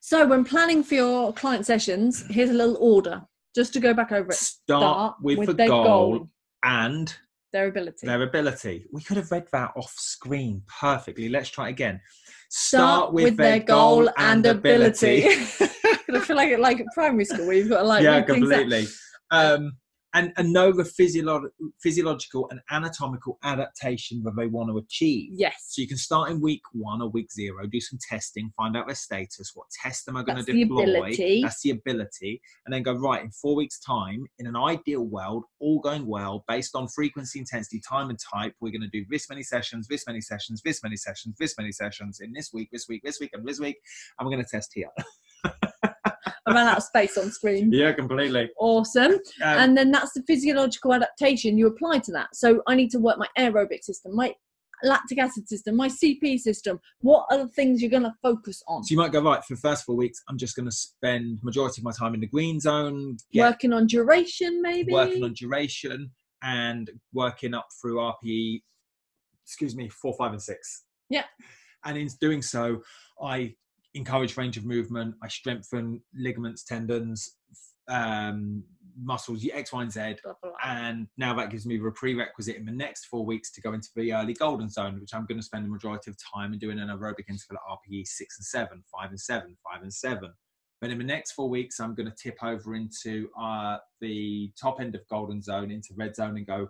So 0.00 0.26
when 0.26 0.44
planning 0.44 0.82
for 0.82 0.94
your 0.94 1.32
client 1.32 1.64
sessions, 1.64 2.24
here's 2.28 2.50
a 2.50 2.54
little 2.54 2.76
order 2.80 3.22
just 3.54 3.72
to 3.74 3.80
go 3.80 3.94
back 3.94 4.12
over 4.12 4.30
it. 4.30 4.34
Start, 4.34 5.16
with, 5.22 5.46
the 5.46 5.54
their 5.54 5.68
goal, 5.68 6.28
and 6.64 7.14
their 7.52 7.68
ability. 7.68 8.06
their 8.06 8.22
ability. 8.22 8.86
We 8.92 9.02
could 9.02 9.16
have 9.16 9.30
read 9.30 9.46
that 9.52 9.72
off 9.76 9.94
screen 9.96 10.62
perfectly. 10.80 11.28
Let's 11.28 11.50
try 11.50 11.68
it 11.68 11.72
again. 11.72 12.00
Start, 12.50 13.12
with, 13.12 13.36
their, 13.36 13.60
goal 13.60 14.10
and 14.18 14.44
ability. 14.44 15.24
I 16.14 16.20
feel 16.20 16.36
like 16.36 16.58
like 16.58 16.84
primary 16.94 17.24
school 17.24 17.46
where 17.46 17.56
you've 17.56 17.70
got 17.70 17.80
to 17.80 17.86
like 17.86 18.02
yeah, 18.02 18.20
completely. 18.22 18.86
Um, 19.30 19.72
and, 20.14 20.32
and 20.36 20.52
know 20.52 20.72
the 20.72 20.82
physiolo- 20.82 21.48
physiological 21.80 22.48
and 22.50 22.60
anatomical 22.70 23.38
adaptation 23.42 24.22
that 24.24 24.36
they 24.36 24.46
want 24.46 24.70
to 24.70 24.78
achieve. 24.78 25.30
Yes. 25.34 25.54
So 25.68 25.82
you 25.82 25.88
can 25.88 25.96
start 25.96 26.30
in 26.30 26.40
week 26.40 26.62
one 26.72 27.00
or 27.00 27.08
week 27.08 27.32
zero, 27.32 27.66
do 27.66 27.80
some 27.80 27.98
testing, 28.08 28.52
find 28.56 28.76
out 28.76 28.86
their 28.86 28.94
status, 28.94 29.52
what 29.54 29.66
test 29.82 30.08
am 30.08 30.16
I 30.16 30.22
going 30.22 30.36
to 30.36 30.42
That's 30.42 30.46
the 30.46 30.64
deploy. 30.64 30.82
ability. 30.82 31.42
That's 31.42 31.62
the 31.62 31.70
ability. 31.70 32.40
And 32.66 32.74
then 32.74 32.82
go, 32.82 32.94
right, 32.94 33.22
in 33.22 33.30
four 33.30 33.54
weeks' 33.54 33.80
time, 33.80 34.26
in 34.38 34.46
an 34.46 34.56
ideal 34.56 35.04
world, 35.04 35.44
all 35.60 35.80
going 35.80 36.06
well, 36.06 36.44
based 36.48 36.74
on 36.74 36.88
frequency, 36.88 37.38
intensity, 37.38 37.80
time, 37.88 38.10
and 38.10 38.18
type, 38.18 38.54
we're 38.60 38.72
going 38.72 38.82
to 38.82 38.88
do 38.88 39.04
this 39.10 39.28
many 39.28 39.42
sessions, 39.42 39.88
this 39.88 40.04
many 40.06 40.20
sessions, 40.20 40.60
this 40.64 40.82
many 40.82 40.96
sessions, 40.96 41.36
this 41.38 41.54
many 41.58 41.72
sessions 41.72 42.20
in 42.20 42.32
this 42.32 42.50
week, 42.52 42.68
this 42.72 42.86
week, 42.88 43.02
this 43.04 43.18
week, 43.20 43.30
and 43.32 43.46
this 43.46 43.60
week. 43.60 43.76
And 44.18 44.26
we're 44.26 44.34
going 44.34 44.44
to 44.44 44.50
test 44.50 44.72
here. 44.74 44.88
I 46.46 46.54
ran 46.54 46.66
out 46.66 46.78
of 46.78 46.82
space 46.82 47.16
on 47.16 47.30
screen. 47.30 47.70
yeah, 47.72 47.92
completely. 47.92 48.50
Awesome. 48.58 49.12
Um, 49.12 49.20
and 49.42 49.76
then 49.76 49.90
that's 49.92 50.12
the 50.12 50.22
physiological 50.26 50.92
adaptation 50.92 51.56
you 51.56 51.68
apply 51.68 51.98
to 52.00 52.12
that. 52.12 52.34
So 52.34 52.62
I 52.66 52.74
need 52.74 52.90
to 52.90 52.98
work 52.98 53.18
my 53.18 53.28
aerobic 53.38 53.84
system, 53.84 54.16
my 54.16 54.34
lactic 54.82 55.18
acid 55.18 55.48
system, 55.48 55.76
my 55.76 55.88
CP 55.88 56.38
system. 56.38 56.80
What 57.00 57.26
are 57.30 57.38
the 57.38 57.48
things 57.48 57.80
you're 57.80 57.90
going 57.90 58.02
to 58.02 58.14
focus 58.22 58.62
on? 58.66 58.82
So 58.82 58.92
you 58.92 58.98
might 58.98 59.12
go 59.12 59.22
right 59.22 59.42
for 59.44 59.54
the 59.54 59.60
first 59.60 59.84
four 59.84 59.94
weeks. 59.96 60.20
I'm 60.28 60.36
just 60.38 60.56
going 60.56 60.66
to 60.66 60.72
spend 60.72 61.38
majority 61.42 61.80
of 61.80 61.84
my 61.84 61.92
time 61.92 62.14
in 62.14 62.20
the 62.20 62.26
green 62.26 62.58
zone, 62.58 63.16
Working 63.34 63.72
on 63.72 63.86
duration, 63.86 64.60
maybe. 64.62 64.92
working 64.92 65.22
on 65.22 65.34
duration, 65.34 66.10
and 66.42 66.90
working 67.12 67.54
up 67.54 67.68
through 67.80 67.96
RPE. 67.98 68.62
Excuse 69.46 69.76
me, 69.76 69.88
four, 69.88 70.14
five, 70.18 70.32
and 70.32 70.42
six. 70.42 70.84
Yeah. 71.08 71.24
And 71.84 71.96
in 71.98 72.08
doing 72.20 72.42
so, 72.42 72.82
I 73.22 73.54
encourage 73.94 74.36
range 74.36 74.56
of 74.56 74.64
movement. 74.64 75.14
I 75.22 75.28
strengthen 75.28 76.02
ligaments, 76.14 76.64
tendons, 76.64 77.36
um, 77.88 78.64
muscles, 79.00 79.46
X, 79.52 79.72
Y, 79.72 79.82
and 79.82 79.92
Z. 79.92 80.16
And 80.64 81.06
now 81.16 81.34
that 81.34 81.50
gives 81.50 81.66
me 81.66 81.78
the 81.78 81.90
prerequisite 81.90 82.56
in 82.56 82.64
the 82.64 82.72
next 82.72 83.06
four 83.06 83.24
weeks 83.24 83.50
to 83.52 83.60
go 83.60 83.72
into 83.72 83.88
the 83.96 84.12
early 84.12 84.34
golden 84.34 84.68
zone, 84.68 85.00
which 85.00 85.14
I'm 85.14 85.26
going 85.26 85.38
to 85.38 85.44
spend 85.44 85.64
the 85.64 85.70
majority 85.70 86.10
of 86.10 86.16
time 86.34 86.52
in 86.52 86.58
doing 86.58 86.78
an 86.78 86.88
aerobic 86.88 87.28
interval 87.28 87.56
at 87.56 87.78
RPE 87.92 88.06
six 88.06 88.38
and 88.38 88.44
seven, 88.44 88.82
five 88.92 89.10
and 89.10 89.20
seven, 89.20 89.56
five 89.70 89.82
and 89.82 89.92
seven. 89.92 90.32
But 90.80 90.90
in 90.90 90.98
the 90.98 91.04
next 91.04 91.32
four 91.32 91.48
weeks, 91.48 91.78
I'm 91.78 91.94
going 91.94 92.10
to 92.10 92.16
tip 92.20 92.36
over 92.42 92.74
into 92.74 93.28
uh, 93.40 93.78
the 94.00 94.50
top 94.60 94.80
end 94.80 94.96
of 94.96 95.06
golden 95.08 95.40
zone, 95.40 95.70
into 95.70 95.94
red 95.96 96.16
zone, 96.16 96.36
and 96.36 96.46
go 96.46 96.68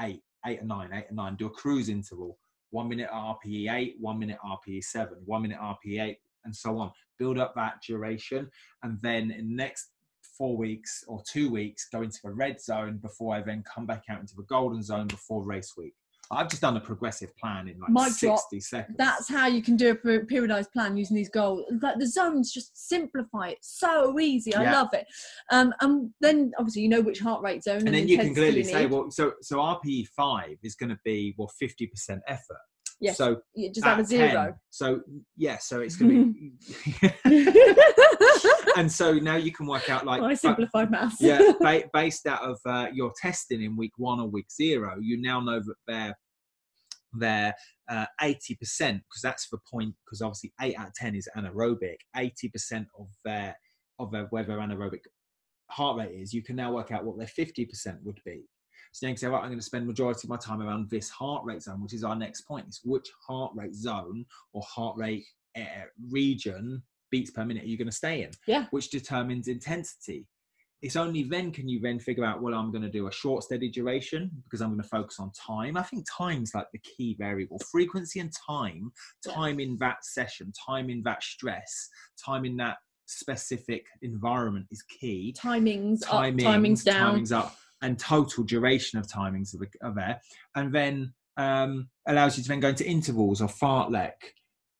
eight, 0.00 0.20
eight 0.46 0.60
and 0.60 0.68
nine, 0.68 0.90
eight 0.92 1.06
and 1.08 1.16
nine. 1.16 1.36
Do 1.36 1.46
a 1.46 1.50
cruise 1.50 1.88
interval. 1.88 2.38
One 2.70 2.88
minute 2.88 3.08
RPE 3.10 3.72
eight, 3.72 3.96
one 3.98 4.18
minute 4.18 4.36
RPE 4.44 4.84
seven, 4.84 5.16
one 5.24 5.42
minute 5.42 5.58
RPE 5.58 6.02
eight, 6.02 6.18
and 6.44 6.54
so 6.54 6.78
on. 6.78 6.90
Build 7.18 7.38
up 7.38 7.54
that 7.54 7.80
duration, 7.86 8.50
and 8.82 8.98
then 9.02 9.30
in 9.30 9.48
the 9.48 9.54
next 9.54 9.90
four 10.36 10.56
weeks 10.56 11.04
or 11.06 11.22
two 11.30 11.50
weeks, 11.50 11.88
go 11.92 12.02
into 12.02 12.18
the 12.24 12.32
red 12.32 12.60
zone 12.60 12.98
before 12.98 13.34
I 13.36 13.42
then 13.42 13.62
come 13.72 13.86
back 13.86 14.04
out 14.08 14.20
into 14.20 14.34
the 14.36 14.42
golden 14.44 14.82
zone 14.82 15.06
before 15.06 15.44
race 15.44 15.74
week. 15.76 15.94
I've 16.30 16.48
just 16.48 16.62
done 16.62 16.76
a 16.76 16.80
progressive 16.80 17.36
plan 17.36 17.68
in 17.68 17.78
like 17.78 17.90
Mic 17.90 18.12
60 18.14 18.26
drop. 18.26 18.40
seconds. 18.62 18.96
That's 18.98 19.28
how 19.28 19.46
you 19.46 19.62
can 19.62 19.76
do 19.76 19.90
a 19.90 19.94
periodized 19.94 20.72
plan 20.72 20.96
using 20.96 21.16
these 21.16 21.28
goals. 21.28 21.64
Like 21.82 21.98
the 21.98 22.06
zones 22.06 22.50
just 22.52 22.88
simplify 22.88 23.48
it 23.48 23.58
so 23.60 24.18
easy. 24.18 24.54
I 24.54 24.62
Yeah. 24.62 24.72
love 24.72 24.88
it. 24.94 25.06
Um, 25.50 25.74
and 25.80 26.10
then 26.20 26.52
obviously 26.58 26.82
you 26.82 26.88
know 26.88 27.02
which 27.02 27.20
heart 27.20 27.42
rate 27.42 27.62
zone 27.62 27.78
and, 27.78 27.88
and 27.88 27.94
then 27.94 28.08
you 28.08 28.16
can 28.18 28.34
clearly 28.34 28.64
say, 28.64 28.86
well, 28.86 29.10
so 29.10 29.34
so 29.42 29.58
RPE 29.58 30.08
five 30.16 30.56
is 30.62 30.74
going 30.74 30.90
to 30.90 30.98
be 31.04 31.34
well 31.36 31.50
50% 31.62 32.20
effort. 32.26 32.56
Yes, 33.04 33.16
So 33.16 33.40
you 33.54 33.70
just 33.72 33.86
add 33.86 34.00
a 34.00 34.04
zero. 34.04 34.28
10, 34.46 34.54
So 34.70 35.00
yeah, 35.36 35.58
so 35.58 35.80
it's 35.80 35.96
going 35.96 36.10
to 36.10 36.32
be, 36.32 37.10
and 38.76 38.90
so 38.90 39.14
now 39.14 39.36
you 39.36 39.52
can 39.52 39.66
work 39.66 39.88
out 39.90 40.04
like 40.06 40.22
I 40.22 40.28
but- 40.28 40.38
simplified 40.38 40.90
maths. 40.90 41.16
yeah, 41.20 41.52
ba- 41.60 41.84
based 41.92 42.26
out 42.26 42.42
of 42.42 42.58
uh, 42.66 42.88
your 42.92 43.12
testing 43.20 43.62
in 43.62 43.76
week 43.76 43.92
one 43.96 44.20
or 44.20 44.28
week 44.28 44.46
zero, 44.52 44.96
you 45.00 45.20
now 45.20 45.40
know 45.40 45.60
that 45.60 45.74
they're 45.86 46.16
they're 47.16 47.54
uh, 47.88 48.06
80% 48.20 48.34
because 48.58 49.22
that's 49.22 49.48
the 49.48 49.58
point 49.72 49.94
because 50.04 50.20
obviously 50.20 50.52
8 50.60 50.76
out 50.76 50.88
of 50.88 50.94
10 50.94 51.14
is 51.14 51.28
anaerobic 51.36 51.98
80% 52.16 52.86
of 52.98 53.06
their 53.24 53.54
of 54.00 54.10
their 54.10 54.24
where 54.30 54.42
their 54.42 54.58
anaerobic 54.58 54.98
heart 55.70 55.98
rate 55.98 56.10
is 56.20 56.32
you 56.32 56.42
can 56.42 56.56
now 56.56 56.72
work 56.72 56.90
out 56.90 57.04
what 57.04 57.16
their 57.16 57.28
50% 57.28 57.68
would 58.02 58.18
be 58.24 58.42
so 58.94 59.06
you 59.06 59.10
can 59.10 59.16
say 59.16 59.26
right 59.26 59.40
i'm 59.42 59.46
going 59.48 59.58
to 59.58 59.64
spend 59.64 59.84
majority 59.86 60.20
of 60.24 60.30
my 60.30 60.36
time 60.36 60.62
around 60.62 60.88
this 60.88 61.10
heart 61.10 61.44
rate 61.44 61.60
zone 61.62 61.82
which 61.82 61.92
is 61.92 62.04
our 62.04 62.14
next 62.14 62.42
point. 62.42 62.64
Is 62.68 62.80
which 62.84 63.08
heart 63.26 63.50
rate 63.56 63.74
zone 63.74 64.24
or 64.52 64.62
heart 64.62 64.96
rate 64.96 65.24
uh, 65.58 65.86
region 66.10 66.80
beats 67.10 67.30
per 67.32 67.44
minute 67.44 67.64
are 67.64 67.66
you 67.66 67.76
going 67.76 67.88
to 67.88 67.92
stay 67.96 68.22
in? 68.22 68.30
Yeah. 68.46 68.66
which 68.70 68.90
determines 68.90 69.48
intensity. 69.48 70.26
It's 70.80 70.96
only 70.96 71.22
then 71.24 71.50
can 71.50 71.66
you 71.68 71.80
then 71.80 71.98
figure 71.98 72.24
out 72.24 72.40
well 72.40 72.54
i'm 72.54 72.70
going 72.70 72.82
to 72.82 72.90
do 72.90 73.08
a 73.08 73.12
short 73.12 73.42
steady 73.42 73.68
duration 73.68 74.30
because 74.44 74.60
i'm 74.60 74.68
going 74.70 74.82
to 74.82 74.88
focus 74.88 75.18
on 75.18 75.32
time. 75.32 75.76
I 75.76 75.82
think 75.82 76.04
time's 76.08 76.54
like 76.54 76.68
the 76.72 76.78
key 76.78 77.16
variable. 77.18 77.58
Frequency 77.72 78.20
and 78.20 78.32
time 78.46 78.92
Yeah. 79.26 79.32
time 79.34 79.58
in 79.58 79.76
that 79.78 80.04
session 80.04 80.52
time 80.68 80.88
in 80.88 81.02
that 81.02 81.20
stress 81.22 81.88
time 82.24 82.44
in 82.44 82.56
that 82.58 82.76
specific 83.06 83.84
environment 84.02 84.66
is 84.70 84.82
key. 84.82 85.34
Timings, 85.38 86.00
timings, 86.02 86.44
up, 86.44 86.52
timings 86.54 86.84
down. 86.84 87.18
timings 87.20 87.32
up 87.32 87.56
and 87.84 87.98
total 87.98 88.42
duration 88.44 88.98
of 88.98 89.06
timings 89.06 89.54
are, 89.54 89.68
are 89.88 89.94
there 89.94 90.20
and 90.56 90.74
then 90.74 90.94
um, 91.36 91.88
allows 92.08 92.36
you 92.36 92.42
to 92.42 92.48
then 92.48 92.60
go 92.60 92.68
into 92.74 92.86
intervals 92.96 93.40
or 93.42 93.48
fartlek 93.48 94.18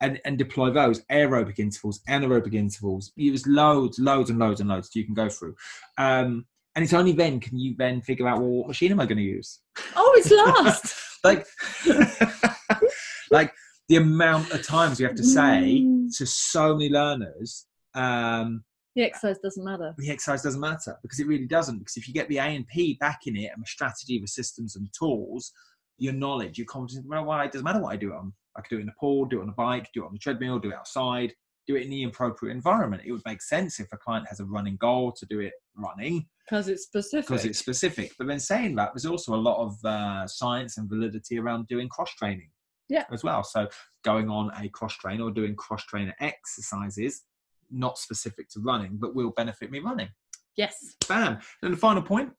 and, 0.00 0.20
and 0.24 0.38
deploy 0.38 0.70
those 0.70 0.98
aerobic 1.18 1.58
intervals 1.58 2.00
anaerobic 2.08 2.54
intervals 2.54 3.12
use 3.16 3.46
loads 3.46 3.98
loads 3.98 4.30
and 4.30 4.38
loads 4.38 4.60
and 4.60 4.68
loads 4.68 4.90
you 4.94 5.04
can 5.04 5.14
go 5.14 5.28
through 5.28 5.54
um, 5.98 6.46
and 6.74 6.82
it's 6.84 6.92
only 7.00 7.12
then 7.12 7.38
can 7.40 7.58
you 7.58 7.74
then 7.78 8.00
figure 8.00 8.26
out 8.28 8.38
well 8.40 8.48
what 8.58 8.68
machine 8.68 8.90
am 8.92 9.00
i 9.00 9.06
going 9.06 9.18
to 9.18 9.22
use 9.38 9.60
Oh, 9.96 10.12
it's 10.16 10.30
last. 10.30 10.94
like 11.24 11.46
like 13.30 13.52
the 13.88 13.96
amount 13.96 14.50
of 14.52 14.62
times 14.66 14.98
we 14.98 15.04
have 15.06 15.14
to 15.16 15.24
say 15.24 15.82
Mm. 15.84 16.16
to 16.18 16.26
so 16.26 16.74
many 16.76 16.90
learners 16.90 17.66
um, 17.94 18.64
the 18.94 19.02
exercise 19.02 19.38
doesn't 19.38 19.64
matter. 19.64 19.94
the 19.98 20.10
exercise 20.10 20.42
doesn't 20.42 20.60
matter 20.60 20.96
because 21.02 21.18
it 21.20 21.26
really 21.26 21.46
doesn't. 21.46 21.78
Because 21.78 21.96
if 21.96 22.06
you 22.08 22.14
get 22.14 22.28
the 22.28 22.38
A 22.38 22.42
and 22.44 22.66
P 22.68 22.96
back 23.00 23.20
in 23.26 23.36
it 23.36 23.50
and 23.54 23.62
the 23.62 23.66
strategy, 23.66 24.18
the 24.18 24.28
systems 24.28 24.76
and 24.76 24.88
tools, 24.96 25.52
your 25.98 26.12
knowledge, 26.12 26.58
your 26.58 26.66
competence, 26.66 27.04
well, 27.08 27.24
why 27.24 27.44
it 27.44 27.52
doesn't 27.52 27.64
matter 27.64 27.80
what 27.80 27.92
I 27.92 27.96
do 27.96 28.12
it 28.12 28.16
on. 28.16 28.32
I 28.56 28.60
could 28.60 28.70
do 28.70 28.76
it 28.78 28.80
in 28.80 28.86
the 28.86 28.92
pool, 28.98 29.24
do 29.24 29.40
it 29.40 29.42
on 29.42 29.48
a 29.48 29.52
bike, 29.52 29.88
do 29.92 30.02
it 30.02 30.06
on 30.06 30.12
the 30.12 30.18
treadmill, 30.18 30.58
do 30.58 30.70
it 30.70 30.74
outside, 30.76 31.32
do 31.66 31.76
it 31.76 31.82
in 31.82 31.90
the 31.90 32.04
appropriate 32.04 32.52
environment. 32.52 33.02
It 33.04 33.12
would 33.12 33.22
make 33.26 33.42
sense 33.42 33.80
if 33.80 33.88
a 33.92 33.96
client 33.96 34.28
has 34.28 34.38
a 34.40 34.44
running 34.44 34.76
goal 34.76 35.12
to 35.12 35.26
do 35.26 35.40
it 35.40 35.52
running 35.76 36.26
Because 36.48 36.68
it's 36.68 36.84
specific. 36.84 37.26
because 37.26 37.44
it's 37.44 37.58
specific. 37.58 38.12
But 38.18 38.28
then 38.28 38.38
saying 38.38 38.76
that, 38.76 38.90
there's 38.94 39.06
also 39.06 39.34
a 39.34 39.36
lot 39.36 39.60
of 39.64 39.84
uh, 39.84 40.26
science 40.28 40.78
and 40.78 40.88
validity 40.88 41.38
around 41.38 41.66
doing 41.66 41.88
cross 41.88 42.12
training. 42.14 42.50
Yeah. 42.88 43.04
As 43.10 43.24
well. 43.24 43.42
So 43.42 43.66
going 44.04 44.28
on 44.28 44.50
a 44.62 44.68
cross 44.68 44.94
train 44.98 45.20
or 45.22 45.30
doing 45.30 45.56
cross 45.56 45.84
trainer 45.84 46.14
exercises, 46.20 47.22
not 47.74 47.98
specific 47.98 48.48
to 48.50 48.60
running, 48.60 48.96
but 48.98 49.14
will 49.14 49.30
benefit 49.36 49.70
me 49.70 49.78
running. 49.80 50.08
yes. 50.56 50.94
Bam. 51.08 51.38
And 51.62 51.72
the 51.72 51.76
final 51.76 52.02
point. 52.02 52.30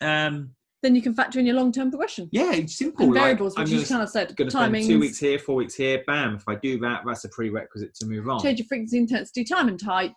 Um, 0.00 0.50
Then 0.82 0.96
you 0.96 1.02
can 1.02 1.14
factor 1.14 1.38
in 1.38 1.46
your 1.46 1.54
long-term 1.54 1.90
progression 1.90 2.28
yeah, 2.32 2.52
it's 2.54 2.76
simple. 2.76 3.04
and 3.04 3.14
like, 3.14 3.22
variables, 3.22 3.54
I'm 3.56 3.62
which 3.64 3.72
you 3.72 3.84
kind 3.86 4.02
of 4.02 4.08
said. 4.08 4.30
spend 4.32 4.84
two 4.84 4.98
weeks 4.98 5.18
here, 5.18 5.38
four 5.38 5.54
weeks 5.56 5.74
here. 5.74 6.02
Bam. 6.06 6.34
If 6.36 6.48
I 6.48 6.56
do 6.56 6.78
that, 6.80 7.02
that's 7.06 7.24
a 7.24 7.28
prerequisite 7.28 7.94
to 7.96 8.06
move 8.06 8.28
on. 8.28 8.40
change 8.42 8.58
your 8.58 8.66
frequency, 8.66 8.98
intensity, 8.98 9.44
time, 9.44 9.68
and 9.68 9.78
type. 9.78 10.12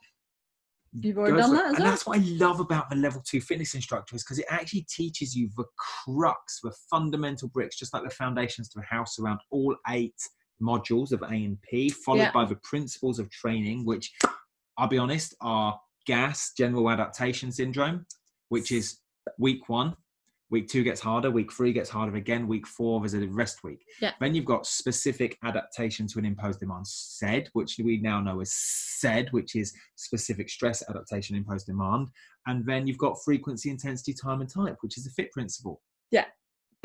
You've 0.97 1.17
already 1.17 1.35
done 1.37 1.53
that 1.53 1.65
as 1.65 1.73
and 1.75 1.79
well. 1.83 1.89
that's 1.91 2.07
what 2.07 2.17
I 2.19 2.21
love 2.23 2.61
about 2.61 2.89
the 2.89 2.95
level 2.95 3.21
two 3.25 3.41
fitness 3.41 3.75
instructor 3.75 4.15
is 4.15 4.23
because 4.23 4.39
it 4.39 4.45
actually 4.49 4.87
teaches 4.89 5.35
you 5.35 5.49
the 5.57 5.65
crux, 5.77 6.61
the 6.63 6.71
fundamental 6.89 7.49
bricks, 7.49 7.77
just 7.77 7.93
like 7.93 8.03
the 8.03 8.09
foundations 8.09 8.69
to 8.69 8.79
a 8.79 8.83
house 8.83 9.19
around 9.19 9.39
all 9.51 9.75
eight 9.89 10.15
modules 10.61 11.11
of 11.11 11.21
A 11.23 11.25
and 11.33 11.61
P, 11.63 11.89
followed 11.89 12.19
Yeah. 12.19 12.31
by 12.31 12.45
the 12.45 12.55
principles 12.63 13.19
of 13.19 13.29
training, 13.29 13.83
which 13.85 14.09
I'll 14.77 14.87
be 14.87 14.97
honest 14.97 15.35
are 15.41 15.79
GAS, 16.05 16.51
general 16.57 16.89
adaptation 16.89 17.51
syndrome, 17.51 18.05
which 18.49 18.71
is 18.71 18.99
week 19.39 19.69
one. 19.69 19.95
Week 20.51 20.67
two 20.67 20.83
gets 20.83 21.01
harder. 21.01 21.31
Week 21.31 21.51
three 21.51 21.73
gets 21.73 21.89
harder 21.89 22.15
again. 22.15 22.47
Week 22.47 22.67
four 22.67 23.03
is 23.03 23.15
a 23.15 23.27
rest 23.27 23.63
week. 23.63 23.83
Yeah. 23.99 24.11
Then 24.21 24.35
you've 24.35 24.45
got 24.45 24.67
specific 24.67 25.37
adaptation 25.43 26.05
to 26.07 26.19
an 26.19 26.25
imposed 26.25 26.59
demand, 26.59 26.85
SED, 26.85 27.49
which 27.53 27.79
we 27.83 27.97
now 27.97 28.21
know 28.21 28.41
as 28.41 28.53
SED, 28.53 29.29
which 29.31 29.55
is 29.55 29.73
specific 29.95 30.49
stress 30.49 30.83
adaptation 30.87 31.35
imposed 31.35 31.65
demand. 31.65 32.09
And 32.45 32.63
then 32.65 32.85
you've 32.85 32.99
got 32.99 33.17
frequency, 33.25 33.71
intensity, 33.71 34.13
time, 34.13 34.41
and 34.41 34.49
type, 34.49 34.77
which 34.81 34.97
is 34.97 35.05
the 35.05 35.09
fit 35.09 35.31
principle. 35.31 35.81
Yeah. 36.11 36.25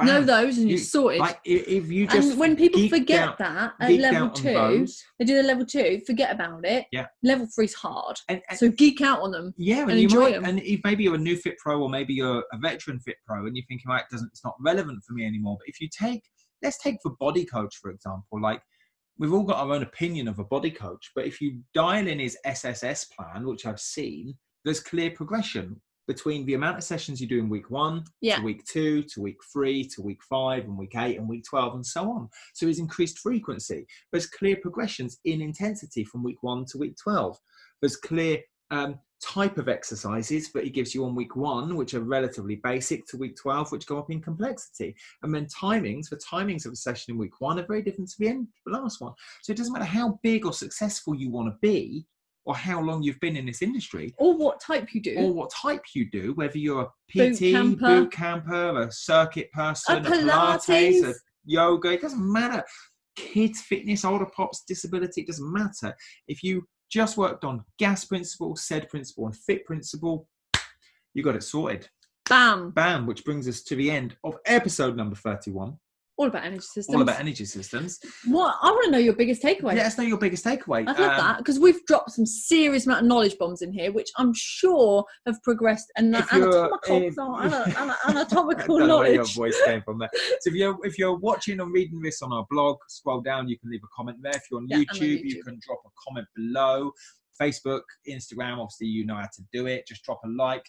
Bam. 0.01 0.07
know 0.07 0.23
those 0.25 0.59
and 0.59 0.69
You- 0.69 0.77
you're 0.77 0.85
sorted. 0.85 1.21
Like 1.21 1.41
if 1.45 1.91
you 1.91 2.07
just 2.07 2.31
and 2.31 2.39
when 2.41 2.57
people 2.57 2.89
forget 2.89 3.29
out- 3.31 3.39
that 3.39 3.75
at 3.81 3.93
level 3.93 4.31
two, 4.31 4.87
they 5.19 5.25
do 5.25 5.37
the 5.37 5.43
level 5.43 5.65
two, 5.67 6.01
forget 6.07 6.35
about 6.35 6.65
it. 6.67 6.87
Yeah. 6.93 7.07
Level 7.23 7.47
three's 7.47 7.75
hard. 7.75 8.19
and, 8.29 8.41
and- 8.49 8.59
So 8.59 8.71
geek 8.71 9.01
out 9.01 9.21
on 9.21 9.31
them. 9.31 9.55
yeah, 9.57 9.83
and, 9.83 9.91
and 9.93 10.01
you 10.01 10.05
enjoy 10.05 10.21
might, 10.21 10.35
'em. 10.35 10.45
and 10.45 10.61
if 10.61 10.81
maybe 10.85 11.05
you're 11.05 11.15
a 11.15 11.19
new 11.19 11.37
fit 11.37 11.57
pro 11.59 11.81
or 11.81 11.89
maybe 11.89 12.15
you're 12.15 12.45
a 12.53 12.59
veteran 12.59 13.01
fit 13.01 13.17
pro, 13.27 13.47
and 13.47 13.57
you're 13.57 13.67
thinking, 13.69 13.89
like, 13.89 14.09
doesn't 14.11 14.29
it's 14.33 14.45
not 14.45 14.55
relevant 14.61 15.03
for 15.07 15.13
me 15.15 15.25
anymore. 15.27 15.57
But 15.59 15.69
if 15.69 15.81
you 15.81 15.89
take, 15.89 16.23
let's 16.63 16.79
take 16.79 16.97
the 17.05 17.11
body 17.21 17.45
coach 17.45 17.77
for 17.77 17.91
example, 17.91 18.41
like. 18.41 18.61
We've 19.19 19.35
all 19.35 19.43
got 19.43 19.59
our 19.59 19.75
own 19.75 19.83
opinion 19.83 20.29
of 20.29 20.39
a 20.39 20.45
body 20.45 20.71
coach, 20.71 21.11
but 21.15 21.27
if 21.27 21.43
you 21.43 21.61
dial 21.75 22.07
in 22.07 22.19
his 22.19 22.39
SSS 22.47 23.05
plan, 23.05 23.45
which 23.47 23.67
I've 23.67 23.79
seen, 23.79 24.39
there's 24.65 24.81
clear 24.81 25.11
progression 25.11 25.83
between 26.11 26.45
the 26.45 26.55
amount 26.55 26.77
of 26.77 26.83
sessions 26.83 27.21
you 27.21 27.29
do 27.29 27.39
in 27.39 27.49
week 27.49 27.71
one 27.71 28.03
Yeah. 28.21 28.39
to 28.39 28.43
week 28.43 28.65
two 28.65 29.05
to 29.05 29.21
week 29.21 29.37
three 29.53 29.85
to 29.95 30.03
week 30.03 30.19
five 30.29 30.65
and 30.65 30.77
week 30.77 30.97
eight 30.97 31.17
and 31.19 31.29
week 31.29 31.45
12 31.49 31.77
and 31.77 31.87
so 31.87 32.11
on. 32.11 32.29
So 32.53 32.67
there's 32.67 32.81
increased 32.81 33.21
frequency. 33.21 33.87
There's 34.11 34.27
clear 34.27 34.57
progressions 34.57 35.21
in 35.25 35.41
intensity 35.41 36.03
from 36.03 36.25
week 36.25 36.43
one 36.43 36.65
to 36.71 36.79
week 36.79 36.97
12. 37.01 37.39
There's 37.81 37.95
clear 37.95 38.41
um, 38.73 38.99
type 39.23 39.57
of 39.57 39.69
exercises 39.69 40.51
that 40.53 40.65
he 40.65 40.71
gives 40.71 40.97
you 40.97 41.05
on 41.05 41.15
week 41.15 41.37
one, 41.37 41.77
which 41.77 41.95
are 41.95 42.01
relatively 42.01 42.57
basic, 42.57 43.07
to 43.07 43.17
week 43.17 43.37
12, 43.37 43.71
which 43.71 43.87
go 43.87 43.97
up 43.97 44.11
in 44.11 44.21
complexity. 44.21 44.97
And 45.23 45.33
then 45.33 45.47
timings, 45.47 46.09
the 46.09 46.17
timings 46.17 46.67
of 46.67 46.73
a 46.73 46.77
session 46.77 47.13
in 47.15 47.19
week 47.19 47.41
one 47.41 47.61
are 47.61 47.67
very 47.67 47.83
different 47.83 48.11
to 48.11 48.17
the 48.19 48.29
end, 48.31 48.49
the 48.67 48.73
last 48.73 49.01
one. 49.01 49.13
So 49.43 49.53
it 49.53 49.57
doesn't 49.57 49.73
matter 49.73 49.85
how 49.85 50.19
big 50.25 50.45
or 50.45 50.53
successful 50.53 51.15
you 51.15 51.31
want 51.31 51.49
to 51.53 51.59
be 51.63 52.07
or 52.51 52.57
how 52.57 52.81
long 52.81 53.01
you've 53.01 53.21
been 53.21 53.37
in 53.37 53.47
this 53.47 53.63
industry 53.63 54.13
Or 54.19 54.37
what 54.37 54.61
type 54.61 54.89
you 54.93 55.01
do. 55.01 55.15
or 55.19 55.33
what 55.33 55.53
type 55.53 55.85
you 55.95 56.11
do, 56.11 56.33
whether 56.35 56.59
you're 56.59 56.83
a 56.83 56.89
Boot 57.15 57.37
PT, 57.37 57.53
camper. 57.53 57.87
boot 57.87 58.11
camper, 58.13 58.81
a 58.81 58.91
circuit 58.91 59.53
person, 59.53 59.99
a 59.99 60.01
Pilates, 60.01 60.69
a 60.69 60.73
Pilates. 60.73 61.15
yoga, 61.45 61.93
it 61.93 62.03
doesn't 62.03 62.33
matter. 62.33 62.65
Kids, 63.15 63.61
fitness, 63.61 64.05
older 64.05 64.27
pops, 64.27 64.65
disability, 64.67 65.21
it 65.21 65.29
doesn't 65.29 65.53
matter. 65.53 65.95
If 66.27 66.43
you 66.43 66.67
just 66.91 67.17
worked 67.17 67.45
on 67.45 67.65
gas 67.79 68.05
principle, 68.05 68.57
said 68.57 68.89
principle, 68.89 69.27
and 69.27 69.37
fit 69.37 69.65
principle, 69.65 70.27
you 71.15 71.23
got 71.23 71.37
it 71.37 71.45
sorted. 71.45 71.89
Bam. 72.29 72.71
Bam, 72.71 73.07
which 73.07 73.25
brings 73.25 73.47
us 73.47 73.63
to 73.63 73.77
the 73.77 73.93
end 73.93 74.17
of 74.25 74.39
episode 74.45 74.97
number 74.97 75.15
31, 75.15 75.77
All 76.21 76.27
about 76.27 76.45
energy 76.45 76.61
systems. 76.61 76.95
all 76.95 77.01
about 77.01 77.18
energy 77.18 77.47
systems. 77.47 77.99
What 78.27 78.55
I 78.61 78.71
want 78.71 78.85
to 78.85 78.91
know 78.91 78.99
your 78.99 79.14
biggest 79.14 79.43
takeaway. 79.43 79.75
Let 79.75 79.87
us 79.87 79.97
know 79.97 80.05
your 80.05 80.18
biggest 80.18 80.45
takeaway. 80.45 80.81
I'd 80.87 80.99
love 80.99 81.12
Um, 81.12 81.16
that 81.16 81.39
because 81.39 81.59
we've 81.59 81.83
dropped 81.87 82.11
some 82.11 82.27
serious 82.27 82.85
amount 82.85 83.01
of 83.01 83.07
knowledge 83.07 83.39
bombs 83.39 83.62
in 83.62 83.73
here, 83.73 83.91
which 83.91 84.11
I'm 84.18 84.35
sure 84.37 85.03
have 85.27 85.43
progressed 85.43 85.91
and 85.97 86.12
you're- 86.12 86.27
anatomical, 86.31 87.03
if- 87.03 87.18
ana- 87.18 87.64
ana- 87.79 87.97
I 88.05 88.11
anatomical 88.11 88.79
don't 88.81 88.89
know 88.89 88.99
where 88.99 89.14
your 89.14 89.25
voice 89.25 89.59
came 89.64 89.81
from 89.81 89.99
there. 89.99 90.11
So 90.41 90.51
if 90.51 90.55
you're 90.55 90.77
if 90.85 90.99
you're 90.99 91.16
watching 91.16 91.59
or 91.59 91.71
reading 91.71 92.03
this 92.03 92.21
on 92.21 92.35
our 92.35 92.47
blog, 92.51 92.77
scroll 92.89 93.23
down. 93.23 93.49
You 93.49 93.59
can 93.59 93.71
leave 93.71 93.81
a 93.83 93.89
comment 93.97 94.18
there. 94.21 94.33
If 94.35 94.43
you're 94.51 94.61
on 94.61 94.66
Yeah, 94.68 94.77
I'm 94.77 94.81
on 94.83 94.87
YouTube, 94.97 95.21
you 95.25 95.43
can 95.43 95.59
drop 95.66 95.81
a 95.87 95.91
comment 96.07 96.27
below. 96.37 96.93
Facebook, 97.41 97.81
Instagram, 98.07 98.59
obviously 98.59 98.89
you 98.89 99.07
know 99.07 99.14
how 99.14 99.23
to 99.35 99.43
do 99.55 99.66
it. 99.66 99.87
Just 99.89 100.03
drop 100.05 100.21
a 100.27 100.29
like, 100.29 100.66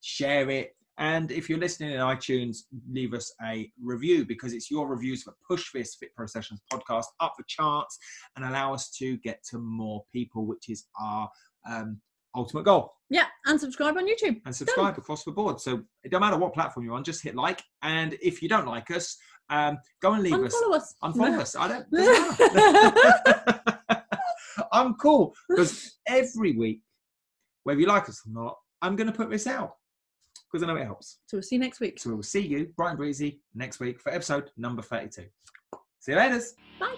share 0.00 0.48
it, 0.50 0.76
and 0.98 1.32
if 1.32 1.48
you're 1.48 1.58
listening 1.58 1.90
in 1.92 1.98
iTunes, 1.98 2.58
leave 2.88 3.14
us 3.14 3.34
a 3.42 3.70
review 3.82 4.24
because 4.24 4.52
it's 4.52 4.70
your 4.70 4.86
reviews 4.86 5.24
that 5.24 5.34
push 5.46 5.72
this 5.72 5.96
Fit 5.96 6.14
Pro 6.14 6.26
Sessions 6.26 6.60
podcast 6.72 7.06
up 7.20 7.34
the 7.36 7.44
charts 7.48 7.98
and 8.36 8.44
allow 8.44 8.72
us 8.72 8.90
to 8.98 9.16
get 9.18 9.42
to 9.50 9.58
more 9.58 10.04
people, 10.12 10.46
which 10.46 10.68
is 10.68 10.86
our 11.00 11.28
um, 11.68 12.00
ultimate 12.36 12.64
goal 12.64 12.92
Yeah, 13.10 13.26
and 13.46 13.60
subscribe 13.60 13.96
on 13.96 14.06
YouTube. 14.06 14.40
and 14.46 14.54
subscribe 14.54 14.96
across 14.96 15.24
the 15.24 15.32
board. 15.32 15.60
So 15.60 15.82
it 16.04 16.12
don't 16.12 16.20
matter 16.20 16.36
what 16.36 16.54
platform 16.54 16.86
you're 16.86 16.94
on, 16.94 17.02
just 17.02 17.24
hit 17.24 17.34
like. 17.34 17.60
And 17.82 18.16
if 18.22 18.40
you 18.40 18.48
don't 18.48 18.66
like 18.66 18.90
us, 18.92 19.16
um, 19.50 19.78
go 20.00 20.12
and 20.12 20.22
leave 20.22 20.34
us. 20.34 20.54
Unfollow 20.54 20.76
us. 20.76 20.94
Unfollow 21.02 21.40
us. 21.40 21.56
I 21.56 21.68
don't. 21.68 21.86
I'm 24.72 24.94
cool 24.94 25.34
because 25.48 25.96
every 26.06 26.56
week, 26.56 26.82
whether 27.64 27.80
you 27.80 27.86
like 27.86 28.08
us 28.08 28.22
or 28.26 28.32
not, 28.32 28.56
I'm 28.80 28.94
going 28.96 29.06
to 29.06 29.12
put 29.12 29.30
this 29.30 29.46
out 29.46 29.74
because 30.54 30.62
I 30.62 30.72
know 30.72 30.80
it 30.80 30.84
helps. 30.84 31.18
So 31.26 31.38
we'll 31.38 31.42
see 31.42 31.56
you 31.56 31.60
next 31.60 31.80
week. 31.80 31.98
So 31.98 32.10
we'll 32.10 32.22
see 32.22 32.46
you, 32.46 32.68
Brian 32.76 32.96
Breezy, 32.96 33.40
next 33.56 33.80
week 33.80 34.00
for 34.00 34.14
episode 34.14 34.52
number 34.56 34.82
32. 34.82 35.24
See 35.98 36.12
you 36.12 36.16
later. 36.16 36.40
Bye. 36.78 36.94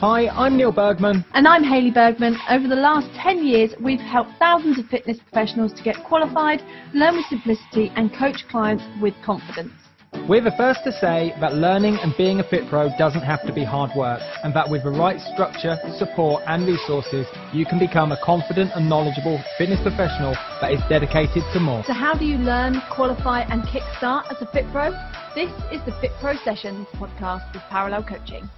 Hi, 0.00 0.28
I'm 0.28 0.56
Neil 0.56 0.72
Bergman. 0.72 1.22
And 1.34 1.46
I'm 1.46 1.62
Hayley 1.62 1.90
Bergman. 1.90 2.38
Over 2.48 2.66
the 2.66 2.76
last 2.76 3.08
10 3.22 3.44
years, 3.44 3.74
we've 3.78 4.00
helped 4.00 4.30
thousands 4.38 4.78
of 4.78 4.86
fitness 4.86 5.18
professionals 5.18 5.74
to 5.74 5.82
get 5.82 6.02
qualified, 6.02 6.62
learn 6.94 7.16
with 7.16 7.26
simplicity, 7.26 7.92
and 7.94 8.10
coach 8.14 8.48
clients 8.48 8.84
with 9.02 9.12
confidence. 9.22 9.83
We're 10.26 10.40
the 10.40 10.56
first 10.56 10.84
to 10.84 10.92
say 10.92 11.34
that 11.38 11.52
learning 11.52 11.98
and 12.02 12.16
being 12.16 12.40
a 12.40 12.48
fit 12.48 12.66
pro 12.70 12.88
doesn't 12.96 13.20
have 13.20 13.44
to 13.46 13.52
be 13.52 13.62
hard 13.62 13.90
work, 13.94 14.22
and 14.42 14.56
that 14.56 14.70
with 14.70 14.84
the 14.84 14.90
right 14.90 15.20
structure, 15.20 15.76
support, 15.98 16.42
and 16.46 16.66
resources, 16.66 17.26
you 17.52 17.66
can 17.66 17.78
become 17.78 18.10
a 18.10 18.16
confident 18.24 18.70
and 18.74 18.88
knowledgeable 18.88 19.38
fitness 19.58 19.80
professional 19.82 20.32
that 20.62 20.72
is 20.72 20.80
dedicated 20.88 21.42
to 21.52 21.60
more. 21.60 21.84
So, 21.84 21.92
how 21.92 22.14
do 22.14 22.24
you 22.24 22.38
learn, 22.38 22.80
qualify, 22.90 23.42
and 23.42 23.64
kickstart 23.64 24.32
as 24.32 24.40
a 24.40 24.46
Fit 24.46 24.64
Pro? 24.72 24.92
This 25.34 25.52
is 25.70 25.84
the 25.84 25.92
Fit 26.00 26.12
Pro 26.22 26.36
Sessions 26.42 26.86
podcast 26.94 27.52
with 27.52 27.62
Parallel 27.68 28.04
Coaching. 28.04 28.48